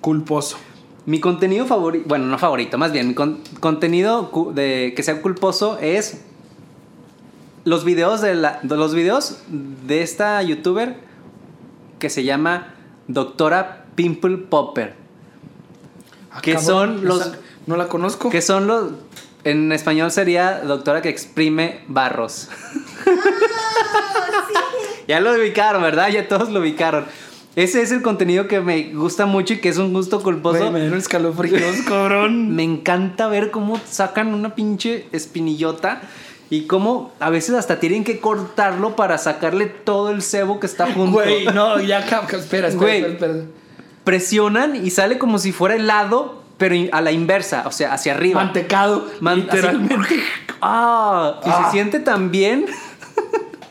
culposo. 0.00 0.56
Mi 1.04 1.20
contenido 1.20 1.66
favorito, 1.66 2.04
bueno, 2.08 2.26
no 2.26 2.38
favorito, 2.38 2.78
más 2.78 2.92
bien, 2.92 3.08
mi 3.08 3.14
con- 3.14 3.40
contenido 3.60 4.30
de 4.54 4.92
que 4.96 5.02
sea 5.02 5.20
culposo 5.20 5.78
es 5.80 6.22
los 7.64 7.84
videos 7.84 8.20
de 8.20 8.34
la 8.34 8.58
de 8.62 8.76
los 8.76 8.94
videos 8.94 9.38
de 9.48 10.02
esta 10.02 10.42
youtuber 10.42 10.96
que 11.98 12.10
se 12.10 12.24
llama 12.24 12.74
Doctora 13.08 13.84
Pimple 13.94 14.38
Popper, 14.38 14.94
Ah, 16.30 16.40
Que 16.40 16.54
cabrón, 16.54 16.96
son 16.98 17.04
los- 17.04 17.20
esa- 17.26 17.38
No 17.66 17.76
la 17.76 17.88
conozco. 17.88 18.30
que 18.30 18.42
son 18.42 18.66
los 18.66 18.90
en 19.44 19.72
español 19.72 20.10
sería 20.10 20.60
doctora 20.60 21.02
que 21.02 21.08
exprime 21.08 21.80
barros. 21.88 22.48
ya 25.08 25.20
lo 25.20 25.32
ubicaron, 25.32 25.82
¿verdad? 25.82 26.08
Ya 26.10 26.28
todos 26.28 26.50
lo 26.50 26.60
ubicaron. 26.60 27.04
Ese 27.54 27.82
es 27.82 27.92
el 27.92 28.00
contenido 28.02 28.48
que 28.48 28.60
me 28.60 28.94
gusta 28.94 29.26
mucho 29.26 29.54
y 29.54 29.58
que 29.58 29.68
es 29.68 29.76
un 29.76 29.92
gusto 29.92 30.22
culposo. 30.22 30.58
Güey, 30.58 30.70
me 30.70 30.80
dieron 30.80 30.98
escalofríos, 30.98 31.76
cabrón. 31.86 32.50
Me 32.56 32.62
encanta 32.62 33.26
ver 33.28 33.50
cómo 33.50 33.78
sacan 33.90 34.32
una 34.32 34.54
pinche 34.54 35.06
espinillota 35.12 36.00
y 36.54 36.66
cómo 36.66 37.12
a 37.18 37.30
veces 37.30 37.54
hasta 37.54 37.80
tienen 37.80 38.04
que 38.04 38.20
cortarlo 38.20 38.94
para 38.94 39.16
sacarle 39.16 39.64
todo 39.64 40.10
el 40.10 40.20
cebo 40.20 40.60
que 40.60 40.66
está 40.66 40.92
junto. 40.92 41.12
Güey, 41.12 41.46
no, 41.46 41.80
ya, 41.80 42.00
espera, 42.00 42.26
espera, 42.38 42.70
Güey. 42.72 43.00
espera, 43.00 43.12
espera. 43.32 43.44
Presionan 44.04 44.76
y 44.76 44.90
sale 44.90 45.16
como 45.16 45.38
si 45.38 45.50
fuera 45.50 45.76
helado, 45.76 46.42
pero 46.58 46.74
a 46.92 47.00
la 47.00 47.10
inversa, 47.10 47.62
o 47.66 47.72
sea, 47.72 47.94
hacia 47.94 48.12
arriba. 48.12 48.44
Mantecado, 48.44 49.06
Man- 49.20 49.36
literalmente. 49.40 50.22
Ah, 50.60 51.40
y 51.44 51.48
Ah. 51.48 51.64
se 51.64 51.70
siente 51.72 51.98
tan 52.00 52.30
bien. 52.30 52.66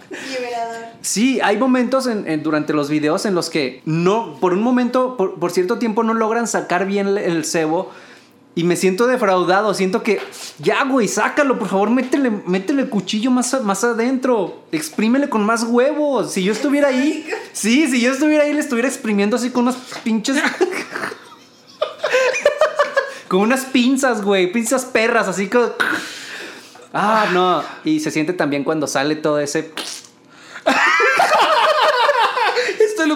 Liberador. 0.10 0.78
Sí, 1.02 1.40
hay 1.42 1.58
momentos 1.58 2.08
en- 2.08 2.28
en- 2.28 2.44
durante 2.44 2.74
los 2.74 2.90
videos 2.90 3.26
en 3.26 3.34
los 3.36 3.50
que 3.50 3.82
no, 3.86 4.38
por 4.42 4.54
un 4.54 4.62
momento, 4.62 5.16
por, 5.18 5.40
por 5.40 5.52
cierto 5.52 5.78
tiempo, 5.78 6.04
no 6.04 6.14
logran 6.14 6.48
sacar 6.48 6.86
bien 6.86 7.08
el, 7.08 7.18
el 7.20 7.46
cebo. 7.46 7.92
Y 8.54 8.66
me 8.66 8.76
siento 8.76 9.08
defraudado, 9.08 9.74
siento 9.74 10.04
que, 10.04 10.20
ya, 10.60 10.84
güey, 10.84 11.08
sácalo, 11.08 11.58
por 11.58 11.70
favor, 11.70 11.90
métele, 11.90 12.30
métele 12.30 12.82
el 12.82 12.90
cuchillo 12.90 13.32
más, 13.32 13.64
más 13.64 13.84
adentro, 13.86 14.64
exprímele 14.74 15.30
con 15.30 15.46
más 15.46 15.64
huevos. 15.64 16.34
Si 16.34 16.44
yo 16.44 16.52
estuviera 16.52 16.90
ahí, 16.90 17.26
sí, 17.54 17.88
si 17.88 18.02
yo 18.02 18.12
estuviera 18.12 18.44
ahí, 18.44 18.54
le 18.54 18.60
estuviera 18.60 18.90
exprimiendo 18.90 19.38
así 19.38 19.52
con 19.52 19.64
unas 19.64 19.78
pinches... 20.04 20.38
con 23.30 23.40
unas 23.40 23.64
pinzas, 23.64 24.22
güey, 24.22 24.52
pinzas 24.52 24.84
perras, 24.84 25.30
así 25.30 25.48
que... 25.48 25.58
Ah, 26.94 27.28
no, 27.32 27.64
y 27.86 28.02
se 28.02 28.12
siente 28.12 28.34
también 28.34 28.66
cuando 28.66 28.86
sale 28.86 29.16
todo 29.16 29.40
ese... 29.40 29.72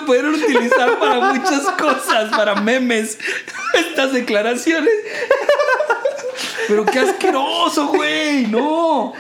Lo 0.06 0.08
pudieron 0.08 0.36
utilizar 0.36 1.00
para 1.00 1.34
muchas 1.34 1.62
cosas, 1.80 2.30
para 2.30 2.54
memes. 2.62 3.18
Estas 3.74 4.14
declaraciones. 4.14 4.94
Pero 6.68 6.86
qué 6.86 7.00
asqueroso, 7.00 7.88
güey. 7.88 8.46
No. 8.46 9.14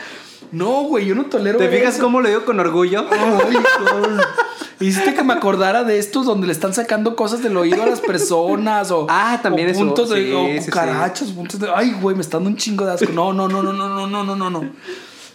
No, 0.51 0.83
güey, 0.83 1.07
yo 1.07 1.15
no 1.15 1.25
tolero 1.25 1.57
¿Te 1.57 1.69
fijas 1.69 1.95
eso. 1.95 2.03
cómo 2.03 2.21
lo 2.21 2.29
digo 2.29 2.45
con 2.45 2.59
orgullo? 2.59 3.05
Ay. 3.11 3.57
Hiciste 4.79 5.15
que 5.15 5.23
me 5.23 5.33
acordara 5.33 5.83
de 5.83 5.97
estos 5.97 6.25
donde 6.27 6.45
le 6.47 6.53
están 6.53 6.73
sacando 6.73 7.15
cosas 7.15 7.41
del 7.41 7.57
oído 7.57 7.81
a 7.81 7.87
las 7.87 7.99
personas 7.99 8.91
o, 8.91 9.07
Ah, 9.09 9.39
también 9.41 9.69
o 9.69 9.71
eso, 9.71 9.79
puntos 9.79 10.09
de 10.11 10.23
sí, 10.25 10.31
o 10.33 10.45
sí, 10.45 10.59
sí. 10.59 10.65
cucarachas, 10.65 11.29
puntos 11.31 11.59
de 11.59 11.69
ay, 11.73 11.95
güey, 11.99 12.15
me 12.15 12.21
está 12.21 12.37
dando 12.37 12.51
un 12.51 12.57
chingo 12.57 12.85
de 12.85 12.93
asco. 12.93 13.11
No, 13.11 13.33
no, 13.33 13.47
no, 13.47 13.63
no, 13.63 13.73
no, 13.73 14.07
no, 14.07 14.23
no, 14.23 14.35
no, 14.35 14.49
no. 14.49 14.69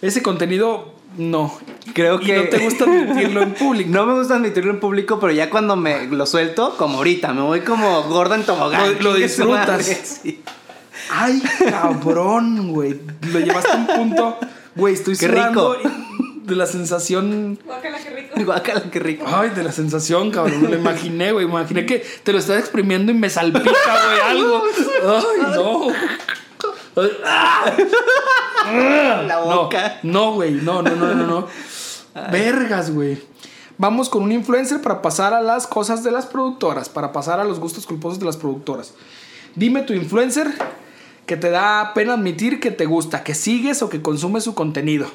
Ese 0.01 0.23
contenido 0.23 0.95
no. 1.17 1.59
Creo 1.95 2.21
Y 2.21 2.25
que 2.27 2.37
no 2.37 2.43
te 2.45 2.59
gusta 2.59 2.85
admitirlo 2.85 3.43
en 3.43 3.55
público. 3.55 3.91
No 3.91 4.07
me 4.07 4.15
gusta 4.15 4.35
admitirlo 4.37 4.71
en 4.71 4.81
público, 4.81 5.19
pero 5.21 5.33
ya 5.33 5.51
cuando 5.51 5.77
me 5.77 6.07
lo 6.07 6.27
suelto, 6.27 6.77
como 6.77 6.99
ahorita, 6.99 7.33
me 7.33 7.43
voy 7.43 7.61
como 7.61 8.03
gorda 8.05 8.37
en 8.37 8.45
tobogán. 8.45 8.97
Lo- 9.03 9.15
disfrutas. 9.15 9.85
sí. 10.23 10.43
Ay, 11.11 11.43
cabrón, 11.69 12.73
güey. 12.73 13.01
Lo 13.33 13.41
llevaste 13.41 13.73
a 13.73 13.77
un 13.77 13.87
punto 13.87 14.39
Güey, 14.77 14.95
estoy 14.95 15.17
Qué 15.17 15.27
sudando 15.27 15.75
rico. 15.75 15.91
de 16.45 16.55
la 16.57 16.67
sensación. 16.67 17.59
Guácala, 17.65 17.99
qué 17.99 18.11
rico. 18.11 18.45
Guácala, 18.45 18.83
qué 18.91 18.99
rico. 19.01 19.25
Ay, 19.27 19.51
de 19.51 19.65
la 19.65 19.73
sensación, 19.73 20.31
cabrón. 20.31 20.63
Me 20.63 20.69
lo 20.69 20.77
imaginé, 20.79 21.33
güey. 21.33 21.47
Imaginé 21.47 21.85
que 21.87 22.05
te 22.23 22.33
lo 22.33 22.39
estás 22.39 22.61
exprimiendo 22.61 23.11
y 23.11 23.15
me 23.17 23.29
salpica, 23.29 23.63
güey, 23.71 24.21
algo. 24.29 24.63
Ay, 25.05 25.55
no. 25.55 25.87
La 26.97 27.75
No, 29.29 29.45
boca. 29.63 30.01
no, 30.03 30.35
güey. 30.35 30.53
No, 30.53 30.83
no, 30.83 30.95
no, 30.97 31.15
no, 31.15 31.27
no. 31.27 31.47
Vergas, 32.33 32.93
güey. 32.93 33.23
Vamos 33.79 34.11
con 34.11 34.25
un 34.25 34.33
influencer 34.33 34.83
para 34.83 35.01
pasar 35.01 35.33
a 35.33 35.41
las 35.41 35.67
cosas 35.67 36.05
de 36.05 36.11
las 36.11 36.27
productoras, 36.27 36.89
para 36.91 37.13
pasar 37.13 37.41
a 37.41 37.45
los 37.45 37.59
gustos 37.59 37.87
culposos 37.87 38.19
de 38.19 38.27
las 38.27 38.37
productoras. 38.37 38.93
Dime 39.55 39.83
tu 39.83 39.95
influencer 39.95 40.49
que 41.25 41.37
te 41.37 41.51
da 41.51 41.93
pena 41.95 42.15
admitir 42.15 42.61
que 42.61 42.71
te 42.71 42.85
gusta, 42.85 43.25
que 43.25 43.35
sigues 43.35 43.83
o 43.83 43.89
que 43.89 44.03
consumes 44.03 44.45
su 44.45 44.55
contenido. 44.55 45.09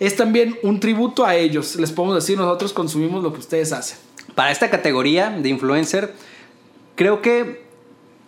Es 0.00 0.16
también 0.16 0.56
un 0.62 0.80
tributo 0.80 1.26
a 1.26 1.34
ellos. 1.34 1.76
Les 1.76 1.92
podemos 1.92 2.14
decir, 2.16 2.38
nosotros 2.38 2.72
consumimos 2.72 3.22
lo 3.22 3.32
que 3.34 3.40
ustedes 3.40 3.72
hacen. 3.72 3.98
Para 4.34 4.50
esta 4.50 4.70
categoría 4.70 5.28
de 5.30 5.48
influencer, 5.48 6.14
creo 6.94 7.20
que 7.20 7.65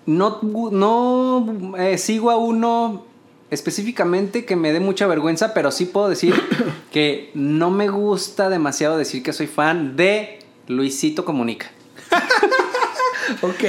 no, 0.08 0.40
no 0.72 1.74
eh, 1.78 1.98
sigo 1.98 2.30
a 2.30 2.36
uno 2.36 3.04
específicamente 3.50 4.44
que 4.44 4.56
me 4.56 4.72
dé 4.72 4.80
mucha 4.80 5.06
vergüenza, 5.06 5.54
pero 5.54 5.70
sí 5.70 5.84
puedo 5.86 6.08
decir 6.08 6.34
que 6.92 7.30
no 7.34 7.70
me 7.70 7.88
gusta 7.88 8.48
demasiado 8.48 8.98
decir 8.98 9.22
que 9.22 9.32
soy 9.32 9.46
fan 9.46 9.96
de 9.96 10.40
Luisito 10.66 11.24
Comunica. 11.24 11.70
Ok. 13.42 13.64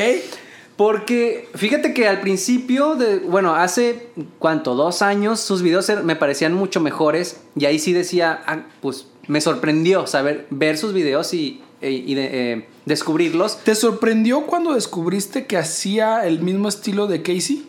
Porque 0.77 1.49
fíjate 1.55 1.93
que 1.93 2.07
al 2.07 2.21
principio, 2.21 2.95
de, 2.95 3.19
bueno, 3.19 3.53
hace 3.55 4.07
cuánto, 4.39 4.75
dos 4.75 5.01
años, 5.01 5.41
sus 5.41 5.61
videos 5.61 5.89
er- 5.89 6.03
me 6.03 6.15
parecían 6.15 6.53
mucho 6.53 6.79
mejores 6.79 7.41
y 7.57 7.65
ahí 7.65 7.79
sí 7.79 7.91
decía, 7.91 8.41
ah, 8.47 8.59
pues 8.81 9.07
me 9.27 9.41
sorprendió 9.41 10.07
saber, 10.07 10.47
ver 10.49 10.77
sus 10.77 10.93
videos 10.93 11.33
y, 11.33 11.61
y 11.81 12.15
de- 12.15 12.29
eh, 12.53 12.65
descubrirlos. 12.89 13.59
¿Te 13.63 13.75
sorprendió 13.75 14.41
cuando 14.41 14.73
descubriste 14.73 15.45
que 15.45 15.57
hacía 15.57 16.25
el 16.25 16.41
mismo 16.41 16.67
estilo 16.67 17.07
de 17.07 17.21
Casey? 17.21 17.67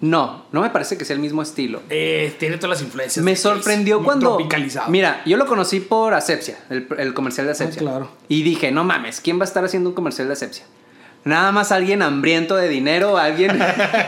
No, 0.00 0.44
no 0.52 0.60
me 0.60 0.70
parece 0.70 0.96
que 0.96 1.04
sea 1.04 1.14
el 1.14 1.20
mismo 1.20 1.42
estilo. 1.42 1.82
Eh, 1.90 2.34
tiene 2.38 2.56
todas 2.56 2.78
las 2.78 2.82
influencias. 2.82 3.24
Me 3.24 3.36
sorprendió 3.36 4.02
cuando... 4.02 4.36
Tropicalizado. 4.36 4.90
Mira, 4.90 5.22
yo 5.26 5.36
lo 5.36 5.46
conocí 5.46 5.80
por 5.80 6.14
Asepsia, 6.14 6.58
el, 6.70 6.86
el 6.98 7.12
comercial 7.12 7.46
de 7.46 7.52
Asepsia. 7.52 7.80
Ah, 7.80 7.84
claro. 7.84 8.10
Y 8.28 8.42
dije, 8.42 8.70
no 8.70 8.84
mames, 8.84 9.20
¿quién 9.20 9.38
va 9.38 9.42
a 9.42 9.46
estar 9.46 9.64
haciendo 9.64 9.90
un 9.90 9.94
comercial 9.94 10.28
de 10.28 10.34
Asepsia? 10.34 10.64
Nada 11.24 11.52
más 11.52 11.72
alguien 11.72 12.02
hambriento 12.02 12.54
de 12.56 12.68
dinero, 12.68 13.16
alguien... 13.16 13.58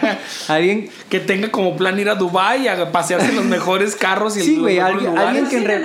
alguien... 0.49 0.91
Que 1.09 1.19
tenga 1.21 1.51
como 1.51 1.77
plan 1.77 1.99
ir 1.99 2.11
a 2.11 2.15
Dubai 2.15 2.69
a 2.69 2.93
pasearse 2.93 3.29
en 3.31 3.37
los 3.37 3.45
mejores 3.47 3.97
carros 3.97 4.37
y 4.37 4.43
Sí, 4.43 4.53
los 4.53 4.61
güey, 4.63 4.79
alguien- 4.79 5.17
alguien 5.17 5.47
que 5.49 5.57
en 5.57 5.65
re- 5.65 5.83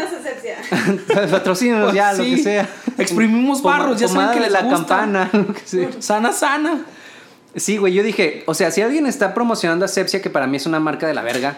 Patrocínanos, 1.30 1.94
ya, 1.94 2.14
lo 2.14 2.24
que 2.24 2.38
sea. 2.38 2.68
Exprimimos 2.98 3.62
barros, 3.64 4.00
ya 4.00 4.08
saben 4.08 4.34
que 4.34 4.40
les 4.42 4.52
la 4.52 4.62
gusta. 4.64 4.78
campana. 4.78 5.30
lo 5.34 5.54
que 5.54 5.62
sea. 5.66 5.90
Sana, 6.00 6.34
sana. 6.34 6.82
Sí, 7.56 7.78
güey, 7.78 7.94
yo 7.94 8.04
dije, 8.04 8.44
o 8.46 8.54
sea, 8.54 8.72
si 8.72 8.82
alguien 8.82 9.06
está 9.08 9.34
promocionando 9.34 9.86
Asepsia, 9.86 10.22
que 10.22 10.30
para 10.30 10.48
mí 10.48 10.58
es 10.58 10.66
una 10.66 10.80
marca 10.80 11.08
de 11.08 11.14
la 11.14 11.22
verga, 11.22 11.58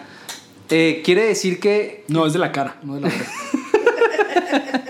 eh, 0.70 1.02
quiere 1.04 1.24
decir 1.24 1.60
que 1.60 2.04
No, 2.08 2.26
es 2.26 2.32
de 2.32 2.38
la 2.38 2.50
cara, 2.52 2.76
no 2.82 2.94
de 2.96 3.00
la 3.02 3.08
cara. 3.10 4.83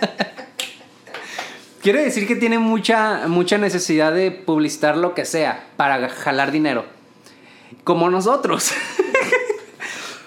Quiere 1.85 2.03
decir 2.03 2.27
que 2.27 2.35
tiene 2.35 2.59
mucha 2.59 3.29
mucha 3.29 3.59
necesidad 3.59 4.13
de 4.15 4.31
publicitar 4.31 4.97
lo 4.97 5.15
que 5.15 5.27
sea 5.27 5.69
para 5.77 6.09
jalar 6.09 6.51
dinero, 6.51 6.87
como 7.85 8.09
nosotros. 8.09 8.73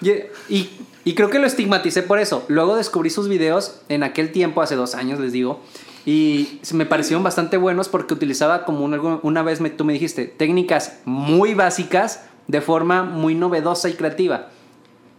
y, 0.00 1.14
creo 1.14 1.30
que 1.30 1.40
lo 1.40 1.46
estigmaticé 1.48 2.02
por 2.04 2.20
eso. 2.20 2.44
Luego 2.46 2.76
descubrí 2.76 3.10
sus 3.10 3.28
videos 3.28 3.80
en 3.88 4.04
aquel 4.04 4.30
tiempo, 4.30 4.62
hace 4.62 4.76
dos 4.76 4.94
años, 4.94 5.18
les 5.18 5.32
digo. 5.32 5.60
Y 6.06 6.60
me 6.72 6.86
parecieron 6.86 7.24
bastante 7.24 7.56
buenos 7.56 7.88
porque 7.88 8.14
utilizaba 8.14 8.64
como 8.64 8.84
un- 8.84 9.20
una 9.22 9.42
vez 9.42 9.60
me, 9.60 9.68
tú 9.68 9.84
me 9.84 9.92
dijiste, 9.92 10.26
técnicas 10.26 11.00
muy 11.04 11.54
básicas 11.54 12.22
de 12.46 12.60
forma 12.60 13.02
muy 13.02 13.34
novedosa 13.34 13.88
y 13.88 13.94
creativa. 13.94 14.48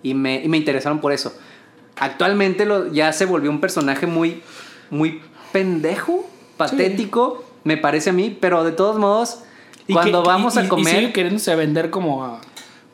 Y 0.01 0.13
me, 0.13 0.41
interesaron 0.45 1.01
por 1.01 1.11
eso. 1.11 1.37
Actualmente 1.97 2.65
ya 2.93 3.11
se 3.11 3.25
volvió 3.25 3.51
un 3.51 3.59
personaje 3.59 4.07
muy, 4.07 4.41
muy 4.89 5.21
pendejo, 5.51 6.25
patético, 6.57 7.43
me 7.63 7.77
parece 7.77 8.09
a 8.11 8.13
mí, 8.13 8.35
pero 8.39 8.63
de 8.63 8.71
todos 8.71 8.97
modos, 8.97 9.39
Y 9.87 9.93
cuando 9.93 10.23
que- 10.23 10.27
vamos 10.29 10.55
y- 10.55 10.59
a 10.59 10.63
Y 10.65 10.67
comer... 10.67 10.95
sigue 10.95 11.13
queriéndose 11.13 11.55
vender 11.55 11.89
como 11.89 12.23
a 12.23 12.41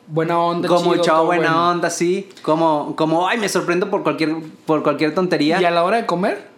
buena 0.08 0.38
onda. 0.38 0.68
como 0.68 0.92
chido, 0.92 1.04
chavo 1.04 1.18
todo 1.18 1.26
buena 1.26 1.48
bueno. 1.52 1.70
onda, 1.70 1.90
sí. 1.90 2.28
Como, 2.42 2.94
como, 2.96 3.26
ay, 3.28 3.38
me 3.38 3.48
sorprendo 3.48 3.90
por 3.90 4.02
cualquier, 4.02 4.34
por 4.64 4.82
cualquier 4.82 5.14
tontería. 5.14 5.60
Y 5.60 5.64
a 5.64 5.70
la 5.70 5.82
hora 5.84 5.96
de 5.98 6.06
comer, 6.06 6.48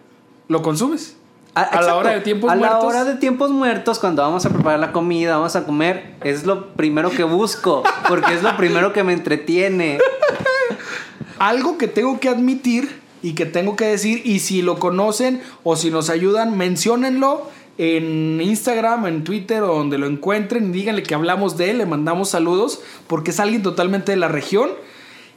lo 0.47 0.61
consumes. 0.61 1.15
Ah, 1.55 1.63
a 1.63 1.81
la 1.81 1.95
hora 1.95 2.11
de 2.11 2.21
tiempos 2.21 2.51
A 2.51 2.55
muertos. 2.55 2.79
la 2.83 2.87
hora 2.87 3.03
de 3.05 3.15
tiempos 3.15 3.49
muertos, 3.49 3.97
cuando 3.99 4.21
vamos 4.21 4.45
a 4.45 4.49
preparar 4.49 4.79
la 4.79 4.91
comida, 4.91 5.35
vamos 5.37 5.55
a 5.55 5.65
comer, 5.65 6.13
es 6.23 6.45
lo 6.45 6.67
primero 6.73 7.09
que 7.09 7.23
busco, 7.23 7.83
porque 8.07 8.35
es 8.35 8.43
lo 8.43 8.55
primero 8.55 8.93
que 8.93 9.03
me 9.03 9.13
entretiene. 9.13 9.97
Algo 11.39 11.77
que 11.77 11.87
tengo 11.87 12.19
que 12.19 12.29
admitir 12.29 12.98
y 13.21 13.33
que 13.33 13.45
tengo 13.45 13.75
que 13.75 13.85
decir, 13.85 14.21
y 14.25 14.39
si 14.39 14.61
lo 14.61 14.79
conocen 14.79 15.41
o 15.63 15.75
si 15.75 15.91
nos 15.91 16.09
ayudan, 16.09 16.57
menciónenlo 16.57 17.47
en 17.77 18.41
Instagram, 18.41 19.07
en 19.07 19.23
Twitter 19.23 19.63
o 19.63 19.75
donde 19.75 19.97
lo 19.97 20.05
encuentren 20.07 20.69
y 20.69 20.73
díganle 20.73 21.03
que 21.03 21.15
hablamos 21.15 21.57
de 21.57 21.71
él, 21.71 21.77
le 21.77 21.85
mandamos 21.85 22.29
saludos, 22.29 22.81
porque 23.07 23.31
es 23.31 23.39
alguien 23.39 23.63
totalmente 23.63 24.11
de 24.11 24.17
la 24.17 24.27
región 24.27 24.69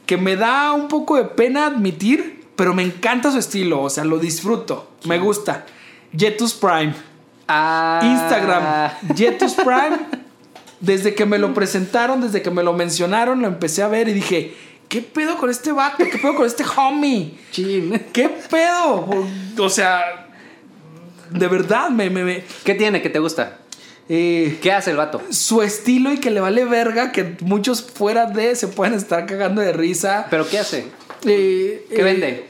que 0.05 0.17
me 0.17 0.35
da 0.35 0.73
un 0.73 0.89
poco 0.89 1.15
de 1.15 1.23
pena 1.23 1.65
admitir, 1.65 2.43
pero 2.55 2.73
me 2.73 2.83
encanta 2.83 3.31
su 3.31 3.39
estilo, 3.39 3.81
o 3.81 3.89
sea, 3.89 4.03
lo 4.03 4.19
disfruto, 4.19 4.89
me 5.05 5.19
gusta. 5.19 5.65
Jetus 6.15 6.53
Prime. 6.53 6.93
Ah, 7.47 8.01
Instagram, 8.03 9.15
Jetus 9.15 9.53
Prime. 9.53 9.99
Desde 10.79 11.15
que 11.15 11.25
me 11.25 11.37
lo 11.37 11.53
presentaron, 11.53 12.19
desde 12.19 12.41
que 12.41 12.51
me 12.51 12.61
lo 12.61 12.73
mencionaron, 12.73 13.41
lo 13.41 13.47
empecé 13.47 13.83
a 13.83 13.87
ver 13.87 14.09
y 14.09 14.13
dije, 14.13 14.53
¿qué 14.93 15.01
pedo 15.01 15.37
con 15.39 15.49
este 15.49 15.71
vato? 15.71 15.97
¿Qué 15.97 16.19
pedo 16.19 16.35
con 16.35 16.45
este 16.45 16.63
homie? 16.77 17.33
Chin. 17.51 17.99
¿Qué 18.13 18.29
pedo? 18.29 19.09
O 19.57 19.69
sea, 19.69 20.27
de 21.31 21.47
verdad, 21.47 21.89
me... 21.89 22.11
me, 22.11 22.23
me- 22.23 22.43
¿Qué 22.63 22.75
tiene 22.75 23.01
que 23.01 23.09
te 23.09 23.17
gusta? 23.17 23.57
eh, 24.07 24.59
¿Qué 24.61 24.71
hace 24.71 24.91
el 24.91 24.97
vato? 24.97 25.19
su 25.31 25.63
estilo 25.63 26.13
y 26.13 26.19
que 26.19 26.29
le 26.29 26.41
vale 26.41 26.65
verga, 26.65 27.11
que 27.11 27.37
muchos 27.41 27.81
fuera 27.81 28.27
de 28.27 28.55
se 28.55 28.67
pueden 28.67 28.93
estar 28.93 29.25
cagando 29.25 29.61
de 29.61 29.73
risa. 29.73 30.27
¿Pero 30.29 30.47
qué 30.47 30.59
hace? 30.59 30.85
Eh, 31.25 31.87
¿Qué 31.89 32.01
eh, 32.01 32.03
vende? 32.03 32.47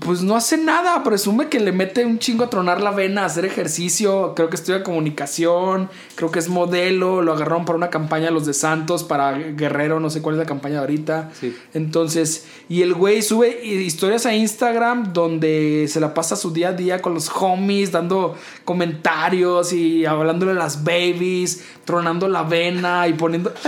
Pues 0.00 0.20
no 0.22 0.36
hace 0.36 0.58
nada, 0.58 1.02
presume 1.02 1.48
que 1.48 1.58
le 1.58 1.72
mete 1.72 2.04
un 2.04 2.18
chingo 2.18 2.44
a 2.44 2.50
tronar 2.50 2.82
la 2.82 2.90
vena, 2.90 3.22
a 3.22 3.24
hacer 3.26 3.46
ejercicio, 3.46 4.34
creo 4.36 4.50
que 4.50 4.56
estudia 4.56 4.82
comunicación, 4.82 5.88
creo 6.16 6.30
que 6.30 6.38
es 6.38 6.50
modelo, 6.50 7.22
lo 7.22 7.32
agarraron 7.32 7.64
para 7.64 7.78
una 7.78 7.88
campaña 7.88 8.30
los 8.30 8.44
de 8.44 8.52
Santos, 8.52 9.04
para 9.04 9.32
Guerrero, 9.32 9.98
no 9.98 10.10
sé 10.10 10.20
cuál 10.20 10.34
es 10.34 10.38
la 10.38 10.44
campaña 10.44 10.74
de 10.74 10.80
ahorita. 10.80 11.30
Sí. 11.40 11.56
Entonces, 11.72 12.44
y 12.68 12.82
el 12.82 12.92
güey 12.92 13.22
sube 13.22 13.64
historias 13.64 14.26
a 14.26 14.34
Instagram 14.34 15.14
donde 15.14 15.86
se 15.88 15.98
la 15.98 16.12
pasa 16.12 16.36
su 16.36 16.52
día 16.52 16.68
a 16.68 16.72
día 16.72 17.00
con 17.00 17.14
los 17.14 17.30
homies, 17.34 17.90
dando 17.90 18.36
comentarios 18.66 19.72
y 19.72 20.04
hablándole 20.04 20.52
a 20.52 20.54
las 20.54 20.84
babies, 20.84 21.64
tronando 21.84 22.28
la 22.28 22.42
vena 22.42 23.08
y 23.08 23.14
poniendo... 23.14 23.52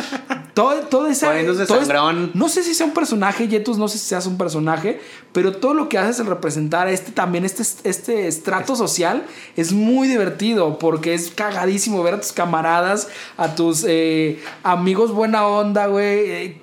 Todo, 0.59 0.75
todo 0.89 1.07
esa, 1.07 1.29
Poniéndose 1.29 1.67
todo 1.67 1.79
es- 1.81 1.87
sangrón. 1.87 2.33
no 2.35 2.49
sé 2.49 2.65
si 2.65 2.75
sea 2.75 2.85
un 2.89 2.93
personaje, 2.93 3.47
Yetus, 3.47 3.79
no 3.79 3.87
sé 3.87 3.97
si 3.97 4.07
seas 4.07 4.27
un 4.27 4.37
personaje, 4.37 5.01
pero 5.33 5.53
todo 5.53 5.73
lo 5.73 5.89
que 5.89 5.99
haces 5.99 6.18
el 6.19 6.27
representar 6.27 6.89
este 6.89 7.13
también, 7.13 7.45
este, 7.45 7.63
este 7.89 8.29
estrato 8.29 8.77
social, 8.77 9.25
es 9.57 9.73
muy 9.73 10.09
divertido 10.09 10.79
porque 10.79 11.15
es 11.15 11.31
cagadísimo 11.31 12.03
ver 12.03 12.15
a 12.15 12.21
tus 12.21 12.33
camaradas, 12.33 13.09
a 13.37 13.55
tus 13.55 13.85
eh, 13.87 14.41
amigos 14.63 15.13
buena 15.13 15.47
onda, 15.47 15.87
güey. 15.87 16.31
eh, 16.31 16.61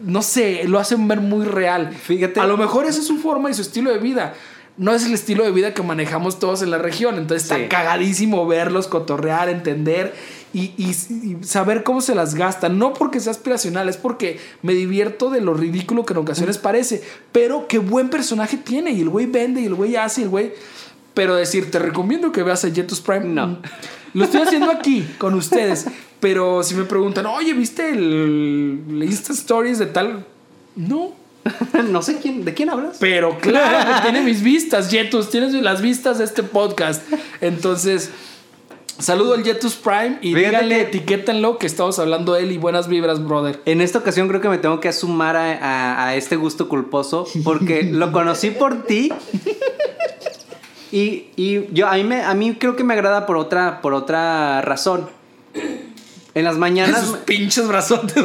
no 0.00 0.22
sé, 0.22 0.64
lo 0.64 0.78
hacen 0.78 1.06
ver 1.08 1.20
muy 1.20 1.46
real. 1.46 1.94
Fíjate. 1.94 2.40
A 2.40 2.46
lo 2.46 2.56
mejor 2.56 2.84
esa 2.86 2.98
es 2.98 3.06
su 3.06 3.18
forma 3.18 3.50
y 3.50 3.54
su 3.54 3.62
estilo 3.62 3.90
de 3.90 3.98
vida. 3.98 4.34
No 4.76 4.92
es 4.92 5.04
el 5.06 5.14
estilo 5.14 5.44
de 5.44 5.52
vida 5.52 5.72
que 5.72 5.82
manejamos 5.82 6.38
todos 6.40 6.60
en 6.62 6.70
la 6.70 6.78
región. 6.78 7.16
Entonces 7.16 7.46
Sí. 7.48 7.54
está 7.54 7.68
cagadísimo 7.68 8.46
verlos, 8.46 8.88
cotorrear, 8.88 9.48
entender 9.48 10.14
y, 10.52 10.72
y- 10.76 10.90
y 10.90 11.36
saber 11.44 11.84
cómo 11.84 12.00
se 12.00 12.14
las 12.16 12.34
gastan. 12.34 12.76
No 12.78 12.92
porque 12.92 13.20
sea 13.20 13.30
aspiracional, 13.32 13.88
es 13.88 13.96
porque 13.96 14.40
me 14.62 14.72
divierto 14.74 15.30
de 15.30 15.40
lo 15.40 15.54
ridículo 15.54 16.04
que 16.04 16.12
en 16.14 16.18
ocasiones 16.18 16.58
parece. 16.58 17.02
Pero 17.30 17.66
qué 17.68 17.78
buen 17.78 18.10
personaje 18.10 18.56
tiene. 18.56 18.90
Y 18.92 19.00
el 19.02 19.08
güey 19.10 19.26
vende 19.26 19.60
y 19.60 19.66
el 19.66 19.74
güey 19.74 19.94
hace 19.96 20.22
y 20.22 20.24
el 20.24 20.30
güey. 20.30 20.52
Pero 21.14 21.36
decir, 21.36 21.70
te 21.70 21.78
recomiendo 21.78 22.32
que 22.32 22.42
veas 22.42 22.64
a 22.64 22.70
Jetus 22.72 23.00
Prime. 23.00 23.26
No. 23.26 23.46
Mm, 23.46 23.56
Lo 24.14 24.24
estoy 24.24 24.40
haciendo 24.42 24.70
aquí 24.72 25.06
con 25.18 25.34
ustedes. 25.34 25.86
Pero 26.18 26.62
si 26.64 26.74
me 26.74 26.84
preguntan, 26.84 27.26
oye, 27.26 27.52
¿viste 27.52 27.90
el, 27.90 28.82
el 28.88 29.02
Insta 29.04 29.32
Stories 29.32 29.78
de 29.78 29.86
tal? 29.86 30.24
No. 30.74 31.12
no 31.90 32.02
sé 32.02 32.18
quién, 32.18 32.44
¿de 32.44 32.54
quién 32.54 32.70
hablas? 32.70 32.96
Pero 33.00 33.38
claro 33.38 33.94
que 33.94 34.00
tiene 34.02 34.22
mis 34.22 34.42
vistas, 34.42 34.90
Jetus, 34.90 35.30
tienes 35.30 35.52
las 35.54 35.82
vistas 35.82 36.18
de 36.18 36.24
este 36.24 36.42
podcast. 36.42 37.02
Entonces, 37.40 38.10
Saludo 38.96 39.34
al 39.34 39.42
Jetus 39.42 39.74
Prime 39.74 40.18
y 40.22 40.28
Fíjate 40.34 40.46
díganle, 40.46 40.74
que- 40.76 40.82
etiquétenlo 40.82 41.58
que 41.58 41.66
estamos 41.66 41.98
hablando 41.98 42.32
de 42.34 42.44
él 42.44 42.52
y 42.52 42.58
buenas 42.58 42.86
vibras, 42.86 43.24
brother. 43.26 43.60
En 43.64 43.80
esta 43.80 43.98
ocasión 43.98 44.28
creo 44.28 44.40
que 44.40 44.48
me 44.48 44.58
tengo 44.58 44.78
que 44.78 44.92
sumar 44.92 45.34
a, 45.36 45.52
a- 45.58 46.06
a 46.06 46.14
este 46.14 46.36
gusto 46.36 46.68
culposo 46.68 47.26
porque 47.42 47.82
lo 47.92 48.12
conocí 48.12 48.50
por 48.52 48.84
ti. 48.84 49.12
Y, 50.92 51.26
y 51.34 51.66
yo 51.72 51.88
a 51.88 51.94
mí, 51.94 52.04
me, 52.04 52.22
a 52.22 52.34
mí 52.34 52.54
creo 52.54 52.76
que 52.76 52.84
me 52.84 52.94
agrada 52.94 53.26
por 53.26 53.36
otra, 53.36 53.80
por 53.80 53.94
otra 53.94 54.62
razón. 54.62 55.08
En 56.34 56.44
las 56.44 56.56
mañanas. 56.56 57.02
Esos 57.02 57.18
pinches 57.18 57.66
brazotes. 57.68 58.16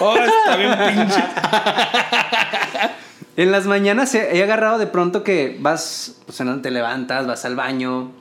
Oh, 0.00 0.16
está 0.16 0.56
bien 0.56 0.74
pinche. 0.96 1.24
En 3.34 3.50
las 3.50 3.64
mañanas 3.66 4.14
he, 4.14 4.42
agarrado 4.42 4.78
de 4.78 4.86
pronto 4.86 5.24
que 5.24 5.56
vas, 5.58 6.16
no 6.44 6.60
te 6.60 6.70
levantas, 6.70 7.26
vas 7.26 7.46
al 7.46 7.56
baño, 7.56 8.12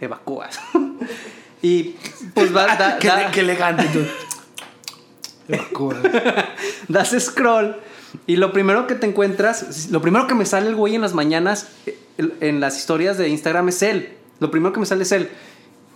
evacúas. 0.00 0.60
y 1.62 1.96
pues 2.32 2.52
vas, 2.52 2.78
da- 2.78 2.98
qué, 3.00 3.08
da- 3.08 3.30
qué 3.32 3.40
elegante. 3.40 3.86
tú. 3.92 4.04
Evacúa. 5.48 5.96
das 6.86 7.16
scroll 7.18 7.74
y 8.28 8.36
lo 8.36 8.52
primero 8.52 8.86
que 8.86 8.94
te 8.94 9.06
encuentras, 9.06 9.88
lo 9.90 10.00
primero 10.00 10.28
que 10.28 10.34
me 10.36 10.46
sale 10.46 10.68
el 10.68 10.76
güey 10.76 10.94
en 10.94 11.00
las 11.00 11.12
mañanas, 11.14 11.66
en 12.16 12.60
las 12.60 12.76
historias 12.78 13.18
de 13.18 13.28
Instagram 13.28 13.68
es 13.68 13.82
él. 13.82 14.16
Lo 14.38 14.52
primero 14.52 14.72
que 14.72 14.78
me 14.78 14.86
sale 14.86 15.02
es 15.02 15.10
él. 15.12 15.28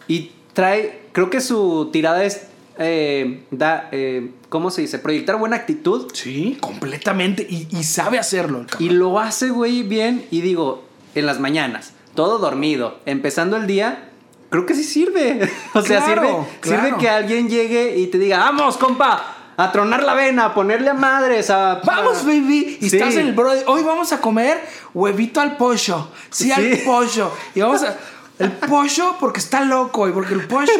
Y 0.08 0.32
trae, 0.54 1.02
creo 1.12 1.28
que 1.30 1.40
su 1.40 1.90
tirada 1.92 2.24
es, 2.24 2.46
eh, 2.78 3.44
da, 3.50 3.88
eh, 3.92 4.30
¿cómo 4.48 4.70
se 4.70 4.80
dice? 4.80 4.98
Proyectar 4.98 5.36
buena 5.36 5.56
actitud. 5.56 6.10
Sí, 6.14 6.56
completamente. 6.60 7.46
Y, 7.48 7.68
y 7.70 7.84
sabe 7.84 8.18
hacerlo. 8.18 8.60
el. 8.78 8.86
Y 8.86 8.88
lo 8.90 9.20
hace, 9.20 9.50
güey, 9.50 9.82
bien. 9.82 10.24
Y 10.30 10.40
digo, 10.40 10.84
en 11.14 11.26
las 11.26 11.38
mañanas, 11.40 11.92
todo 12.14 12.38
dormido, 12.38 12.98
empezando 13.06 13.56
el 13.56 13.66
día, 13.66 14.08
creo 14.50 14.66
que 14.66 14.74
sí 14.74 14.84
sirve. 14.84 15.50
o 15.74 15.82
sea, 15.82 16.02
Claro, 16.04 16.22
sirve, 16.22 16.46
claro. 16.60 16.82
sirve 16.86 16.98
que 16.98 17.08
alguien 17.08 17.48
llegue 17.48 17.96
y 17.98 18.06
te 18.08 18.18
diga, 18.18 18.38
vamos, 18.38 18.76
compa, 18.76 19.30
a 19.56 19.70
tronar 19.70 20.02
la 20.02 20.14
vena, 20.14 20.46
a 20.46 20.54
ponerle 20.54 20.90
a 20.90 20.94
madres, 20.94 21.48
a... 21.50 21.80
Vamos, 21.84 22.22
a-". 22.22 22.26
baby. 22.26 22.78
Y 22.80 22.90
Sí. 22.90 22.96
estás 22.96 23.14
en 23.14 23.28
el 23.28 23.32
bro. 23.34 23.52
Hoy 23.66 23.82
vamos 23.84 24.12
a 24.12 24.20
comer 24.20 24.60
huevito 24.92 25.40
al 25.40 25.56
pollo. 25.56 26.08
Sí, 26.30 26.50
al 26.50 26.74
Sí. 26.74 26.82
pollo. 26.84 27.30
Y 27.54 27.60
vamos 27.60 27.82
a. 27.84 27.96
El 28.38 28.50
pollo 28.50 29.14
porque 29.20 29.38
está 29.38 29.64
loco 29.64 30.08
y 30.08 30.12
porque 30.12 30.34
el 30.34 30.46
pollo. 30.46 30.72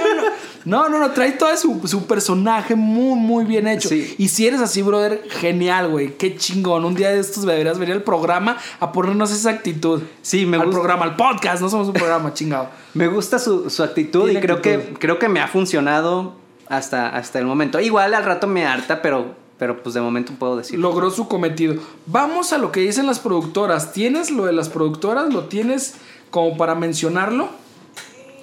No, 0.64 0.88
no, 0.88 0.98
no, 0.98 1.10
trae 1.10 1.32
todo 1.32 1.54
su, 1.56 1.86
su 1.86 2.06
personaje 2.06 2.74
muy, 2.74 3.18
muy 3.18 3.44
bien 3.44 3.68
hecho. 3.68 3.90
Sí. 3.90 4.14
Y 4.18 4.28
si 4.28 4.46
eres 4.46 4.60
así, 4.60 4.82
brother, 4.82 5.22
genial, 5.28 5.90
güey. 5.90 6.16
Qué 6.16 6.36
chingón. 6.36 6.84
Un 6.84 6.94
día 6.94 7.10
de 7.10 7.20
estos 7.20 7.44
deberías 7.44 7.78
venir 7.78 7.94
al 7.94 8.02
programa 8.02 8.56
a 8.80 8.90
ponernos 8.90 9.30
esa 9.30 9.50
actitud. 9.50 10.02
Sí, 10.22 10.46
me 10.46 10.56
al 10.56 10.64
gusta. 10.64 10.80
programa, 10.80 11.04
al 11.04 11.16
podcast. 11.16 11.60
No 11.60 11.68
somos 11.68 11.88
un 11.88 11.92
programa, 11.92 12.32
chingado. 12.32 12.70
Me 12.94 13.08
gusta 13.08 13.38
su, 13.38 13.68
su 13.68 13.82
actitud 13.82 14.24
Tiene 14.24 14.38
y 14.38 14.42
creo 14.42 14.62
que, 14.62 14.94
creo 14.98 15.18
que 15.18 15.28
me 15.28 15.40
ha 15.40 15.48
funcionado 15.48 16.34
hasta, 16.68 17.10
hasta 17.10 17.38
el 17.38 17.44
momento. 17.46 17.78
Igual 17.78 18.14
al 18.14 18.24
rato 18.24 18.46
me 18.46 18.66
harta, 18.66 19.02
pero, 19.02 19.34
pero 19.58 19.82
pues 19.82 19.94
de 19.94 20.00
momento 20.00 20.32
puedo 20.38 20.56
decirlo. 20.56 20.88
Logró 20.88 21.10
su 21.10 21.28
cometido. 21.28 21.74
Vamos 22.06 22.52
a 22.52 22.58
lo 22.58 22.72
que 22.72 22.80
dicen 22.80 23.06
las 23.06 23.18
productoras. 23.18 23.92
¿Tienes 23.92 24.30
lo 24.30 24.46
de 24.46 24.52
las 24.52 24.70
productoras? 24.70 25.32
¿Lo 25.32 25.44
tienes 25.44 25.94
como 26.34 26.56
para 26.56 26.74
mencionarlo? 26.74 27.48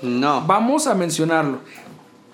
No. 0.02 0.42
Vamos 0.48 0.88
a 0.88 0.96
mencionarlo. 0.96 1.60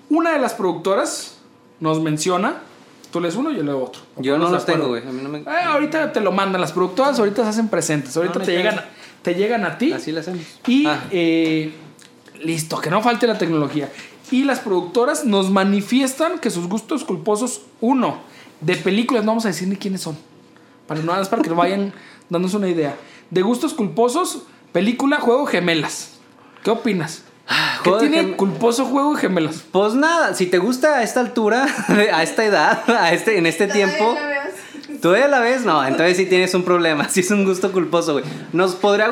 Una 0.08 0.32
de 0.32 0.38
las 0.38 0.54
productoras 0.54 1.38
nos 1.80 2.00
menciona. 2.00 2.62
Tú 3.10 3.20
lees 3.20 3.34
uno 3.34 3.50
y 3.50 3.56
yo 3.56 3.64
leo 3.64 3.82
otro. 3.82 4.02
Yo 4.18 4.38
no 4.38 4.44
¿Estamos 4.44 4.52
los 4.52 4.66
tengo, 4.66 4.86
güey. 4.86 5.02
No 5.04 5.28
me... 5.28 5.38
Eh, 5.40 5.44
ahorita 5.66 6.12
te 6.12 6.20
lo 6.20 6.30
mandan 6.30 6.60
las 6.60 6.70
productoras, 6.70 7.18
ahorita 7.18 7.42
se 7.42 7.48
hacen 7.48 7.66
presentes, 7.66 8.16
ahorita 8.16 8.38
No, 8.38 8.44
te, 8.44 8.52
llegan, 8.52 8.84
te 9.22 9.34
llegan 9.34 9.64
a 9.64 9.76
ti. 9.78 9.92
Así 9.92 10.12
lo 10.12 10.20
hacemos. 10.20 10.42
Y 10.68 10.86
Ah. 10.86 11.02
eh, 11.10 11.72
listo, 12.40 12.80
que 12.80 12.90
no 12.90 13.02
falte 13.02 13.26
la 13.26 13.36
tecnología. 13.36 13.90
Y 14.30 14.44
las 14.44 14.60
productoras 14.60 15.24
nos 15.24 15.50
manifiestan 15.50 16.38
que 16.38 16.50
sus 16.50 16.68
gustos 16.68 17.02
culposos, 17.02 17.62
uno, 17.80 18.18
de 18.60 18.76
películas, 18.76 19.24
no 19.24 19.32
vamos 19.32 19.44
a 19.44 19.48
decir 19.48 19.66
ni 19.66 19.74
quiénes 19.74 20.02
son. 20.02 20.16
Para 20.86 21.00
no 21.00 21.12
para 21.28 21.42
que 21.42 21.50
vayan 21.50 21.92
dándonos 22.30 22.54
una 22.54 22.68
idea. 22.68 22.94
De 23.30 23.42
gustos 23.42 23.74
culposos, 23.74 24.44
película, 24.78 25.18
juego 25.18 25.44
gemelas. 25.46 26.10
¿Qué 26.62 26.70
opinas? 26.70 27.22
¿Qué 27.24 27.24
Ah, 27.50 27.78
Juego 27.82 27.98
de 27.98 28.08
tiene 28.08 28.22
Gem- 28.28 28.36
culposo 28.36 28.84
juego 28.84 29.14
de 29.14 29.20
gemelas? 29.22 29.64
Pues 29.72 29.94
nada, 29.94 30.34
si 30.34 30.46
te 30.46 30.58
gusta 30.58 30.98
a 30.98 31.02
esta 31.02 31.18
altura, 31.18 31.66
a 32.14 32.22
esta 32.22 32.44
edad, 32.44 32.82
a 32.88 33.12
este, 33.12 33.38
en 33.38 33.46
este 33.46 33.66
tiempo, 33.66 34.14
Todavía 34.14 34.28
la 34.28 34.44
ves. 34.44 35.00
¿Todavía 35.00 35.28
la 35.28 35.40
ves? 35.40 35.64
No, 35.64 35.84
entonces 35.84 36.16
sí 36.16 36.26
tienes 36.26 36.54
un 36.54 36.62
problema. 36.62 37.08
Sí 37.10 37.20
es 37.20 37.30
un 37.32 37.44
gusto 37.44 37.72
culposo, 37.72 38.12
güey. 38.12 38.24
Nos 38.52 38.76
podría... 38.76 39.10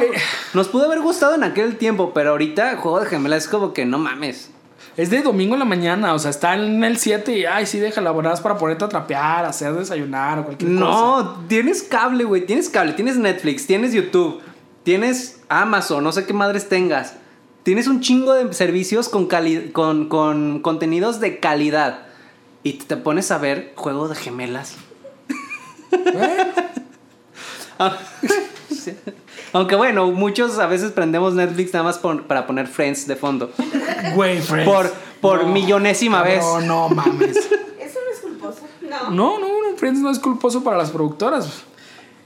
Nos 0.55 0.69
pudo 0.69 0.85
haber 0.85 1.01
gustado 1.01 1.35
en 1.35 1.43
aquel 1.43 1.77
tiempo, 1.79 2.13
pero 2.15 2.31
ahorita 2.31 2.77
Juego 2.77 3.01
de 3.01 3.07
Gemelas 3.07 3.45
es 3.45 3.49
como 3.49 3.73
que 3.73 3.85
no 3.87 3.99
mames. 3.99 4.51
Es 4.97 5.11
de 5.11 5.21
domingo 5.23 5.55
en 5.57 5.59
la 5.59 5.65
mañana, 5.67 6.15
o 6.15 6.19
sea, 6.21 6.31
está 6.31 6.55
en 6.55 6.83
el 6.85 6.97
7 6.99 7.37
y, 7.37 7.45
ay, 7.45 7.67
sí, 7.67 7.79
déjala, 7.81 8.13
buenas 8.13 8.41
para 8.41 8.57
ponerte 8.57 8.85
a 8.85 8.89
trapear, 8.89 9.45
hacer 9.45 9.73
desayunar 9.75 10.39
o 10.39 10.45
cualquier 10.45 10.71
cosa. 10.73 10.85
No, 10.85 11.45
tienes 11.49 11.83
cable, 11.83 12.25
güey. 12.25 12.47
Tienes 12.47 12.71
cable, 12.71 12.93
tienes 12.95 13.17
Netflix, 13.19 13.67
tienes 13.67 13.93
YouTube, 13.93 14.41
tienes 14.87 15.41
Amazon, 15.49 16.05
no 16.05 16.13
sé 16.13 16.27
qué 16.27 16.33
madres 16.33 16.69
tengas. 16.69 17.15
Tienes 17.65 17.89
un 17.89 18.01
chingo 18.01 18.35
de 18.35 18.55
servicios 18.55 19.09
con, 19.09 19.27
cali- 19.27 19.73
con, 19.73 20.09
con 20.09 20.61
contenidos 20.61 21.19
de 21.19 21.41
calidad. 21.41 22.07
Y 22.63 22.75
te 22.75 22.97
pones 22.97 23.33
a 23.33 23.39
ver 23.39 23.73
Juego 23.75 24.07
de 24.09 24.15
Gemelas. 24.15 24.77
Ah. 27.79 27.99
Aunque 29.53 29.75
bueno, 29.77 30.11
muchos 30.11 30.59
a 30.59 30.67
veces 30.67 30.93
prendemos 30.93 31.35
Netflix 31.35 31.75
nada 31.75 31.85
más 31.85 31.99
para 31.99 32.47
poner 32.47 32.67
Friends 32.69 33.07
de 33.07 33.17
fondo. 33.17 33.51
Güey, 34.15 34.41
Friends. 34.41 34.65
Por, 34.73 34.91
por 35.21 35.43
No, 35.45 35.53
millonésima 35.53 36.23
vez. 36.23 36.41
No, 36.41 36.61
no 36.63 36.89
mames. 36.89 37.37
Eso 37.79 37.99
no 38.03 38.13
es 38.15 38.21
culposo. 38.23 38.61
No. 38.81 39.11
No, 39.11 39.39
no, 39.39 39.49
no, 39.49 39.77
Friends 39.77 40.01
no 40.01 40.11
es 40.11 40.19
culposo 40.19 40.65
para 40.65 40.79
las 40.79 40.91
productoras. 40.91 41.65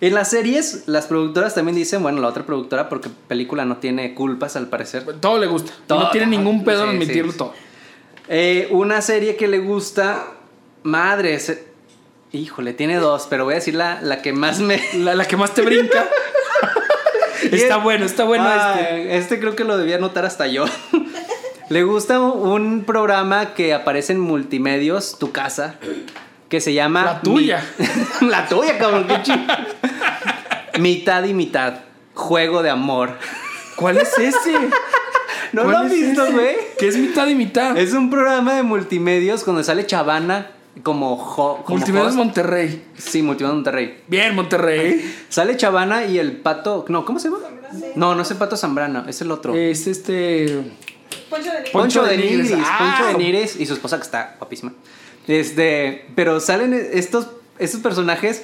En 0.01 0.14
las 0.14 0.30
series, 0.30 0.84
las 0.86 1.07
productoras 1.07 1.55
también 1.55 1.76
dicen, 1.76 2.03
bueno, 2.03 2.20
la 2.20 2.28
otra 2.28 2.46
productora, 2.46 2.88
porque 2.88 3.11
película 3.28 3.64
no 3.66 3.76
tiene 3.76 4.14
culpas 4.14 4.57
al 4.57 4.68
parecer. 4.68 5.05
Todo 5.20 5.38
le 5.38 5.46
gusta. 5.46 5.72
Todo. 5.86 6.01
no 6.05 6.11
tiene 6.11 6.26
ningún 6.26 6.64
pedo 6.64 6.84
en 6.84 6.90
Sí, 6.90 6.96
admitirlo 6.96 7.32
sí. 7.32 7.38
todo. 7.38 7.53
Eh, 8.28 8.68
una 8.70 9.03
serie 9.03 9.36
que 9.36 9.46
le 9.48 9.59
gusta, 9.59 10.24
madre, 10.84 11.38
se- 11.38 11.64
híjole, 12.32 12.72
tiene 12.72 12.96
dos, 12.96 13.26
pero 13.28 13.44
voy 13.44 13.53
a 13.53 13.57
decir 13.57 13.74
la, 13.74 14.01
la 14.01 14.22
que 14.22 14.32
más 14.32 14.61
me... 14.61 14.80
La, 14.94 15.14
la 15.14 15.26
que 15.26 15.36
más 15.36 15.53
te 15.53 15.62
brinca. 15.62 16.09
está 17.53 17.76
bueno, 17.76 18.07
está 18.07 18.24
bueno 18.24 18.44
Ah, 18.46 18.76
este. 18.80 19.16
Este 19.18 19.40
creo 19.40 19.57
que 19.57 19.64
lo 19.64 19.76
debía 19.76 19.98
notar 19.98 20.24
hasta 20.24 20.46
yo. 20.46 20.64
Le 21.68 21.84
gusta 21.84 22.20
un 22.20 22.84
programa 22.84 23.55
que 23.55 23.74
aparece 23.74 24.12
en 24.14 24.20
multimedios, 24.20 25.18
tu 25.18 25.30
casa, 25.30 25.76
que 26.51 26.61
se 26.61 26.74
llama... 26.74 27.05
La 27.05 27.20
tuya. 27.22 27.64
Mi- 28.20 28.28
la 28.28 28.46
tuya, 28.46 28.76
cabrón, 28.76 29.07
qué 29.07 30.78
Mitad 30.78 31.24
y 31.24 31.32
mitad. 31.32 31.74
Juego 32.14 32.62
de 32.62 32.70
amor. 32.70 33.16
¿Cuál 33.76 33.96
es 33.98 34.18
ese? 34.18 34.53
¿No 35.53 35.62
¿Cuál 35.62 35.70
lo 35.72 35.78
has 35.78 35.92
es 35.92 35.92
visto, 35.92 36.30
güey? 36.32 36.57
Que 36.78 36.88
es 36.88 36.96
mitad 36.98 37.26
y 37.28 37.34
mitad. 37.34 37.76
Es 37.78 37.92
un 37.92 38.11
programa 38.11 38.55
de 38.55 38.62
multimedios 38.62 39.44
donde 39.44 39.64
sale 39.64 39.86
Chavana 39.86 40.51
como, 40.82 41.16
jo- 41.16 41.62
como 41.64 41.78
Multimedios 41.78 42.09
host. 42.09 42.18
Monterrey. 42.18 42.84
Sí, 42.98 43.22
Multimedios 43.22 43.55
Monterrey. 43.57 44.03
Bien, 44.07 44.34
Monterrey. 44.34 45.14
Sale 45.28 45.57
Chavana 45.57 46.05
y 46.05 46.18
el 46.18 46.32
pato. 46.32 46.84
No, 46.88 47.05
¿cómo 47.05 47.18
se 47.18 47.28
llama? 47.30 47.40
No, 47.94 48.14
no 48.14 48.22
es 48.22 48.30
el 48.30 48.36
pato 48.36 48.57
Zambrano, 48.57 49.05
es 49.09 49.20
el 49.20 49.30
otro. 49.30 49.55
Es 49.55 49.86
este. 49.86 50.62
Poncho 51.28 51.51
de 51.51 51.59
Nigris. 51.59 51.72
Poncho, 51.72 52.03
de 52.05 52.16
Nigris. 52.16 52.51
Nigris. 52.51 52.66
Ah. 52.68 52.78
Poncho 52.98 53.18
de 53.18 53.24
Nigris 53.24 53.57
y 53.61 53.66
su 53.66 53.74
esposa 53.74 53.96
que 53.96 54.03
está 54.03 54.34
guapísima. 54.38 54.72
Este, 55.31 56.07
pero 56.16 56.41
salen 56.41 56.74
estos, 56.93 57.28
estos 57.59 57.81
personajes 57.81 58.43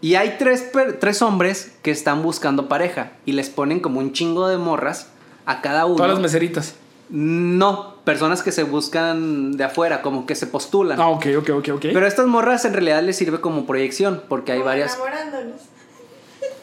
y 0.00 0.14
hay 0.16 0.36
tres, 0.38 0.62
per- 0.62 0.98
tres 0.98 1.22
hombres 1.22 1.72
que 1.82 1.90
están 1.90 2.22
buscando 2.22 2.68
pareja 2.68 3.12
y 3.24 3.32
les 3.32 3.48
ponen 3.50 3.80
como 3.80 4.00
un 4.00 4.12
chingo 4.12 4.48
de 4.48 4.58
morras 4.58 5.08
a 5.46 5.60
cada 5.60 5.86
uno. 5.86 5.96
Todas 5.96 6.10
las 6.12 6.20
meseritas. 6.20 6.74
No, 7.10 7.94
personas 8.04 8.42
que 8.42 8.52
se 8.52 8.64
buscan 8.64 9.52
de 9.56 9.64
afuera, 9.64 10.02
como 10.02 10.26
que 10.26 10.34
se 10.34 10.46
postulan. 10.46 11.00
Ah, 11.00 11.08
ok, 11.08 11.26
ok, 11.38 11.50
ok, 11.58 11.68
ok. 11.76 11.80
Pero 11.92 12.04
a 12.04 12.08
estas 12.08 12.26
morras 12.26 12.64
en 12.66 12.74
realidad 12.74 13.02
les 13.02 13.16
sirve 13.16 13.40
como 13.40 13.64
proyección, 13.66 14.22
porque 14.28 14.52
hay 14.52 14.58
Como 14.58 14.66
varias. 14.70 14.94
Enamorándonos. 14.94 15.60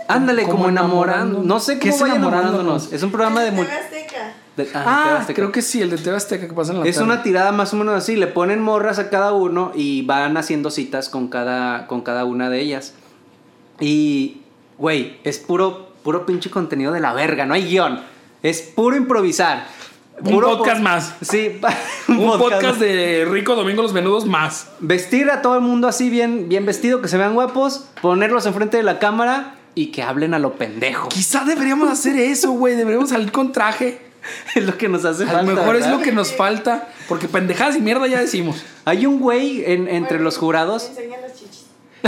Ándale, 0.07 0.43
como, 0.43 0.55
Como 0.57 0.69
enamorando. 0.69 1.13
enamorándonos. 1.39 1.45
No 1.47 1.59
sé 1.59 1.79
¿Qué 1.79 1.89
es 1.89 1.95
enamorándonos? 1.95 2.33
enamorándonos. 2.43 2.93
Es 2.93 3.01
un 3.01 3.11
programa 3.11 3.41
de. 3.41 3.51
De- 4.57 4.69
ah, 4.73 5.19
ah, 5.21 5.25
creo 5.33 5.51
que 5.51 5.61
sí, 5.61 5.81
el 5.81 5.89
de 5.89 5.97
TV 5.97 6.15
Azteca 6.15 6.47
que 6.47 6.53
pasa 6.53 6.71
en 6.73 6.79
la 6.79 6.85
Es 6.85 6.95
tarde. 6.95 7.05
una 7.11 7.23
tirada 7.23 7.51
más 7.51 7.73
o 7.73 7.77
menos 7.77 7.93
así. 7.95 8.15
Le 8.15 8.27
ponen 8.27 8.61
morras 8.61 8.99
a 8.99 9.09
cada 9.09 9.33
uno 9.33 9.71
y 9.75 10.01
van 10.03 10.37
haciendo 10.37 10.71
citas 10.71 11.09
con 11.09 11.27
cada, 11.27 11.87
con 11.87 12.01
cada 12.01 12.25
una 12.25 12.49
de 12.49 12.61
ellas. 12.61 12.93
Y, 13.79 14.41
güey, 14.77 15.17
es 15.23 15.39
puro, 15.39 15.89
puro 16.03 16.25
pinche 16.25 16.49
contenido 16.49 16.91
de 16.93 16.99
la 16.99 17.13
verga. 17.13 17.45
No 17.45 17.53
hay 17.53 17.65
guion. 17.65 17.99
Es 18.43 18.61
puro 18.61 18.95
improvisar. 18.95 19.65
Un 20.23 20.39
podcast 20.39 20.77
po- 20.77 20.83
más. 20.83 21.15
Sí, 21.21 21.59
Un 22.07 22.37
podcast 22.37 22.79
de 22.79 23.27
Rico 23.29 23.55
Domingo 23.55 23.81
Los 23.81 23.91
Menudos 23.91 24.25
más. 24.25 24.69
Vestir 24.79 25.29
a 25.29 25.41
todo 25.41 25.55
el 25.55 25.61
mundo 25.61 25.89
así 25.89 26.09
bien, 26.09 26.47
bien 26.47 26.65
vestido, 26.65 27.01
que 27.01 27.09
se 27.09 27.17
vean 27.17 27.33
guapos, 27.33 27.87
ponerlos 28.01 28.45
enfrente 28.45 28.77
de 28.77 28.83
la 28.83 28.99
cámara 28.99 29.55
y 29.73 29.87
que 29.87 30.03
hablen 30.03 30.33
a 30.33 30.39
lo 30.39 30.53
pendejo. 30.53 31.09
Quizá 31.09 31.43
deberíamos 31.43 31.89
hacer 31.89 32.15
eso, 32.17 32.51
güey. 32.51 32.77
Deberíamos 32.77 33.09
salir 33.09 33.29
con 33.33 33.51
traje. 33.51 34.04
es 34.55 34.63
lo 34.65 34.77
que 34.77 34.89
nos 34.89 35.05
hace 35.05 35.23
A 35.23 35.27
falta. 35.27 35.41
lo 35.51 35.55
mejor 35.57 35.75
es 35.75 35.87
lo 35.87 35.99
que 36.01 36.11
nos 36.11 36.33
falta, 36.33 36.87
porque 37.07 37.27
pendejadas 37.27 37.75
y 37.75 37.81
mierda 37.81 38.07
ya 38.07 38.19
decimos. 38.19 38.63
Hay 38.85 39.05
un 39.05 39.19
güey 39.19 39.63
en- 39.65 39.87
entre 39.87 40.19
los 40.19 40.37
jurados. 40.37 40.87
Enseña 40.89 41.17
las 41.21 41.33
chichis. 41.33 41.65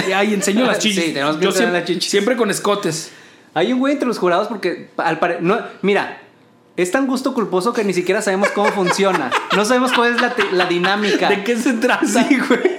Y 0.07 0.11
ahí 0.11 0.33
enseño 0.33 0.65
las 0.65 0.79
chichis. 0.79 1.03
Sí, 1.05 1.13
tenemos 1.13 1.37
que 1.37 1.45
Yo 1.45 1.51
siempre, 1.51 1.79
las 1.79 1.87
chichis. 1.87 2.09
siempre 2.11 2.35
con 2.37 2.49
escotes. 2.51 3.11
Hay 3.53 3.73
un 3.73 3.79
güey 3.79 3.93
entre 3.93 4.07
los 4.07 4.19
jurados 4.19 4.47
porque 4.47 4.89
al 4.97 5.17
pare- 5.19 5.39
no, 5.41 5.59
mira, 5.81 6.21
es 6.75 6.91
tan 6.91 7.07
gusto 7.07 7.33
culposo 7.33 7.73
que 7.73 7.83
ni 7.83 7.93
siquiera 7.93 8.21
sabemos 8.21 8.49
cómo 8.49 8.71
funciona. 8.71 9.31
No 9.55 9.65
sabemos 9.65 9.91
cuál 9.93 10.13
es 10.13 10.21
la, 10.21 10.35
la 10.51 10.65
dinámica. 10.67 11.27
¿De 11.29 11.43
qué 11.43 11.57
se 11.57 11.73
trata? 11.73 12.05
Sí, 12.05 12.37
güey. 12.37 12.77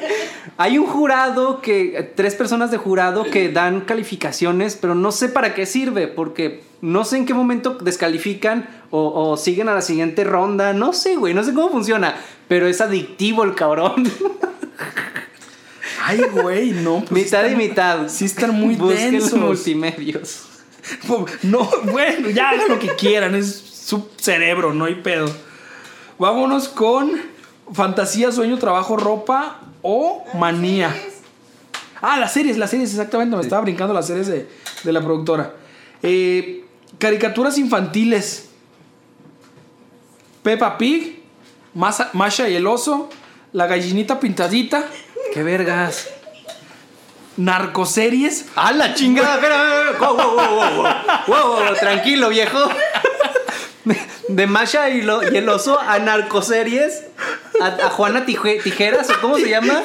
Hay 0.57 0.79
un 0.79 0.87
jurado 0.87 1.61
que, 1.61 2.13
tres 2.17 2.35
personas 2.35 2.71
de 2.71 2.77
jurado 2.79 3.25
que 3.25 3.51
dan 3.51 3.83
calificaciones, 3.83 4.77
pero 4.81 4.95
no 4.95 5.13
sé 5.13 5.29
para 5.29 5.55
qué 5.55 5.67
sirve, 5.67 6.09
porque 6.09 6.63
no 6.81 7.05
sé 7.05 7.17
en 7.19 7.27
qué 7.27 7.35
momento 7.35 7.75
descalifican 7.75 8.69
o, 8.91 9.31
o 9.31 9.37
siguen 9.37 9.69
a 9.69 9.75
la 9.75 9.83
siguiente 9.83 10.25
ronda. 10.25 10.73
No 10.73 10.93
sé, 10.93 11.17
güey, 11.17 11.35
no 11.35 11.45
sé 11.45 11.53
cómo 11.55 11.71
funciona, 11.71 12.15
pero 12.49 12.67
es 12.67 12.81
adictivo 12.81 13.45
el 13.45 13.55
cabrón. 13.55 14.11
Ay, 16.03 16.21
güey, 16.33 16.71
no. 16.71 17.01
pues 17.01 17.11
mitad 17.25 17.43
y 17.43 17.47
están- 17.49 17.59
mitad. 17.59 18.09
Sí 18.09 18.25
están 18.25 18.55
muy 18.55 18.77
Busquen 18.77 19.13
densos. 19.13 19.39
multimedios. 19.39 20.45
No, 21.43 21.69
bueno, 21.93 22.31
ya 22.31 22.51
hagan 22.51 22.69
lo 22.71 22.79
que 22.79 22.89
quieran, 22.95 23.35
es 23.35 23.55
su 23.61 24.09
cerebro, 24.17 24.73
no 24.73 24.87
hay 24.87 24.95
pedo. 24.97 25.31
Vámonos 26.19 26.69
con 26.69 27.11
fantasía, 27.73 28.33
sueño, 28.33 28.57
trabajo, 28.59 28.97
ropa 28.97 29.61
o 29.83 30.25
manía. 30.35 30.95
Ah, 32.01 32.17
las 32.19 32.33
series, 32.33 32.57
las 32.59 32.71
series, 32.71 32.91
exactamente. 32.91 33.35
Me 33.37 33.43
estaba 33.43 33.63
brincando 33.63 33.93
las 33.95 34.07
series 34.07 34.27
de, 34.29 34.49
de 34.85 34.93
la 34.93 35.01
productora. 35.01 35.55
Eh, 36.03 36.65
caricaturas 36.99 37.59
infantiles. 37.59 38.49
Peppa 40.43 40.79
Pig, 40.79 41.23
Masa- 41.75 42.11
Masha 42.13 42.49
y 42.49 42.55
el 42.57 42.67
oso, 42.67 43.09
La 43.53 43.67
gallinita 43.67 44.21
pintadita, 44.21 44.85
¡Qué 45.35 45.43
vergas! 45.43 46.09
narcoseries. 47.37 48.47
¡A 48.57 48.73
la 48.73 48.95
chingada! 48.95 49.35
Espera. 49.37 49.93
Wow, 49.99 50.17
wow, 50.17 50.35
wow, 50.35 50.57
wow, 50.57 50.75
wow, 50.77 50.85
wow, 51.27 51.65
wow, 51.67 51.75
tranquilo, 51.79 52.29
viejo. 52.31 52.59
De 54.29 54.47
Masha 54.47 54.91
y, 54.91 55.03
lo- 55.03 55.23
y 55.23 55.37
el 55.37 55.49
oso 55.49 55.79
a 55.81 55.99
narcoseries. 55.99 57.05
A, 57.61 57.67
a 57.87 57.91
Juana 57.91 58.25
Tije- 58.27 58.63
Tijeras, 58.63 59.09
¿o 59.11 59.21
cómo 59.21 59.37
se 59.37 59.49
llama? 59.49 59.83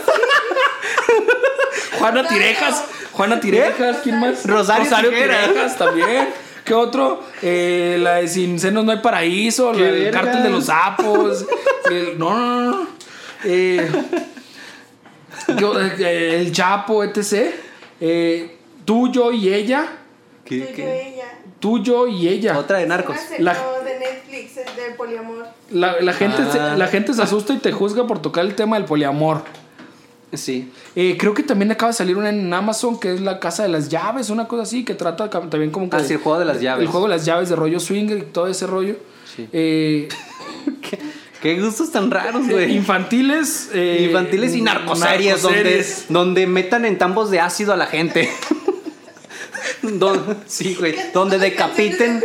Juana 1.99 2.27
Tirejas. 2.27 2.83
Juana 3.11 3.39
Tirejas, 3.39 3.97
¿quién 4.03 4.19
más? 4.19 4.45
Rosario 4.45 4.85
Tijeras. 5.09 5.47
Tirejas 5.47 5.77
también. 5.77 6.29
¿Qué 6.65 6.73
otro? 6.73 7.21
Eh, 7.41 7.97
la 7.99 8.15
de 8.15 8.27
Sin 8.27 8.57
Senos 8.59 8.85
No 8.85 8.91
hay 8.93 8.99
Paraíso, 8.99 9.71
¡Qué 9.73 9.79
la 9.81 9.91
vergas! 9.91 10.23
Cártel 10.23 10.43
de 10.43 10.49
los 10.49 10.65
Sapos. 10.65 11.45
el- 11.91 12.17
no, 12.17 12.37
no, 12.37 12.61
no, 12.61 12.71
no. 12.71 12.87
Eh, 13.43 13.91
yo, 15.57 15.79
eh, 15.79 16.39
el 16.39 16.51
Chapo, 16.53 17.03
etc. 17.03 17.53
Eh, 17.99 18.57
tú, 18.85 19.11
yo 19.11 19.31
y 19.31 19.53
ella. 19.53 19.87
¿Qué, 20.45 20.59
Tú 20.59 20.63
y 20.63 20.67
yo, 20.69 20.75
qué? 20.75 21.07
ella. 21.07 21.39
Tú, 21.59 21.83
yo 21.83 22.07
y 22.07 22.27
ella. 22.29 22.57
Otra 22.57 22.77
de 22.79 22.85
narcos. 22.87 23.17
La- 23.39 23.53
de 23.53 23.99
Netflix, 24.63 24.77
es 24.83 24.89
de 24.89 24.95
poliamor. 24.95 25.45
La, 25.71 25.99
la 26.01 26.13
gente 26.13 26.41
Ah. 26.41 26.51
se, 26.73 26.77
la 26.77 26.87
gente 26.87 27.13
se 27.13 27.21
asusta 27.21 27.53
y 27.53 27.57
te 27.57 27.71
juzga 27.71 28.05
por 28.07 28.21
tocar 28.21 28.45
el 28.45 28.55
tema 28.55 28.77
del 28.77 28.85
poliamor. 28.85 29.43
Sí. 30.33 30.71
Eh, 30.95 31.15
creo 31.19 31.35
que 31.35 31.43
también 31.43 31.71
acaba 31.71 31.91
de 31.91 31.97
salir 31.97 32.17
una 32.17 32.29
en 32.29 32.51
Amazon 32.51 32.99
que 32.99 33.13
es 33.13 33.21
la 33.21 33.39
casa 33.39 33.61
de 33.63 33.69
las 33.69 33.89
llaves, 33.89 34.31
una 34.31 34.47
cosa 34.47 34.63
así, 34.63 34.83
que 34.83 34.95
trata 34.95 35.29
también 35.29 35.69
como 35.69 35.89
que. 35.89 35.95
Ah, 35.97 35.99
sí, 36.03 36.13
el 36.13 36.19
juego 36.19 36.39
de 36.39 36.45
las 36.45 36.59
llaves. 36.59 36.81
El 36.81 36.87
juego 36.89 37.07
de 37.07 37.15
las 37.15 37.23
llaves 37.25 37.49
de 37.49 37.55
rollo 37.55 37.79
swinger 37.79 38.17
y 38.17 38.21
todo 38.23 38.47
ese 38.47 38.65
rollo. 38.65 38.95
Sí. 39.35 39.47
Eh, 39.53 40.09
Qué 41.41 41.59
gustos 41.59 41.91
tan 41.91 42.09
raros, 42.09 42.47
güey. 42.47 42.73
infantiles. 42.75 43.69
eh, 43.73 44.05
Infantiles 44.07 44.55
y 44.55 44.61
narcoseries, 44.61 45.41
donde, 45.41 45.85
donde 46.09 46.47
metan 46.47 46.85
en 46.85 46.97
tambos 46.97 47.29
de 47.31 47.39
ácido 47.41 47.73
a 47.73 47.75
la 47.77 47.85
gente. 47.85 48.29
Don- 49.81 50.37
sí, 50.47 50.75
güey. 50.79 50.95
Donde 51.13 51.37
decapiten. 51.37 52.23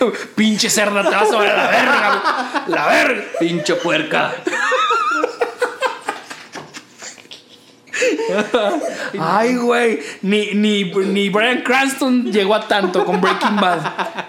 Pinche 0.34 0.70
cerda, 0.70 1.02
te 1.02 1.14
vas 1.14 1.32
a 1.32 1.38
ver 1.38 1.56
la 1.56 1.70
verga. 1.70 2.64
La 2.68 2.86
verga. 2.86 3.24
Pinche 3.38 3.74
puerca. 3.76 4.34
Ay, 9.18 9.56
güey. 9.56 10.00
Ni, 10.22 10.54
ni, 10.54 10.84
ni 10.84 11.28
Brian 11.30 11.62
Cranston 11.62 12.30
llegó 12.30 12.54
a 12.54 12.66
tanto 12.68 13.04
con 13.04 13.20
Breaking 13.20 13.56
Bad. 13.56 13.80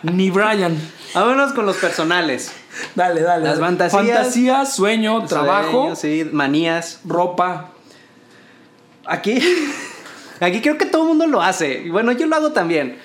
Ni 0.03 0.29
Brian. 0.29 0.77
Vámonos 1.13 1.53
con 1.53 1.65
los 1.65 1.77
personales. 1.77 2.51
Dale, 2.95 3.21
dale. 3.21 3.45
Las 3.45 3.59
fantasías. 3.59 4.05
Fantasía, 4.17 4.65
sueño, 4.65 5.25
trabajo, 5.25 5.95
Sí, 5.95 6.27
manías. 6.31 7.01
ropa. 7.05 7.71
Aquí, 9.05 9.39
aquí 10.39 10.61
creo 10.61 10.77
que 10.77 10.85
todo 10.85 11.03
el 11.03 11.07
mundo 11.09 11.27
lo 11.27 11.41
hace. 11.41 11.81
Y 11.85 11.89
Bueno, 11.89 12.11
yo 12.11 12.27
lo 12.27 12.35
hago 12.35 12.51
también. 12.51 12.99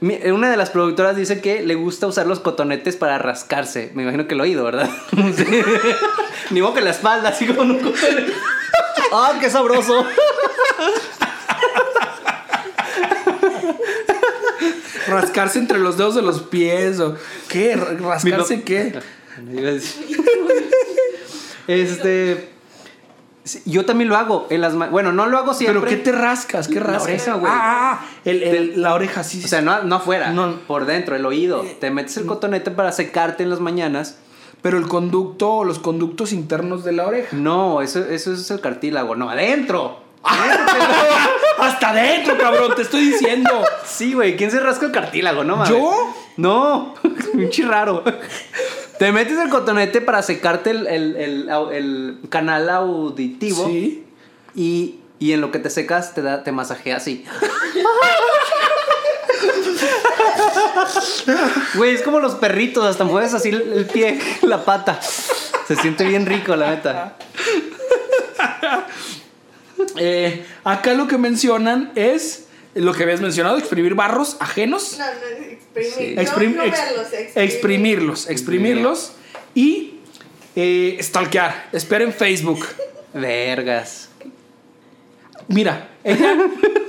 Una 0.00 0.50
de 0.50 0.56
las 0.58 0.70
productoras 0.70 1.16
dice 1.16 1.40
que 1.40 1.62
le 1.62 1.74
gusta 1.74 2.06
usar 2.06 2.26
los 2.26 2.40
cotonetes 2.40 2.96
para 2.96 3.16
rascarse. 3.18 3.90
Me 3.94 4.02
imagino 4.02 4.28
que 4.28 4.34
lo 4.34 4.44
he 4.44 4.48
oído, 4.48 4.64
¿verdad? 4.64 4.90
Sí. 5.36 5.62
Ni 6.50 6.60
modo 6.60 6.74
que 6.74 6.82
la 6.82 6.90
espalda, 6.90 7.30
así 7.30 7.46
como 7.46 7.62
en 7.62 7.70
un 7.72 7.78
cotonete. 7.78 8.32
¡Ah, 9.12 9.34
qué 9.40 9.48
sabroso! 9.50 10.04
Rascarse 15.08 15.58
entre 15.58 15.78
los 15.78 15.96
dedos 15.96 16.14
de 16.14 16.22
los 16.22 16.42
pies. 16.42 17.00
O, 17.00 17.16
¿Qué? 17.48 17.76
¿Rascarse 17.76 18.62
qué? 18.62 19.00
Este. 21.66 22.55
Yo 23.64 23.84
también 23.86 24.08
lo 24.08 24.16
hago. 24.16 24.46
En 24.50 24.60
las 24.60 24.74
bueno, 24.90 25.12
no 25.12 25.26
lo 25.26 25.38
hago 25.38 25.54
siempre. 25.54 25.80
¿Pero 25.80 25.90
qué 25.90 25.96
te 26.02 26.12
rascas? 26.12 26.66
¿Qué 26.68 26.74
La 26.76 26.80
rascas? 26.86 27.02
oreja, 27.04 27.34
güey. 27.34 27.52
Ah, 27.54 28.00
ah, 28.02 28.06
el- 28.24 28.42
el- 28.42 28.82
la 28.82 28.92
oreja, 28.94 29.22
sí. 29.22 29.42
O 29.44 29.48
sea, 29.48 29.60
no, 29.62 29.82
no 29.84 29.96
afuera, 29.96 30.30
No. 30.30 30.56
por 30.66 30.84
dentro, 30.86 31.14
el 31.16 31.24
oído. 31.24 31.64
Te 31.80 31.90
metes 31.90 32.16
el 32.16 32.26
cotonete 32.26 32.70
para 32.72 32.90
secarte 32.92 33.42
en 33.44 33.50
las 33.50 33.60
mañanas. 33.60 34.18
Pero 34.62 34.78
el 34.78 34.88
conducto 34.88 35.62
los 35.64 35.78
conductos 35.78 36.32
internos 36.32 36.82
de 36.82 36.92
la 36.92 37.06
oreja. 37.06 37.36
No, 37.36 37.82
eso, 37.82 38.00
eso 38.04 38.32
es 38.32 38.50
el 38.50 38.60
cartílago. 38.60 39.14
No, 39.14 39.30
adentro. 39.30 40.00
Hasta 41.58 41.90
adentro, 41.90 42.36
cabrón, 42.38 42.72
te 42.74 42.82
estoy 42.82 43.10
diciendo. 43.10 43.50
Sí, 43.84 44.14
güey. 44.14 44.36
¿Quién 44.36 44.50
se 44.50 44.58
rasca 44.60 44.86
el 44.86 44.92
cartílago? 44.92 45.44
No, 45.44 45.56
mames. 45.56 45.70
¿Yo? 45.70 46.14
No, 46.36 46.94
pinche 47.32 47.64
raro. 47.64 48.02
Te 48.98 49.12
metes 49.12 49.38
el 49.38 49.50
cotonete 49.50 50.00
para 50.00 50.22
secarte 50.22 50.70
el, 50.70 50.86
el- 50.86 51.16
el- 51.72 52.18
canal 52.30 52.68
auditivo. 52.70 53.66
Sí. 53.66 54.04
Y, 54.54 54.96
y 55.18 55.32
en 55.32 55.40
lo 55.40 55.50
que 55.50 55.58
te 55.58 55.68
secas 55.70 56.14
te, 56.14 56.22
da, 56.22 56.42
te 56.42 56.52
masajea 56.52 56.96
así. 56.96 57.24
Güey, 61.74 61.94
es 61.94 62.02
como 62.02 62.20
los 62.20 62.34
perritos, 62.36 62.84
hasta 62.84 63.04
mueves 63.04 63.34
así 63.34 63.50
el, 63.50 63.72
el 63.72 63.86
pie, 63.86 64.18
la 64.42 64.64
pata. 64.64 64.98
Se 65.02 65.76
siente 65.76 66.04
bien 66.04 66.26
rico, 66.26 66.56
la 66.56 66.70
neta. 66.70 67.16
Eh, 69.98 70.44
acá 70.64 70.94
lo 70.94 71.06
que 71.06 71.18
mencionan 71.18 71.92
es 71.94 72.45
lo 72.76 72.92
que 72.94 73.02
habías 73.02 73.20
mencionado, 73.20 73.58
exprimir 73.58 73.94
barros 73.94 74.36
ajenos. 74.40 74.96
No, 74.98 75.04
no, 75.06 75.46
exprimir. 75.46 75.92
Sí. 75.92 76.14
No, 76.14 76.22
Exprim- 76.22 76.54
no 76.56 76.62
ex- 76.62 76.78
verlos, 76.78 77.12
exprimir. 77.12 77.48
exprimirlos, 77.50 78.30
exprimirlos 78.30 79.12
y 79.54 79.94
eh, 80.54 80.98
stalkear. 81.02 81.68
Espera 81.72 82.04
en 82.04 82.12
Facebook. 82.12 82.64
Vergas. 83.14 84.10
Mira, 85.48 85.90
ella 86.02 86.36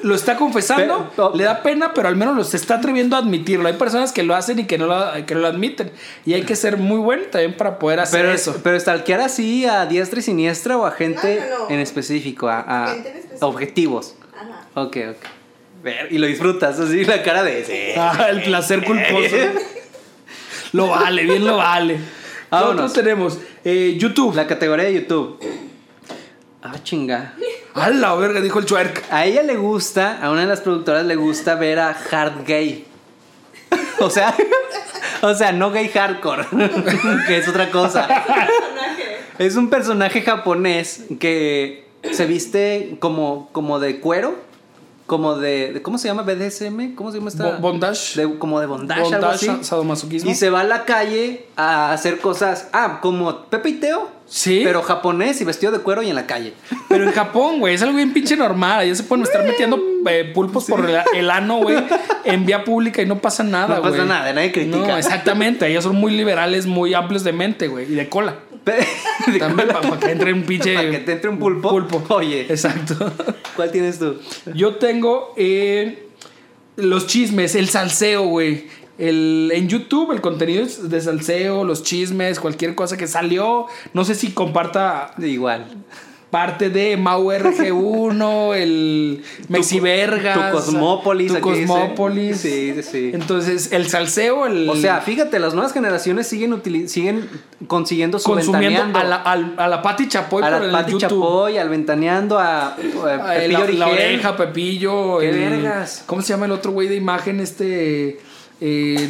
lo 0.01 0.15
está 0.15 0.35
confesando, 0.35 1.11
Pero- 1.15 1.31
le 1.35 1.43
da 1.43 1.61
pena, 1.61 1.93
pero 1.93 2.07
al 2.07 2.15
menos 2.15 2.35
lo 2.35 2.43
se 2.43 2.57
está 2.57 2.75
atreviendo 2.75 3.15
a 3.15 3.19
admitirlo. 3.19 3.67
Hay 3.67 3.75
personas 3.75 4.11
que 4.11 4.23
lo 4.23 4.33
hacen 4.35 4.57
y 4.57 4.65
que 4.65 4.79
no 4.79 4.87
lo, 4.87 5.25
que 5.27 5.35
no 5.35 5.41
lo 5.41 5.47
admiten. 5.47 5.91
Y 6.25 6.33
hay 6.33 6.41
que 6.41 6.55
ser 6.55 6.77
muy 6.77 6.97
bueno 6.97 7.25
también 7.25 7.55
para 7.55 7.77
poder 7.77 7.99
hacer 7.99 8.21
Pero, 8.21 8.33
eso. 8.33 8.59
pero 8.63 8.79
stalkear 8.79 9.21
así 9.21 9.65
a 9.67 9.85
diestra 9.85 10.19
y 10.19 10.23
siniestra 10.23 10.75
o 10.75 10.85
a 10.87 10.91
gente 10.91 11.39
No, 11.51 11.59
no, 11.59 11.63
no. 11.67 11.69
en 11.75 11.79
específico, 11.81 12.47
a, 12.49 12.61
a 12.61 12.87
Gente 12.93 13.09
en 13.09 13.15
específico. 13.17 13.45
objetivos. 13.47 14.15
Ajá. 14.35 14.67
Ok, 14.73 14.97
ok. 15.11 15.17
Ver, 15.87 16.11
y 16.11 16.17
lo 16.17 16.27
disfrutas 16.27 16.77
así, 16.81 17.05
la 17.05 17.23
cara 17.23 17.43
de 17.43 17.61
ese. 17.61 17.93
Ah, 17.97 18.27
el 18.29 18.43
placer 18.43 18.83
culposo. 18.83 19.37
lo 20.73 20.87
vale, 20.87 21.23
bien 21.23 21.45
lo 21.45 21.55
vale. 21.55 21.97
Vámonos. 22.49 22.75
Nosotros 22.75 23.05
tenemos 23.05 23.39
eh, 23.63 23.95
YouTube. 23.97 24.35
La 24.35 24.45
categoría 24.47 24.83
de 24.83 24.95
YouTube. 24.95 25.39
Ah, 26.61 26.75
chinga. 26.83 27.35
A 27.73 27.89
la 27.89 28.13
verga, 28.15 28.41
dijo 28.41 28.59
el 28.59 28.65
chuerk. 28.65 29.01
A 29.09 29.25
ella 29.25 29.43
le 29.43 29.55
gusta, 29.55 30.21
a 30.21 30.29
una 30.29 30.41
de 30.41 30.47
las 30.47 30.59
productoras 30.59 31.05
le 31.05 31.15
gusta 31.15 31.55
ver 31.55 31.79
a 31.79 31.91
Hard 32.11 32.45
Gay. 32.45 32.85
O 33.99 34.09
sea, 34.09 34.35
o 35.21 35.33
sea, 35.33 35.53
no 35.53 35.71
gay 35.71 35.87
hardcore, 35.87 36.45
que 37.27 37.37
es 37.37 37.47
otra 37.47 37.71
cosa. 37.71 38.07
Es 39.39 39.55
un 39.55 39.69
personaje 39.69 40.21
japonés 40.21 41.05
que 41.19 41.87
se 42.11 42.27
viste 42.27 42.97
como, 42.99 43.49
como 43.53 43.79
de 43.79 43.99
cuero 43.99 44.46
como 45.07 45.35
de, 45.37 45.73
de- 45.73 45.81
¿cómo 45.81 45.97
se 45.97 46.07
llama? 46.09 46.21
BDSM, 46.21 46.93
¿cómo 46.95 47.11
se 47.11 47.17
llama 47.17 47.29
esta? 47.29 47.43
Bo- 47.53 47.57
bondage. 47.71 48.21
De- 48.21 48.37
como 48.37 48.59
de 48.59 48.67
bondage, 48.67 48.99
algo 49.01 49.11
Bondage, 49.27 49.49
así. 49.49 49.63
sadomasoquismo. 49.63 50.29
Y 50.29 50.35
se 50.35 50.49
va 50.51 50.59
a 50.61 50.63
la 50.65 50.85
calle 50.85 51.45
a 51.55 51.91
hacer 51.93 52.19
cosas, 52.19 52.67
ah, 52.73 52.99
como 53.01 53.45
Pepe 53.45 53.69
y 53.69 53.73
Teo, 53.79 54.09
Sí. 54.27 54.61
pero 54.65 54.81
japonés 54.83 55.39
y 55.39 55.45
vestido 55.45 55.71
de 55.71 55.79
cuero 55.79 56.01
y 56.03 56.09
en 56.09 56.15
la 56.15 56.27
calle. 56.27 56.53
Pero 56.89 57.05
en 57.05 57.13
Japón, 57.13 57.59
güey, 57.59 57.75
es 57.75 57.81
algo 57.81 57.95
bien 57.95 58.11
pinche 58.13 58.35
normal. 58.35 58.85
Ya 58.85 58.93
se 58.93 59.03
pueden 59.03 59.23
estar 59.23 59.41
metiendo 59.45 59.79
eh, 60.09 60.29
pulpos 60.33 60.65
por 60.65 60.87
el, 60.89 60.97
el 61.15 61.29
ano, 61.31 61.57
güey, 61.59 61.77
en 62.25 62.45
vía 62.45 62.63
pública 62.65 63.01
y 63.01 63.05
no 63.05 63.19
pasa 63.19 63.43
nada, 63.43 63.75
No 63.75 63.81
güey. 63.81 63.93
pasa 63.93 64.03
nada, 64.05 64.33
nadie 64.33 64.51
critica. 64.51 64.77
No, 64.87 64.97
exactamente. 64.97 65.65
Ellos 65.67 65.85
son 65.85 65.95
muy 65.95 66.11
liberales, 66.15 66.65
muy 66.65 66.93
amplios 66.93 67.23
de 67.23 67.31
mente, 67.31 67.69
güey, 67.69 67.89
y 67.91 67.95
de 67.95 68.09
cola. 68.09 68.35
También 69.39 69.67
para 69.67 69.99
que 69.99 70.11
entre 70.11 70.33
un 70.33 70.43
pinche. 70.47 70.75
Para 70.75 70.91
que 70.91 70.99
te 70.99 71.11
entre 71.13 71.29
un 71.29 71.39
pulpo. 71.39 71.69
Pulpo. 71.69 72.03
Oye. 72.09 72.41
Exacto. 72.41 72.95
¿Cuál 73.55 73.71
tienes 73.71 73.99
tú? 73.99 74.17
Yo 74.53 74.75
tengo 74.75 75.33
eh, 75.37 76.07
los 76.75 77.07
chismes, 77.07 77.55
el 77.55 77.69
salseo, 77.69 78.23
güey. 78.23 78.65
El, 78.97 79.51
en 79.53 79.67
YouTube 79.67 80.11
el 80.11 80.21
contenido 80.21 80.63
es 80.63 80.89
de 80.89 80.99
salseo, 80.99 81.63
los 81.63 81.83
chismes, 81.83 82.39
cualquier 82.39 82.73
cosa 82.73 82.97
que 82.97 83.07
salió. 83.07 83.67
No 83.93 84.05
sé 84.05 84.15
si 84.15 84.31
comparta 84.31 85.13
Igual. 85.19 85.65
Parte 86.29 86.69
de 86.69 86.97
Mau 86.97 87.31
RG1, 87.31 88.55
el 88.55 89.23
Mexivergas. 89.47 90.51
Tu 90.51 90.57
Cosmópolis. 90.57 91.31
Tu 91.31 91.37
aquí 91.37 91.49
dice. 91.51 91.67
Cosmópolis. 91.67 92.37
Sí, 92.37 92.73
sí, 92.75 92.83
sí. 92.83 93.11
Entonces, 93.13 93.71
el 93.71 93.87
salseo, 93.89 94.45
el. 94.45 94.69
O 94.69 94.75
sea, 94.75 95.01
fíjate, 95.01 95.39
las 95.39 95.53
nuevas 95.53 95.73
generaciones 95.73 96.27
siguen 96.27 96.61
siguen 96.87 97.29
consiguiendo 97.67 98.19
su 98.19 98.29
consumiendo 98.31 98.97
a 98.99 99.03
la, 99.03 99.15
a 99.15 99.67
la 99.67 99.81
Pati 99.81 100.07
Chapoy 100.07 100.43
a 100.43 100.49
por 100.49 100.59
la 100.59 100.65
el 100.65 100.71
Pati 100.71 100.91
YouTube. 100.93 101.09
Chapoy, 101.09 101.57
al 101.57 101.69
ventaneando, 101.69 102.37
a, 102.39 102.67
a 102.67 102.75
Pepillo 102.75 103.51
la, 103.51 103.59
Origel. 103.63 103.79
la 103.79 103.87
oreja, 103.87 104.35
Pepillo. 104.37 105.19
Qué 105.19 105.29
el- 105.29 105.35
vergas. 105.37 106.03
¿Cómo 106.05 106.21
se 106.21 106.29
llama 106.33 106.45
el 106.45 106.51
otro 106.51 106.71
güey 106.71 106.87
de 106.87 106.95
imagen? 106.95 107.39
Este. 107.39 108.19
eh, 108.61 109.09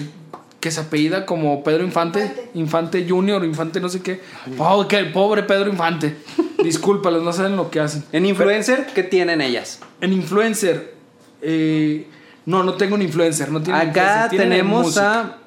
que 0.59 0.71
se 0.71 0.81
apellida 0.81 1.25
como 1.25 1.63
Pedro 1.63 1.83
Infante. 1.83 2.21
Infante. 2.21 2.49
Infante 2.55 3.05
Junior, 3.07 3.43
Infante 3.45 3.79
no 3.79 3.89
sé 3.89 4.01
qué. 4.01 4.21
Oh, 4.57 4.85
el 4.89 5.11
pobre 5.11 5.43
Pedro 5.43 5.69
Infante. 5.69 6.17
Discúlpalos, 6.63 7.23
no 7.23 7.31
saben 7.33 7.55
lo 7.55 7.69
que 7.69 7.79
hacen. 7.79 8.03
En 8.11 8.25
influencer, 8.25 8.87
¿qué 8.87 9.03
tienen 9.03 9.41
ellas? 9.41 9.79
En 10.01 10.13
influencer. 10.13 10.95
eh, 11.41 12.07
no, 12.45 12.63
no 12.63 12.73
tengo 12.75 12.95
un 12.95 13.01
influencer. 13.01 13.51
No 13.51 13.59
Acá 13.59 13.83
influencer, 13.83 14.29
tienen 14.29 14.47
en 14.47 14.51
tenemos 14.59 14.85
música. 14.85 15.19
a. 15.19 15.37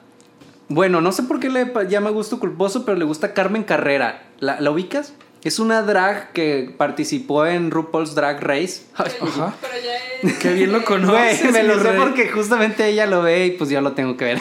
Bueno, 0.68 1.00
no 1.00 1.10
sé 1.10 1.24
por 1.24 1.40
qué 1.40 1.48
le 1.48 1.72
llama 1.88 2.10
gusto 2.10 2.38
culposo, 2.38 2.84
pero 2.84 2.96
le 2.96 3.04
gusta 3.04 3.32
Carmen 3.34 3.64
Carrera. 3.64 4.22
¿La, 4.38 4.60
la 4.60 4.70
ubicas? 4.70 5.14
Es 5.42 5.58
una 5.58 5.80
drag 5.82 6.32
que 6.32 6.74
participó 6.76 7.46
en 7.46 7.70
RuPaul's 7.70 8.14
Drag 8.14 8.42
Race. 8.42 8.82
Ajá. 8.94 9.54
Pero 9.60 9.72
ya 9.82 9.96
es. 10.30 10.38
Qué 10.38 10.52
bien 10.52 10.70
lo 10.72 10.84
conoces. 10.84 11.50
me 11.50 11.62
lo 11.62 11.80
sé 11.80 11.90
porque 11.92 12.28
justamente 12.28 12.86
ella 12.88 13.06
lo 13.06 13.22
ve 13.22 13.46
y 13.46 13.50
pues 13.52 13.70
yo 13.70 13.80
lo 13.80 13.92
tengo 13.92 14.16
que 14.18 14.24
ver. 14.26 14.38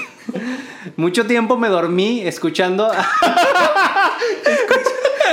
Mucho 0.98 1.26
tiempo 1.26 1.58
me 1.58 1.70
dormí 1.70 2.22
escuchando 2.28 2.92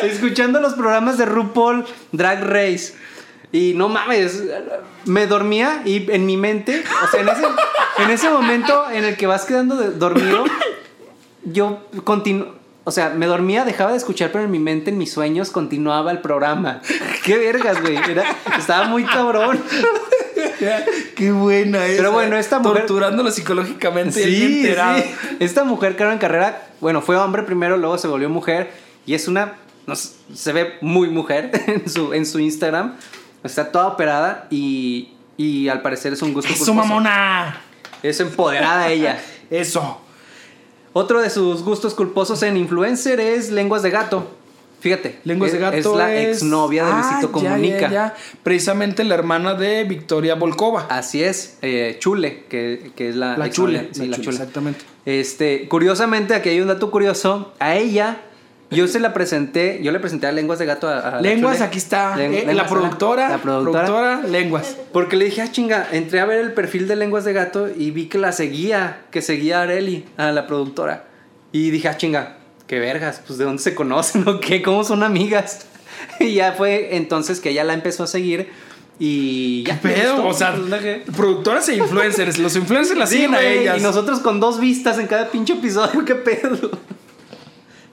escuchando 0.02 0.60
los 0.60 0.74
programas 0.74 1.18
de 1.18 1.26
RuPaul 1.26 1.84
Drag 2.12 2.42
Race. 2.44 2.94
Y 3.52 3.72
no 3.74 3.88
mames, 3.88 4.42
me 5.04 5.26
dormía 5.26 5.82
y 5.84 6.10
en 6.10 6.26
mi 6.26 6.36
mente, 6.36 6.82
o 7.04 7.06
sea, 7.10 7.20
en 7.20 7.28
ese, 7.28 7.44
en 7.98 8.10
ese 8.10 8.28
momento 8.28 8.90
en 8.90 9.04
el 9.04 9.16
que 9.16 9.26
vas 9.26 9.44
quedando 9.44 9.76
de- 9.76 9.90
dormido, 9.92 10.44
yo 11.44 11.86
continuo, 12.04 12.55
o 12.88 12.92
sea, 12.92 13.10
me 13.10 13.26
dormía, 13.26 13.64
dejaba 13.64 13.90
de 13.90 13.96
escuchar, 13.96 14.30
pero 14.30 14.44
en 14.44 14.50
mi 14.52 14.60
mente, 14.60 14.90
en 14.90 14.96
mis 14.98 15.12
sueños, 15.12 15.50
continuaba 15.50 16.12
el 16.12 16.20
programa. 16.20 16.80
Qué 17.24 17.36
vergas, 17.36 17.80
güey. 17.82 17.98
Estaba 18.56 18.84
muy 18.86 19.02
cabrón. 19.04 19.60
Qué 21.16 21.32
buena 21.32 21.84
es. 21.86 21.96
Pero 21.96 22.12
bueno, 22.12 22.36
esta 22.36 22.58
mujer- 22.60 22.86
Torturándolo 22.86 23.30
psicológicamente. 23.30 24.22
Sí, 24.22 24.60
enterado. 24.66 24.98
sí. 24.98 25.04
Esta 25.40 25.64
mujer, 25.64 25.96
Carmen 25.96 26.18
Carrera, 26.18 26.68
bueno, 26.80 27.02
fue 27.02 27.16
hombre 27.16 27.42
primero, 27.42 27.76
luego 27.76 27.98
se 27.98 28.06
volvió 28.08 28.28
mujer. 28.30 28.70
Y 29.04 29.14
es 29.14 29.28
una. 29.28 29.54
no 29.86 29.94
se 29.96 30.52
ve 30.52 30.74
muy 30.80 31.08
mujer 31.08 31.50
en 31.66 31.88
su, 31.88 32.12
en 32.12 32.24
su 32.26 32.38
Instagram. 32.38 32.94
Está 33.42 33.70
toda 33.72 33.88
operada 33.88 34.46
y, 34.50 35.10
y 35.36 35.68
al 35.68 35.82
parecer 35.82 36.12
es 36.12 36.22
un 36.22 36.32
gusto 36.32 36.52
¡Eso, 36.52 36.58
culposo. 36.66 36.74
mamona! 36.74 37.60
Es 38.02 38.20
empoderada 38.20 38.88
ella. 38.90 39.18
Eso. 39.50 40.00
Otro 40.98 41.20
de 41.20 41.28
sus 41.28 41.62
gustos 41.62 41.92
culposos 41.94 42.42
en 42.42 42.56
influencer 42.56 43.20
es 43.20 43.50
lenguas 43.50 43.82
de 43.82 43.90
gato. 43.90 44.26
Fíjate. 44.80 45.18
Lenguas 45.24 45.50
de 45.52 45.58
es- 45.58 45.60
gato 45.62 45.76
Es 45.76 45.86
la 45.98 46.20
exnovia 46.22 46.84
de 46.86 46.90
Ah, 46.90 46.96
Luisito 46.96 47.26
ya, 47.42 47.50
Comunica. 47.50 47.80
ya, 47.80 47.90
ya. 47.90 48.14
Precisamente 48.42 49.04
la 49.04 49.14
hermana 49.14 49.52
de 49.52 49.84
Victoria 49.84 50.36
Volkova. 50.36 50.86
Así 50.88 51.22
es. 51.22 51.58
eh, 51.60 51.96
Chule, 51.98 52.44
que, 52.48 52.92
que 52.96 53.10
es 53.10 53.16
la. 53.16 53.36
la 53.36 53.50
chule. 53.50 53.88
Sí, 53.92 54.00
la 54.00 54.06
la 54.06 54.16
chule, 54.16 54.24
Chule. 54.24 54.36
Exactamente. 54.36 54.80
Este, 55.04 55.68
curiosamente, 55.68 56.34
aquí 56.34 56.48
hay 56.48 56.60
un 56.62 56.68
dato 56.68 56.90
curioso. 56.90 57.52
A 57.58 57.74
ella, 57.76 58.22
yo 58.70 58.88
se 58.88 58.98
la 58.98 59.12
presenté, 59.12 59.80
yo 59.82 59.92
le 59.92 60.00
presenté 60.00 60.26
a 60.26 60.32
Lenguas 60.32 60.58
de 60.58 60.66
Gato 60.66 60.88
a, 60.88 61.18
a 61.18 61.20
Lenguas, 61.20 61.60
aquí 61.60 61.78
está. 61.78 62.14
Eh, 62.22 62.28
Lenguas, 62.28 62.56
la 62.56 62.66
productora. 62.66 63.28
La 63.28 63.38
productora. 63.38 64.22
Lenguas. 64.22 64.76
Porque 64.92 65.16
le 65.16 65.26
dije, 65.26 65.42
ah, 65.42 65.50
chinga, 65.50 65.88
entré 65.92 66.20
a 66.20 66.24
ver 66.24 66.40
el 66.40 66.52
perfil 66.52 66.88
de 66.88 66.96
Lenguas 66.96 67.24
de 67.24 67.32
Gato 67.32 67.68
y 67.68 67.90
vi 67.92 68.06
que 68.06 68.18
la 68.18 68.32
seguía, 68.32 69.02
que 69.10 69.22
seguía 69.22 69.60
a 69.60 69.62
Areli, 69.62 70.04
a 70.16 70.32
la 70.32 70.46
productora. 70.46 71.04
Y 71.52 71.70
dije, 71.70 71.88
ah, 71.88 71.96
chinga, 71.96 72.38
qué 72.66 72.80
vergas, 72.80 73.22
pues 73.26 73.38
de 73.38 73.44
dónde 73.44 73.62
se 73.62 73.74
conocen 73.74 74.26
o 74.28 74.40
qué, 74.40 74.62
cómo 74.62 74.84
son 74.84 75.02
amigas. 75.02 75.66
Y 76.20 76.34
ya 76.34 76.52
fue 76.52 76.96
entonces 76.96 77.40
que 77.40 77.50
ella 77.50 77.64
la 77.64 77.72
empezó 77.72 78.04
a 78.04 78.06
seguir 78.06 78.50
y 78.98 79.62
ya. 79.64 79.74
me 79.74 79.92
Pero, 79.92 80.22
gustó, 80.22 80.28
o 80.28 80.34
sea, 80.34 80.54
pues, 80.54 81.16
productoras 81.16 81.68
e 81.68 81.76
influencers. 81.76 82.38
Los 82.38 82.56
influencers 82.56 82.98
las 82.98 83.10
Sí, 83.10 83.16
siguen 83.16 83.34
a 83.34 83.40
ellas. 83.42 83.78
Y 83.78 83.82
nosotros 83.82 84.20
con 84.20 84.40
dos 84.40 84.58
vistas 84.58 84.98
en 84.98 85.06
cada 85.06 85.28
pinche 85.28 85.54
episodio, 85.54 86.04
qué 86.06 86.14
pedo. 86.14 86.70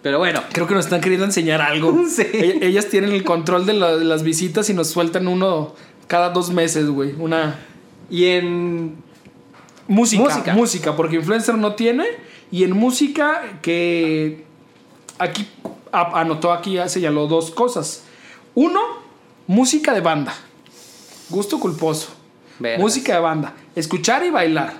Pero 0.03 0.19
bueno, 0.19 0.43
Creo 0.51 0.67
que 0.67 0.75
nos 0.75 0.85
están 0.85 1.01
queriendo 1.01 1.25
enseñar 1.25 1.61
algo. 1.61 2.03
Sí. 2.09 2.21
E- 2.31 2.59
Ellas 2.61 2.87
tienen 2.89 3.11
el 3.13 3.23
control 3.23 3.65
de, 3.65 3.73
la- 3.73 3.95
de 3.97 4.05
las 4.05 4.21
visitas 4.23 4.69
y 4.69 4.73
nos 4.75 4.89
sueltan 4.89 5.27
uno 5.27 5.73
cada 6.07 6.29
dos 6.29 6.51
meses, 6.51 6.87
güey. 6.89 7.13
Una 7.17 7.59
y 8.09 8.25
en. 8.25 8.97
música, 9.87 10.23
Música. 10.23 10.53
música. 10.53 10.95
porque 10.95 11.15
influencer 11.15 11.55
no 11.55 11.73
tiene. 11.73 12.05
Y 12.51 12.63
en 12.65 12.73
música 12.73 13.59
que 13.63 14.43
aquí 15.17 15.47
a- 15.91 16.19
anotó 16.21 16.51
aquí, 16.51 16.73
ya 16.73 16.87
señaló 16.89 17.25
dos 17.27 17.49
cosas. 17.49 18.03
Uno, 18.53 18.79
música 19.47 19.93
de 19.93 20.01
banda. 20.01 20.35
Gusto 21.29 21.59
culposo. 21.59 22.09
Música 22.77 23.13
de 23.15 23.19
banda. 23.21 23.53
Escuchar 23.75 24.23
y 24.25 24.29
bailar. 24.29 24.73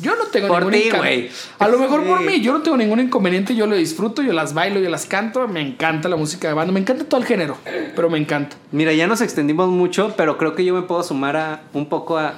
Yo 0.00 0.14
no 0.14 0.24
tengo 0.26 0.48
Por 0.48 0.58
ningún 0.60 0.72
ti, 0.72 0.86
inconveniente. 0.88 1.28
güey. 1.28 1.38
A 1.58 1.68
lo 1.68 1.78
mejor 1.78 2.04
por 2.04 2.20
mí, 2.20 2.40
yo 2.40 2.52
no 2.52 2.62
tengo 2.62 2.76
ningún 2.76 3.00
inconveniente, 3.00 3.54
yo 3.56 3.66
lo 3.66 3.74
disfruto, 3.76 4.22
yo 4.22 4.32
las 4.32 4.54
bailo, 4.54 4.78
yo 4.78 4.88
las 4.90 5.06
canto, 5.06 5.48
me 5.48 5.60
encanta 5.60 6.08
la 6.08 6.14
música 6.16 6.46
de 6.48 6.54
banda, 6.54 6.72
me 6.72 6.80
encanta 6.80 7.04
todo 7.04 7.20
el 7.20 7.26
género, 7.26 7.56
pero 7.96 8.08
me 8.08 8.18
encanta. 8.18 8.56
Mira, 8.70 8.92
ya 8.92 9.06
nos 9.08 9.20
extendimos 9.20 9.68
mucho, 9.68 10.14
pero 10.16 10.38
creo 10.38 10.54
que 10.54 10.64
yo 10.64 10.72
me 10.74 10.82
puedo 10.82 11.02
sumar 11.02 11.36
a 11.36 11.62
un 11.72 11.88
poco 11.88 12.16
a 12.18 12.34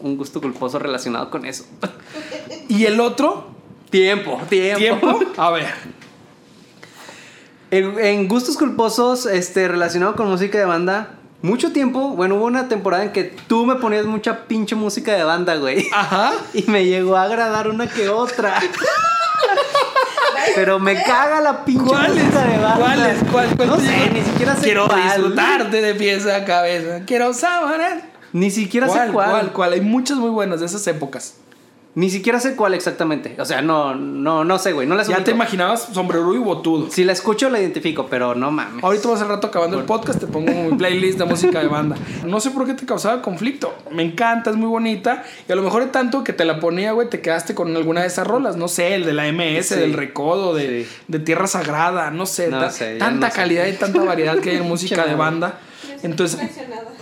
un 0.00 0.16
gusto 0.16 0.40
culposo 0.40 0.78
relacionado 0.78 1.28
con 1.30 1.44
eso. 1.44 1.66
Y 2.68 2.86
el 2.86 2.98
otro, 3.00 3.48
Tiempo, 3.90 4.40
tiempo. 4.48 4.78
tiempo, 4.78 5.20
a 5.36 5.50
ver, 5.50 5.66
En, 7.70 7.98
en 7.98 8.28
gustos 8.28 8.56
culposos, 8.56 9.26
este, 9.26 9.68
relacionado 9.68 10.14
con 10.16 10.28
música 10.28 10.58
de 10.58 10.64
banda, 10.64 11.14
mucho 11.42 11.72
tiempo, 11.72 12.10
bueno, 12.10 12.36
hubo 12.36 12.44
una 12.46 12.68
temporada 12.68 13.04
en 13.04 13.12
que 13.12 13.24
tú 13.24 13.66
me 13.66 13.74
ponías 13.76 14.06
mucha 14.06 14.44
pinche 14.46 14.74
música 14.76 15.12
de 15.14 15.24
banda, 15.24 15.56
güey. 15.56 15.88
ajá. 15.92 16.32
Y 16.54 16.62
me 16.70 16.84
llegó 16.86 17.16
a 17.16 17.24
agradar 17.24 17.68
una 17.68 17.86
que 17.88 18.08
otra. 18.08 18.60
Pero 20.54 20.78
me 20.78 21.02
caga 21.02 21.40
la 21.40 21.64
pinche 21.64 21.84
¿Cuáles? 21.84 22.24
música 22.24 22.44
de 22.46 22.58
banda. 22.58 22.76
¿Cuáles? 22.78 23.18
¿Cuál, 23.30 23.56
cuál 23.56 23.68
No 23.68 23.78
sé, 23.80 24.10
ni 24.12 24.22
siquiera 24.22 24.54
sé 24.56 24.62
Quiero 24.62 24.86
cuál. 24.88 25.02
disfrutarte 25.02 25.80
de 25.80 25.94
pieza 25.94 26.36
a 26.36 26.44
cabeza. 26.44 27.00
Quiero 27.06 27.32
saber. 27.32 28.02
Ni 28.32 28.50
siquiera 28.50 28.86
¿Cuál, 28.86 29.06
sé 29.08 29.12
cuál. 29.12 29.30
cuál, 29.30 29.52
cuál? 29.52 29.72
Hay 29.74 29.80
muchas 29.82 30.16
muy 30.18 30.30
buenas 30.30 30.60
de 30.60 30.66
esas 30.66 30.86
épocas. 30.86 31.34
Ni 31.94 32.08
siquiera 32.08 32.40
sé 32.40 32.56
cuál 32.56 32.72
exactamente. 32.72 33.36
O 33.38 33.44
sea, 33.44 33.60
no, 33.60 33.94
no, 33.94 34.44
no 34.44 34.58
sé, 34.58 34.72
güey. 34.72 34.86
No 34.86 34.94
las 34.94 35.08
Ya 35.08 35.22
te 35.22 35.32
imaginabas 35.32 35.88
sombrero 35.92 36.32
y 36.34 36.38
botudo. 36.38 36.90
Si 36.90 37.04
la 37.04 37.12
escucho, 37.12 37.50
la 37.50 37.60
identifico, 37.60 38.06
pero 38.08 38.34
no 38.34 38.50
mames. 38.50 38.82
Ahorita 38.82 39.08
vas 39.08 39.20
al 39.20 39.28
rato 39.28 39.48
acabando 39.48 39.78
el 39.78 39.84
podcast, 39.84 40.18
te 40.18 40.26
pongo 40.26 40.50
mi 40.52 40.74
playlist 40.78 41.18
de 41.18 41.26
música 41.26 41.58
de 41.60 41.68
banda. 41.68 41.96
No 42.24 42.40
sé 42.40 42.50
por 42.50 42.64
qué 42.66 42.72
te 42.72 42.86
causaba 42.86 43.20
conflicto. 43.20 43.74
Me 43.90 44.02
encanta, 44.02 44.48
es 44.48 44.56
muy 44.56 44.68
bonita. 44.68 45.22
Y 45.46 45.52
a 45.52 45.54
lo 45.54 45.60
mejor 45.60 45.84
de 45.84 45.90
tanto 45.90 46.24
que 46.24 46.32
te 46.32 46.46
la 46.46 46.60
ponía, 46.60 46.92
güey, 46.92 47.10
te 47.10 47.20
quedaste 47.20 47.54
con 47.54 47.76
alguna 47.76 48.00
de 48.00 48.06
esas 48.06 48.26
rolas. 48.26 48.56
No 48.56 48.68
sé, 48.68 48.94
el 48.94 49.04
de 49.04 49.12
la 49.12 49.26
MS, 49.30 49.74
Sí. 49.74 49.74
del 49.74 49.92
Recodo, 49.92 50.54
de, 50.54 50.84
Sí. 50.84 50.90
de 51.08 51.18
Tierra 51.18 51.46
Sagrada, 51.46 52.10
no 52.10 52.24
sé. 52.24 52.48
No 52.48 52.58
tanta 52.98 53.10
no 53.10 53.26
sé. 53.30 53.32
calidad 53.36 53.66
y 53.66 53.72
tanta 53.74 54.02
variedad 54.02 54.38
que 54.38 54.48
hay 54.50 54.56
en 54.56 54.62
música 54.68 55.04
de 55.04 55.14
banda. 55.14 55.58
Entonces, 56.02 56.40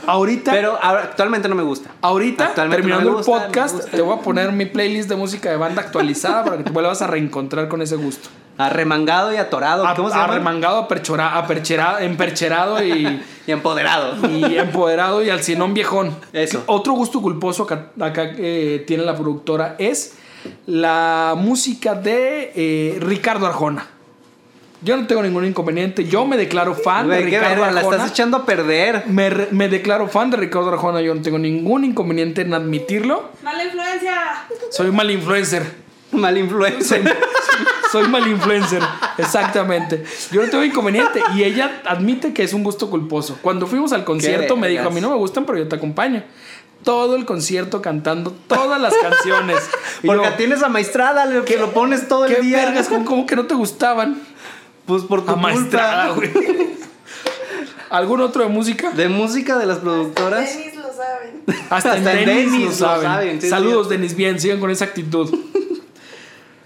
ahorita, 0.06 0.52
Pero 0.52 0.78
actualmente 0.82 1.48
no 1.48 1.54
me 1.54 1.62
gusta. 1.62 1.90
ahorita 2.00 2.46
Actualmente 2.46 2.82
terminando 2.82 3.12
gusta, 3.14 3.30
el 3.32 3.36
no 3.36 3.40
me 3.40 3.46
podcast, 3.46 3.90
te 3.90 4.00
voy 4.02 4.18
a 4.18 4.20
poner 4.22 4.52
mi 4.52 4.66
playlist 4.66 5.08
de 5.08 5.16
música 5.16 5.50
de 5.50 5.56
banda 5.56 5.82
actualizada 5.82 6.44
para 6.44 6.58
que 6.58 6.64
te 6.64 6.70
vuelvas 6.70 7.00
a 7.02 7.06
reencontrar 7.06 7.68
con 7.68 7.80
ese 7.82 7.96
gusto. 7.96 8.28
Arremangado 8.58 9.32
y 9.32 9.36
atorado. 9.38 9.86
A- 9.86 9.94
¿Cómo 9.94 10.10
se 10.10 10.16
llama? 10.16 10.32
Arremangado, 10.34 10.86
aperchora- 10.86 11.32
aperchera- 11.34 12.02
empercherado 12.02 12.82
y, 12.84 13.22
Y 13.46 13.52
empoderado. 13.52 14.28
y 14.28 14.58
empoderado 14.58 15.22
y 15.24 15.30
al 15.30 15.42
cienón 15.42 15.72
viejón. 15.72 16.14
Eso. 16.34 16.62
Otro 16.66 16.92
gusto 16.92 17.22
culposo 17.22 17.62
acá, 17.62 17.86
acá, 18.00 18.32
eh, 18.36 18.84
tiene 18.86 19.04
la 19.04 19.14
productora 19.16 19.76
es 19.78 20.14
la 20.66 21.34
música 21.38 21.94
de 21.94 22.52
eh, 22.54 22.98
Ricardo 23.00 23.46
Arjona. 23.46 23.86
Yo 24.82 24.96
no 24.96 25.06
tengo 25.06 25.22
ningún 25.22 25.44
inconveniente. 25.44 26.04
Yo 26.04 26.24
me 26.26 26.36
declaro 26.36 26.74
fan 26.74 27.06
Güey, 27.06 27.24
de 27.24 27.30
qué 27.30 27.36
Ricardo 27.38 27.60
verga, 27.62 27.70
la 27.72 27.80
Arjona. 27.80 27.96
estás 27.98 28.10
echando 28.12 28.36
a 28.38 28.46
perder. 28.46 29.04
Me, 29.08 29.28
re- 29.28 29.48
me 29.50 29.68
declaro 29.68 30.08
fan 30.08 30.30
de 30.30 30.38
Ricardo 30.38 30.70
Arjona. 30.70 31.00
Yo 31.02 31.14
no 31.14 31.20
tengo 31.20 31.38
ningún 31.38 31.84
inconveniente 31.84 32.40
en 32.42 32.54
admitirlo. 32.54 33.30
¡Mala 33.42 33.64
influencia! 33.64 34.46
Soy 34.70 34.90
mal 34.90 35.10
influencer. 35.10 35.90
Mal 36.12 36.36
influencer. 36.38 37.02
Soy 37.92 38.08
mal 38.08 38.26
influencer, 38.26 38.80
exactamente. 39.18 40.04
Yo 40.32 40.42
no 40.42 40.48
tengo 40.48 40.64
inconveniente 40.64 41.20
y 41.34 41.42
ella 41.44 41.82
admite 41.86 42.32
que 42.32 42.42
es 42.44 42.52
un 42.52 42.62
gusto 42.64 42.88
culposo. 42.88 43.38
Cuando 43.42 43.66
fuimos 43.66 43.92
al 43.92 44.04
concierto 44.04 44.56
me 44.56 44.68
dijo, 44.68 44.88
a 44.88 44.90
mí 44.90 45.00
no 45.00 45.10
me 45.10 45.16
gustan, 45.16 45.44
pero 45.44 45.58
yo 45.58 45.68
te 45.68 45.76
acompaño. 45.76 46.22
Todo 46.84 47.14
el 47.16 47.26
concierto 47.26 47.82
cantando 47.82 48.30
todas 48.46 48.80
las 48.80 48.94
canciones. 48.94 49.58
Y 50.02 50.06
Porque 50.06 50.24
yo, 50.24 50.32
tienes 50.34 50.62
amaestrada, 50.62 51.26
le- 51.26 51.44
que 51.44 51.58
lo 51.58 51.72
pones 51.72 52.08
todo 52.08 52.24
el 52.24 52.34
¿Qué 52.36 52.40
día. 52.40 52.64
vergas? 52.64 52.88
¿Cómo, 52.88 53.04
cómo 53.04 53.26
que 53.26 53.36
no 53.36 53.46
te 53.46 53.54
gustaban? 53.54 54.18
Pues 54.86 55.02
por 55.04 55.24
tu 55.24 55.30
Amaestrada, 55.32 56.14
culpa. 56.14 56.32
güey. 56.34 56.70
¿Algún 57.90 58.20
otro 58.20 58.42
de 58.44 58.48
música? 58.48 58.90
De 58.92 59.08
música 59.08 59.58
de 59.58 59.66
las 59.66 59.78
productoras. 59.78 60.56
Denis 60.56 60.76
lo 60.76 60.92
saben. 60.92 61.42
Hasta, 61.70 61.96
en 61.96 62.06
Hasta 62.06 62.20
en 62.20 62.26
Denis, 62.26 62.52
Denis 62.52 62.80
lo 62.80 62.86
lo 62.94 63.00
saben. 63.02 63.42
Saludos. 63.42 63.88
Denis. 63.88 64.14
Bien, 64.14 64.38
sigan 64.40 64.60
con 64.60 64.70
esa 64.70 64.84
actitud. 64.84 65.28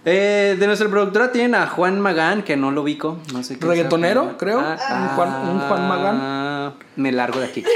Eh, 0.06 0.56
de 0.58 0.66
nuestra 0.66 0.88
productora 0.88 1.32
tienen 1.32 1.54
a 1.54 1.66
Juan 1.66 1.98
Magán, 2.00 2.42
que 2.42 2.56
no 2.56 2.70
lo 2.70 2.82
ubico. 2.82 3.18
No 3.32 3.42
sé 3.42 3.58
qué 3.58 3.64
Reggaetonero, 3.66 4.24
sea. 4.24 4.36
creo. 4.36 4.58
Un 4.58 5.08
Juan- 5.16 5.48
un 5.48 5.58
Juan 5.60 5.88
Magán. 5.88 6.18
Ah, 6.20 6.72
Me 6.96 7.10
largo 7.12 7.40
de 7.40 7.46
aquí. 7.46 7.64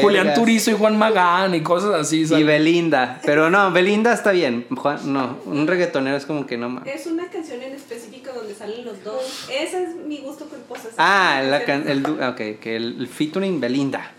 Julián. 0.00 0.34
Turizo 0.34 0.70
y 0.70 0.74
Juan 0.74 0.96
Magán 0.96 1.54
y 1.54 1.62
cosas 1.62 1.94
así. 1.94 2.20
Y 2.20 2.26
¿sabes? 2.26 2.46
Belinda. 2.46 3.20
Pero 3.24 3.50
no, 3.50 3.72
Belinda 3.72 4.12
está 4.12 4.30
bien. 4.30 4.66
Juan, 4.76 5.12
no, 5.12 5.38
un 5.44 5.66
reggaetonero 5.66 6.16
es 6.16 6.24
como 6.24 6.46
que 6.46 6.56
no 6.56 6.68
mames. 6.68 6.94
Es 6.94 7.06
una 7.06 7.26
canción 7.28 7.60
en 7.62 7.72
específico 7.72 8.30
donde 8.34 8.54
salen 8.54 8.84
los 8.84 9.02
dos. 9.02 9.48
Ese 9.50 9.82
es 9.84 9.94
mi 10.06 10.18
gusto 10.18 10.44
culposo. 10.46 10.88
Ah, 10.98 11.42
la 11.44 11.64
can- 11.64 11.88
el, 11.88 12.02
du- 12.02 12.22
ok, 12.24 12.58
que 12.60 12.76
el, 12.76 12.96
el 13.00 13.08
featuring 13.08 13.60
Belinda. 13.60 14.12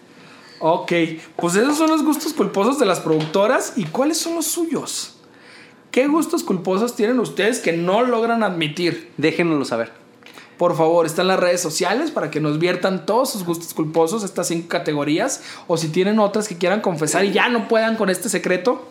Ok, 0.59 0.91
pues 1.35 1.55
esos 1.55 1.77
son 1.77 1.89
los 1.89 2.03
gustos 2.03 2.33
culposos 2.33 2.77
de 2.79 2.85
las 2.85 2.99
productoras. 2.99 3.73
¿Y 3.77 3.85
cuáles 3.85 4.17
son 4.17 4.35
los 4.35 4.45
suyos? 4.47 5.12
¿Qué 5.93 6.07
gustos 6.07 6.41
culposos 6.43 6.95
tienen 6.95 7.19
ustedes 7.19 7.59
que 7.59 7.71
no 7.71 8.01
logran 8.01 8.41
admitir? 8.41 9.11
Déjenoslo 9.17 9.63
saber. 9.63 9.91
Por 10.57 10.75
favor, 10.75 11.05
están 11.05 11.27
las 11.27 11.39
redes 11.39 11.61
sociales 11.61 12.09
para 12.09 12.31
que 12.31 12.39
nos 12.39 12.57
viertan 12.57 13.05
todos 13.05 13.29
sus 13.29 13.45
gustos 13.45 13.75
culposos, 13.75 14.23
estas 14.23 14.47
cinco 14.47 14.69
categorías. 14.69 15.43
O 15.67 15.77
si 15.77 15.89
tienen 15.89 16.17
otras 16.17 16.47
que 16.47 16.57
quieran 16.57 16.81
confesar 16.81 17.25
y 17.25 17.31
ya 17.31 17.47
no 17.47 17.67
puedan 17.67 17.95
con 17.95 18.09
este 18.09 18.27
secreto 18.27 18.89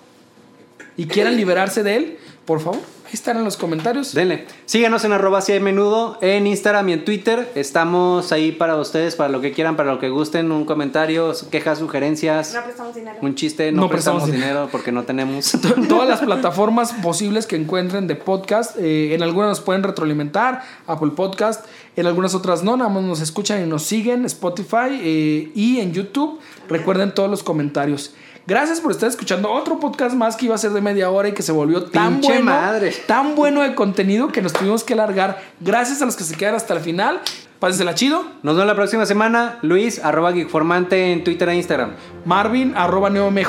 y 0.97 1.07
quieran 1.07 1.37
liberarse 1.37 1.83
de 1.83 1.97
él, 1.97 2.19
por 2.45 2.61
favor, 2.61 2.80
ahí 3.07 3.12
están 3.12 3.36
en 3.36 3.45
los 3.45 3.57
comentarios. 3.57 4.14
Denle. 4.14 4.47
Síguenos 4.66 5.05
en 5.05 5.12
arroba 5.12 5.40
si 5.40 5.53
hay 5.53 5.61
menudo, 5.61 6.18
en 6.20 6.47
Instagram 6.47 6.88
y 6.88 6.93
en 6.95 7.05
Twitter. 7.05 7.51
Estamos 7.55 8.32
ahí 8.32 8.51
para 8.53 8.76
ustedes, 8.76 9.14
para 9.14 9.28
lo 9.28 9.40
que 9.40 9.53
quieran, 9.53 9.76
para 9.76 9.93
lo 9.93 10.01
que 10.01 10.09
gusten. 10.09 10.51
Un 10.51 10.64
comentario, 10.64 11.32
quejas, 11.51 11.78
sugerencias, 11.78 12.53
No 12.53 12.64
prestamos 12.64 12.95
dinero. 12.97 13.18
un 13.22 13.34
chiste. 13.36 13.70
No, 13.70 13.82
No 13.82 13.88
prestamos, 13.88 14.22
prestamos 14.24 14.45
dinero 14.47 14.68
porque 14.72 14.90
no 14.90 15.05
tenemos. 15.05 15.53
todas 15.88 16.09
las 16.09 16.20
plataformas 16.24 16.93
posibles 16.95 17.47
que 17.47 17.55
encuentren 17.57 18.07
de 18.09 18.16
podcast. 18.16 18.76
eh, 18.78 19.14
en 19.14 19.22
algunas 19.22 19.51
nos 19.51 19.61
pueden 19.61 19.82
retroalimentar, 19.84 20.62
Apple 20.86 21.11
Podcast, 21.14 21.64
en 21.95 22.07
algunas 22.07 22.34
otras 22.34 22.64
no, 22.64 22.76
nada 22.76 22.90
más 22.90 23.03
nos 23.05 23.20
escuchan 23.20 23.62
y 23.62 23.66
nos 23.68 23.82
siguen, 23.84 24.24
Spotify 24.24 24.88
eh, 25.01 25.53
y 25.55 25.78
en 25.78 25.93
YouTube. 25.93 26.40
Recuerden 26.68 27.14
todos 27.14 27.30
los 27.30 27.43
comentarios. 27.43 28.14
Gracias 28.47 28.80
por 28.80 28.90
estar 28.90 29.09
escuchando 29.09 29.51
otro 29.51 29.78
podcast 29.78 30.16
más 30.16 30.36
que 30.36 30.47
iba 30.47 30.55
a 30.55 30.59
ser 30.59 30.72
de 30.72 30.80
media 30.80 31.11
hora 31.11 31.28
y 31.28 31.32
que 31.32 31.43
se 31.43 31.53
volvió 31.53 31.84
tan 31.84 32.14
Pinche 32.14 32.28
bueno, 32.28 32.45
madre. 32.45 32.93
tan 33.07 33.34
bueno 33.36 33.62
de 33.62 33.74
contenido 33.74 34.28
que 34.28 34.43
nos 34.43 34.53
tuvimos 34.53 34.82
que 34.82 34.97
largar. 34.97 35.40
Gracias 35.61 36.03
a 36.03 36.07
los 36.07 36.16
que 36.16 36.24
se 36.24 36.34
quedan 36.34 36.57
hasta 36.57 36.74
el 36.74 36.80
final. 36.80 37.20
Pásensela 37.61 37.95
chido. 37.95 38.24
Nos 38.43 38.57
vemos 38.57 38.66
la 38.66 38.74
próxima 38.74 39.07
semana. 39.07 39.59
Luis, 39.62 40.03
arroba 40.05 40.32
geekformante 40.32 41.12
en 41.12 41.22
Twitter 41.22 41.49
e 41.51 41.55
Instagram. 41.55 41.93
Marvin, 42.24 42.74
arroba 42.76 43.09
neomj 43.11 43.40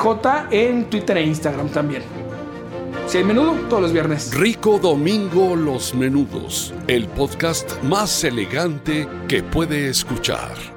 en 0.52 0.84
Twitter 0.84 1.16
e 1.16 1.22
Instagram 1.22 1.68
también. 1.70 2.02
Si 3.08 3.18
hay 3.18 3.24
menudo, 3.24 3.52
todos 3.68 3.82
los 3.82 3.92
viernes. 3.92 4.32
Rico 4.34 4.78
Domingo 4.78 5.56
Los 5.56 5.94
Menudos, 5.94 6.72
el 6.86 7.06
podcast 7.08 7.82
más 7.82 8.24
elegante 8.24 9.06
que 9.28 9.42
puede 9.42 9.88
escuchar. 9.88 10.73